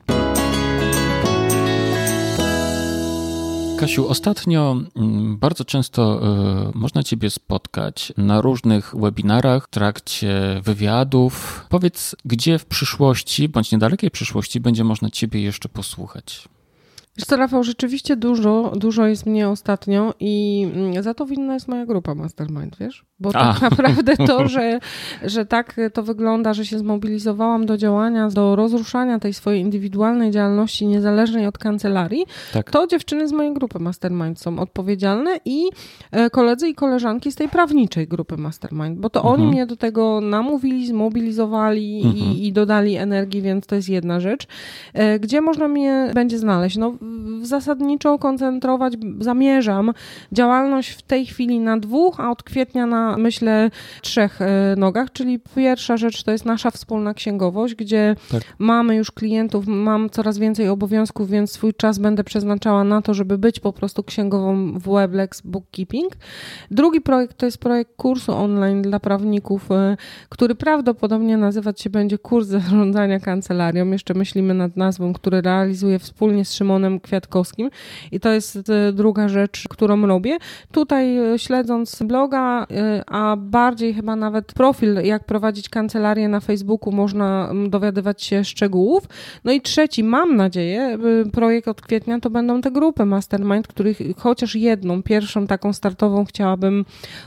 Kasiu, 3.78 4.08
ostatnio 4.08 4.78
mm, 4.96 5.38
bardzo 5.38 5.66
często 5.66 6.22
y, 6.70 6.78
można 6.78 7.04
Ciebie 7.04 7.30
spotkać 7.30 8.14
na 8.18 8.42
różnych 8.42 8.96
webinarach, 8.96 9.68
w 9.68 9.70
trakcie 9.70 10.62
wywiadów. 10.64 11.66
Powiedz, 11.70 12.16
gdzie 12.26 12.60
w 12.60 12.66
przyszłości, 12.66 13.50
bądź 13.50 13.72
niedalekiej 13.72 14.12
przyszłości, 14.12 14.60
będzie 14.60 14.84
można 14.84 15.10
Ciebie 15.10 15.42
jeszcze 15.42 15.70
posłuchać? 15.70 16.50
Wiesz 17.20 17.26
co, 17.26 17.38
Rafał, 17.38 17.64
rzeczywiście 17.64 18.16
dużo, 18.16 18.74
dużo 18.76 19.08
jest 19.08 19.26
mnie 19.26 19.50
ostatnio 19.50 20.14
i 20.20 20.66
mm, 20.76 21.04
za 21.04 21.14
to 21.14 21.26
winna 21.26 21.54
jest 21.54 21.68
moja 21.68 21.86
grupa 21.86 22.16
Mastermind, 22.16 22.78
wiesz? 22.78 23.09
Bo 23.20 23.32
tak 23.32 23.58
A. 23.58 23.60
naprawdę 23.70 24.18
to, 24.18 24.48
że, 24.48 24.80
że 25.24 25.46
tak 25.46 25.76
to 25.94 26.04
wygląda, 26.04 26.54
że 26.54 26.66
się 26.66 26.80
zmobilizowałam 26.80 27.66
do 27.66 27.78
działania, 27.78 28.30
do 28.30 28.56
rozruszania 28.56 29.20
tej 29.20 29.34
swojej 29.34 29.62
indywidualnej 29.62 30.32
działalności 30.32 30.88
niezależnej 30.88 31.48
od 31.48 31.58
kancelarii, 31.58 32.26
tak. 32.54 32.72
to 32.72 32.88
dziewczyny 32.88 33.28
z 33.28 33.32
mojej 33.32 33.54
grupy 33.54 33.80
Mastermind 33.80 34.40
są 34.40 34.60
odpowiedzialne 34.60 35.40
i 35.46 35.64
e, 36.12 36.30
koledzy 36.30 36.70
i 36.70 36.76
koleżanki 36.76 37.32
z 37.32 37.36
tej 37.36 37.50
prawniczej 37.50 38.08
grupy 38.08 38.38
Mastermind, 38.38 39.00
bo 39.00 39.10
to 39.10 39.20
mhm. 39.20 39.42
oni 39.42 39.52
mnie 39.52 39.66
do 39.66 39.76
tego 39.76 40.22
namówili, 40.22 40.88
zmobilizowali 40.88 42.02
mhm. 42.06 42.16
i, 42.16 42.48
i 42.48 42.54
dodali 42.54 42.96
energii, 42.96 43.42
więc 43.42 43.66
to 43.66 43.76
jest 43.76 43.90
jedna 43.90 44.20
rzecz. 44.20 44.48
E, 44.94 45.20
gdzie 45.20 45.42
można 45.42 45.68
mnie 45.68 46.12
będzie 46.14 46.38
znaleźć? 46.38 46.78
No 46.78 46.94
zasadniczo 47.42 48.20
koncentrować, 48.20 48.94
zamierzam 49.20 49.94
działalność 50.32 50.90
w 50.90 51.02
tej 51.02 51.26
chwili 51.26 51.60
na 51.60 51.78
dwóch, 51.78 52.20
a 52.20 52.32
od 52.32 52.44
kwietnia 52.44 52.86
na 52.86 53.09
myślę 53.18 53.72
trzech 54.02 54.42
e, 54.42 54.76
nogach, 54.78 55.12
czyli 55.12 55.40
pierwsza 55.56 55.98
rzecz 55.98 56.24
to 56.24 56.32
jest 56.32 56.46
nasza 56.46 56.72
wspólna 56.72 57.14
księgowość, 57.14 57.76
gdzie 57.76 58.16
tak. 58.32 58.42
mamy 58.60 58.96
już 58.96 59.12
klientów, 59.12 59.68
mam 59.68 60.10
coraz 60.10 60.38
więcej 60.38 60.70
obowiązków, 60.70 61.30
więc 61.30 61.52
swój 61.52 61.74
czas 61.74 62.00
będę 62.00 62.24
przeznaczała 62.24 62.84
na 62.84 63.02
to, 63.02 63.14
żeby 63.14 63.38
być 63.38 63.60
po 63.60 63.74
prostu 63.74 64.04
księgową 64.04 64.80
w 64.80 64.94
Weblex 64.94 65.42
Bookkeeping. 65.42 66.14
Drugi 66.72 67.02
projekt 67.02 67.38
to 67.38 67.46
jest 67.46 67.58
projekt 67.58 67.96
kursu 67.96 68.34
online 68.34 68.82
dla 68.82 69.00
prawników, 69.00 69.72
e, 69.72 69.98
który 70.30 70.56
prawdopodobnie 70.56 71.38
nazywać 71.38 71.82
się 71.82 71.90
będzie 71.90 72.18
kurs 72.18 72.48
zarządzania 72.48 73.20
kancelarią. 73.20 73.92
Jeszcze 73.92 74.14
myślimy 74.14 74.54
nad 74.54 74.78
nazwą, 74.78 75.14
który 75.14 75.42
realizuję 75.42 76.00
wspólnie 76.00 76.46
z 76.46 76.54
Szymonem 76.54 77.00
Kwiatkowskim 77.00 77.70
i 78.12 78.20
to 78.20 78.30
jest 78.30 78.70
e, 78.70 78.94
druga 78.94 79.28
rzecz, 79.28 79.66
którą 79.70 80.08
robię. 80.08 80.38
Tutaj 80.72 81.18
śledząc 81.38 82.04
bloga, 82.04 82.68
a 83.08 83.36
bardziej 83.38 83.94
chyba 83.94 84.16
nawet 84.16 84.54
profil, 84.54 84.96
jak 85.04 85.26
prowadzić 85.26 85.70
kancelarię 85.70 86.30
na 86.30 86.40
Facebooku, 86.40 86.92
można 86.94 87.52
dowiadywać 87.70 88.24
się 88.24 88.44
szczegółów. 88.44 89.04
No 89.44 89.52
i 89.52 89.62
trzeci, 89.62 90.04
mam 90.04 90.36
nadzieję, 90.36 90.98
projekt 91.34 91.68
od 91.68 91.82
kwietnia 91.82 92.20
to 92.20 92.30
będą 92.30 92.62
te 92.62 92.72
grupy 92.72 93.06
Mastermind, 93.06 93.68
których 93.68 94.00
chociaż 94.18 94.56
jedną, 94.56 95.04
pierwszą 95.04 95.48
taką 95.48 95.74
startową 95.74 96.26
chciałabym 96.26 96.86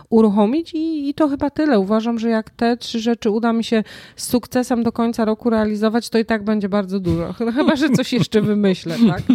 uruchomić 0.09 0.75
i, 0.75 1.09
i 1.09 1.15
to 1.15 1.29
chyba 1.29 1.51
tyle. 1.51 1.79
Uważam, 1.79 2.19
że 2.19 2.29
jak 2.29 2.51
te 2.51 2.77
trzy 2.77 3.01
rzeczy 3.01 3.31
uda 3.31 3.53
mi 3.53 3.65
się 3.65 3.85
z 4.17 4.29
sukcesem 4.29 4.83
do 4.83 4.93
końca 4.93 5.25
roku 5.25 5.51
realizować, 5.51 6.09
to 6.09 6.19
i 6.19 6.25
tak 6.25 6.45
będzie 6.45 6.69
bardzo 6.69 7.01
dużo. 7.01 7.33
Chyba, 7.33 7.77
że 7.77 7.91
coś 7.91 8.13
jeszcze 8.13 8.43
wymyślę, 8.43 8.97
tak? 9.09 9.23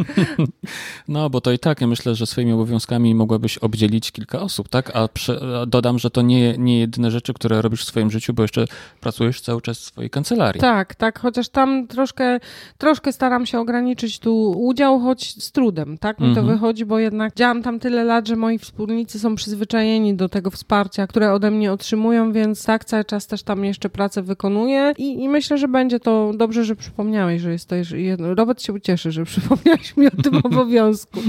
No, 1.08 1.30
bo 1.30 1.42
to 1.42 1.52
i 1.52 1.60
tak, 1.60 1.82
ja 1.82 1.88
myślę, 1.88 2.16
że 2.16 2.26
swoimi 2.26 2.52
obowiązkami 2.52 3.16
mogłabyś 3.16 3.58
obdzielić 3.58 4.12
kilka 4.12 4.42
osób, 4.42 4.70
tak? 4.70 4.92
A, 4.96 5.08
prze, 5.08 5.40
a 5.62 5.66
dodam, 5.66 6.00
że 6.00 6.10
to 6.10 6.22
nie, 6.28 6.58
nie 6.58 6.80
jedyne 6.80 7.12
rzeczy, 7.12 7.34
które 7.34 7.62
robisz 7.62 7.82
w 7.82 7.88
swoim 7.88 8.12
życiu, 8.12 8.34
bo 8.34 8.42
jeszcze 8.42 8.66
pracujesz 9.02 9.42
cały 9.42 9.62
czas 9.62 9.80
w 9.80 9.84
swojej 9.84 10.10
kancelarii. 10.10 10.62
Tak, 10.62 10.96
tak, 10.96 11.20
chociaż 11.20 11.50
tam 11.50 11.88
troszkę, 11.88 12.40
troszkę 12.78 13.14
staram 13.14 13.46
się 13.46 13.60
ograniczyć 13.60 14.20
tu 14.20 14.52
udział, 14.52 15.00
choć 15.00 15.44
z 15.44 15.52
trudem, 15.52 15.98
tak? 15.98 16.20
Mi 16.20 16.34
to 16.36 16.40
mhm. 16.40 16.48
wychodzi, 16.48 16.86
bo 16.86 17.00
jednak 17.00 17.36
działam 17.36 17.64
tam 17.64 17.80
tyle 17.80 18.04
lat, 18.04 18.28
że 18.28 18.36
moi 18.36 18.60
wspólnicy 18.60 19.20
są 19.20 19.36
przyzwyczajeni 19.36 20.16
do 20.16 20.30
tego 20.30 20.52
wsparcia, 20.52 21.08
które 21.08 21.34
ode 21.34 21.52
mnie 21.52 21.72
otrzymują, 21.72 22.32
więc 22.32 22.66
tak, 22.66 22.86
cały 22.86 23.06
czas 23.06 23.28
też 23.28 23.44
tam 23.44 23.66
jeszcze 23.66 23.90
pracę 23.90 24.22
wykonuję 24.22 24.94
i, 24.98 25.24
i 25.24 25.30
myślę, 25.30 25.58
że 25.58 25.68
będzie 25.68 26.00
to 26.00 26.32
dobrze, 26.36 26.64
że 26.64 26.76
przypomniałeś, 26.76 27.42
że 27.42 27.52
jest 27.52 27.70
to 27.70 27.76
jedno. 27.96 28.36
Robert 28.36 28.62
się 28.62 28.74
ucieszy, 28.74 29.12
że 29.12 29.26
przypomniałeś 29.32 29.98
mi 29.98 30.08
o 30.08 30.22
tym 30.24 30.38
obowiązku. 30.52 31.20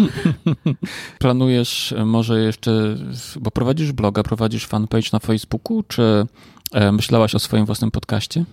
Planujesz 1.19 1.95
może 2.07 2.41
jeszcze, 2.41 2.97
bo 3.41 3.51
prowadzisz 3.51 3.93
bloga, 3.93 4.23
prowadzisz 4.23 4.67
fanpage 4.89 5.11
na 5.13 5.19
Facebooku, 5.19 5.83
czy 5.83 6.27
e, 6.73 6.93
myślałaś 6.93 7.35
o 7.35 7.39
swoim 7.39 7.67
własnym 7.67 7.91
podcaście? 7.91 8.45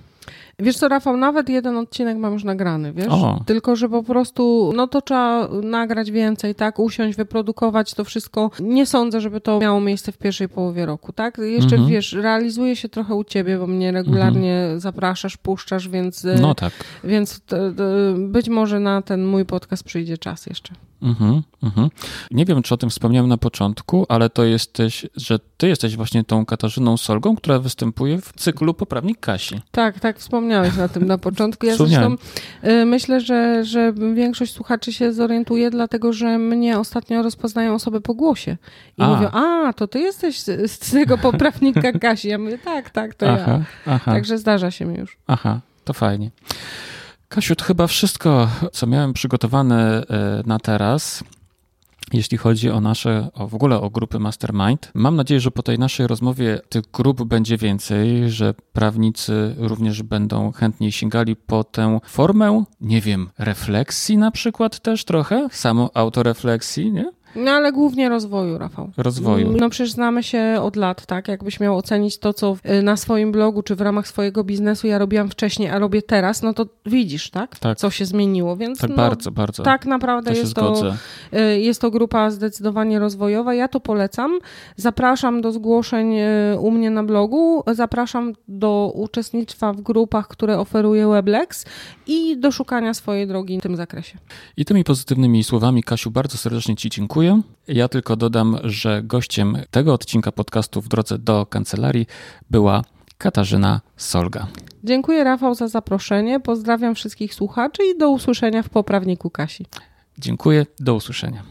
Wiesz 0.60 0.78
co, 0.78 0.88
Rafał, 0.88 1.18
nawet 1.18 1.50
jeden 1.50 1.78
odcinek 1.78 2.18
mam 2.18 2.34
już 2.34 2.44
nagrany, 2.44 2.94
wiesz? 2.94 3.08
O. 3.10 3.42
Tylko, 3.46 3.76
że 3.76 3.90
po 3.90 4.04
prostu, 4.04 4.74
no 4.76 4.88
to 4.88 5.02
trzeba 5.02 5.48
nagrać 5.48 6.12
więcej, 6.12 6.56
tak? 6.56 6.80
Usiąść, 6.80 7.18
wyprodukować 7.18 7.94
to 7.94 8.04
wszystko. 8.04 8.52
Nie 8.60 8.86
sądzę, 8.86 9.22
żeby 9.22 9.42
to 9.42 9.60
miało 9.60 9.82
miejsce 9.82 10.12
w 10.12 10.18
pierwszej 10.18 10.50
połowie 10.50 10.86
roku, 10.86 11.14
tak? 11.14 11.38
Jeszcze, 11.38 11.76
mhm. 11.76 11.90
wiesz, 11.92 12.14
realizuję 12.14 12.76
się 12.76 12.90
trochę 12.90 13.16
u 13.16 13.24
ciebie, 13.24 13.58
bo 13.58 13.68
mnie 13.68 13.92
regularnie 13.92 14.56
mhm. 14.56 14.80
zapraszasz, 14.80 15.38
puszczasz, 15.38 15.90
więc... 15.90 16.28
No 16.42 16.56
tak. 16.56 16.74
Więc 17.04 17.42
to 17.46 17.58
być 18.18 18.50
może 18.50 18.80
na 18.80 19.02
ten 19.02 19.26
mój 19.26 19.46
podcast 19.46 19.84
przyjdzie 19.84 20.18
czas 20.18 20.46
jeszcze. 20.46 20.74
Mhm, 21.06 21.42
mhm. 21.64 21.90
Nie 22.32 22.46
wiem, 22.46 22.62
czy 22.62 22.74
o 22.74 22.78
tym 22.78 22.90
wspomniałem 22.90 23.30
na 23.30 23.38
początku, 23.38 24.06
ale 24.10 24.30
to 24.30 24.44
jesteś, 24.44 25.06
że 25.16 25.40
ty 25.58 25.68
jesteś 25.68 25.96
właśnie 25.96 26.24
tą 26.24 26.46
Katarzyną 26.46 26.98
Solgą, 26.98 27.36
która 27.36 27.60
występuje 27.60 28.22
w 28.22 28.34
cyklu 28.34 28.74
Poprawnik 28.74 29.20
Kasi. 29.20 29.62
Tak, 29.72 30.00
tak, 30.00 30.20
wspomniałeś 30.20 30.78
na 30.78 30.88
tym 30.88 31.08
na 31.08 31.18
początku. 31.18 31.66
Ja 31.66 31.76
zresztą 31.76 32.16
y, 32.64 32.86
myślę, 32.86 33.22
że, 33.22 33.66
że 33.66 33.94
większość 34.14 34.54
słuchaczy 34.54 34.94
się 34.94 35.14
zorientuje, 35.14 35.70
dlatego 35.70 36.14
że 36.14 36.38
mnie 36.38 36.80
ostatnio 36.80 37.24
rozpoznają 37.24 37.74
osoby 37.74 38.02
po 38.02 38.14
głosie 38.14 38.58
i 38.98 39.02
a. 39.02 39.08
mówią, 39.08 39.30
a, 39.32 39.74
to 39.74 39.88
ty 39.88 40.00
jesteś 40.00 40.40
z, 40.40 40.72
z 40.72 40.92
tego 40.92 41.18
Poprawnika 41.18 41.92
Kasi. 42.02 42.28
Ja 42.28 42.38
mówię, 42.38 42.58
tak, 42.58 42.90
tak, 42.90 43.16
to 43.16 43.30
aha, 43.30 43.52
ja. 43.52 43.94
Aha. 43.94 44.12
Także 44.12 44.38
zdarza 44.38 44.72
się 44.72 44.86
mi 44.86 44.98
już. 44.98 45.18
Aha, 45.28 45.60
to 45.86 45.94
fajnie. 45.94 46.32
Kasiu, 47.36 47.56
to 47.56 47.66
chyba 47.66 47.88
wszystko, 47.88 48.50
co 48.72 48.88
miałem 48.88 49.14
przygotowane 49.14 50.04
e, 50.10 50.44
na 50.46 50.60
teraz. 50.60 51.24
Jeśli 52.14 52.38
chodzi 52.38 52.70
o 52.70 52.82
nasze, 52.82 53.30
o 53.34 53.48
w 53.48 53.56
ogóle 53.56 53.82
o 53.82 53.90
grupy 53.90 54.20
Mastermind, 54.20 54.92
mam 54.94 55.16
nadzieję, 55.16 55.40
że 55.40 55.52
po 55.52 55.64
tej 55.64 55.80
naszej 55.80 56.08
rozmowie 56.08 56.62
tych 56.70 56.84
grup 56.94 57.24
będzie 57.24 57.58
więcej, 57.58 58.30
że 58.30 58.54
prawnicy 58.74 59.56
również 59.58 60.04
będą 60.04 60.52
chętniej 60.52 60.92
sięgali 60.92 61.36
po 61.36 61.64
tę 61.64 62.00
formę, 62.06 62.64
nie 62.82 63.02
wiem, 63.02 63.30
refleksji 63.38 64.18
na 64.18 64.32
przykład 64.32 64.80
też 64.80 65.06
trochę, 65.06 65.48
samo 65.52 65.90
autorefleksji, 65.94 66.92
nie? 66.92 67.12
No 67.36 67.52
ale 67.52 67.72
głównie 67.72 68.10
rozwoju, 68.10 68.58
Rafał. 68.58 68.92
Rozwoju. 68.98 69.58
No 69.60 69.70
przecież 69.70 69.92
znamy 69.92 70.24
się 70.24 70.58
od 70.62 70.76
lat, 70.76 71.06
tak? 71.06 71.28
Jakbyś 71.28 71.60
miał 71.60 71.78
ocenić 71.78 72.18
to, 72.18 72.34
co 72.34 72.58
y, 72.80 72.84
na 72.84 72.98
swoim 72.98 73.32
blogu 73.32 73.64
czy 73.64 73.76
w 73.76 73.82
ramach 73.82 74.08
swojego 74.08 74.44
biznesu 74.44 74.88
ja 74.88 74.98
robiłam 74.98 75.30
wcześniej, 75.30 75.70
a 75.70 75.80
robię 75.80 76.02
teraz, 76.02 76.42
no 76.42 76.54
to 76.54 76.66
widzisz, 76.86 77.30
tak? 77.30 77.60
tak. 77.60 77.78
Co 77.78 77.90
się 77.90 78.06
zmieniło, 78.06 78.58
więc 78.58 78.80
tak 78.80 78.90
no, 78.90 78.96
bardzo, 78.96 79.32
bardzo. 79.32 79.64
Tak 79.64 79.86
naprawdę 79.86 80.32
to 80.32 80.38
jest, 80.38 80.54
to, 80.54 80.94
y, 81.34 81.60
jest 81.60 81.82
to 81.82 81.92
grupa 81.92 82.32
zdecydowanie 82.32 83.00
rozwojowa. 83.00 83.54
Ja 83.54 83.68
to 83.68 83.80
polecam. 83.80 84.40
Zapraszam 84.76 85.42
do 85.42 85.52
zgłoszeń 85.52 86.20
y, 86.20 86.60
u 86.60 86.72
mnie 86.72 86.90
na 86.90 87.04
blogu, 87.04 87.64
zapraszam 87.74 88.34
do 88.48 88.92
uczestnictwa 88.96 89.74
w 89.74 89.82
grupach, 89.82 90.28
które 90.28 90.60
oferuje 90.60 91.08
Weblex 91.08 91.66
i 92.08 92.38
do 92.38 92.52
szukania 92.52 92.94
swojej 92.94 93.28
drogi 93.28 93.60
w 93.60 93.62
tym 93.62 93.76
zakresie. 93.76 94.18
I 94.58 94.66
tymi 94.66 94.84
pozytywnymi 94.84 95.44
słowami, 95.44 95.84
Kasiu, 95.84 96.12
bardzo 96.12 96.38
serdecznie 96.38 96.76
Ci 96.76 96.90
dziękuję 96.90 97.25
dziękuję. 97.26 97.56
Ja 97.68 97.88
tylko 97.88 98.16
dodam, 98.16 98.58
że 98.64 99.04
gościem 99.04 99.58
tego 99.72 99.94
odcinka 99.94 100.32
podcastu 100.32 100.82
w 100.82 100.88
drodze 100.88 101.18
do 101.18 101.46
kancelarii 101.46 102.08
była 102.50 102.82
Katarzyna 103.18 103.82
Solga. 103.98 104.48
Dziękuję 104.84 105.24
Rafał 105.24 105.56
za 105.56 105.68
zaproszenie. 105.68 106.40
Pozdrawiam 106.40 106.96
wszystkich 106.96 107.34
słuchaczy 107.34 107.84
i 107.96 107.98
do 107.98 108.10
usłyszenia 108.10 108.64
w 108.64 108.70
poprawniku 108.70 109.30
Kasi. 109.30 109.66
Dziękuję, 110.18 110.66
do 110.80 110.96
usłyszenia. 110.96 111.44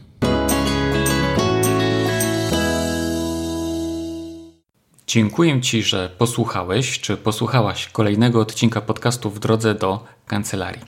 Dziękuję 5.07 5.61
Ci, 5.61 5.83
że 5.83 6.09
posłuchałeś 6.17 6.99
czy 6.99 7.17
posłuchałaś 7.17 7.87
kolejnego 7.87 8.39
odcinka 8.39 8.81
podcastu 8.81 9.29
w 9.29 9.39
drodze 9.39 9.75
do 9.75 10.03
kancelarii. 10.27 10.81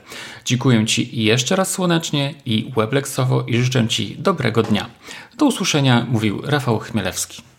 Dziękuję 0.44 0.86
Ci 0.86 1.24
jeszcze 1.24 1.56
raz 1.56 1.70
słonecznie 1.70 2.34
i 2.44 2.72
webleksowo 2.76 3.42
i 3.42 3.56
życzę 3.56 3.88
Ci 3.88 4.16
dobrego 4.18 4.62
dnia. 4.62 4.90
Do 5.38 5.46
usłyszenia, 5.46 6.06
mówił 6.10 6.42
Rafał 6.44 6.78
Chmielewski. 6.78 7.49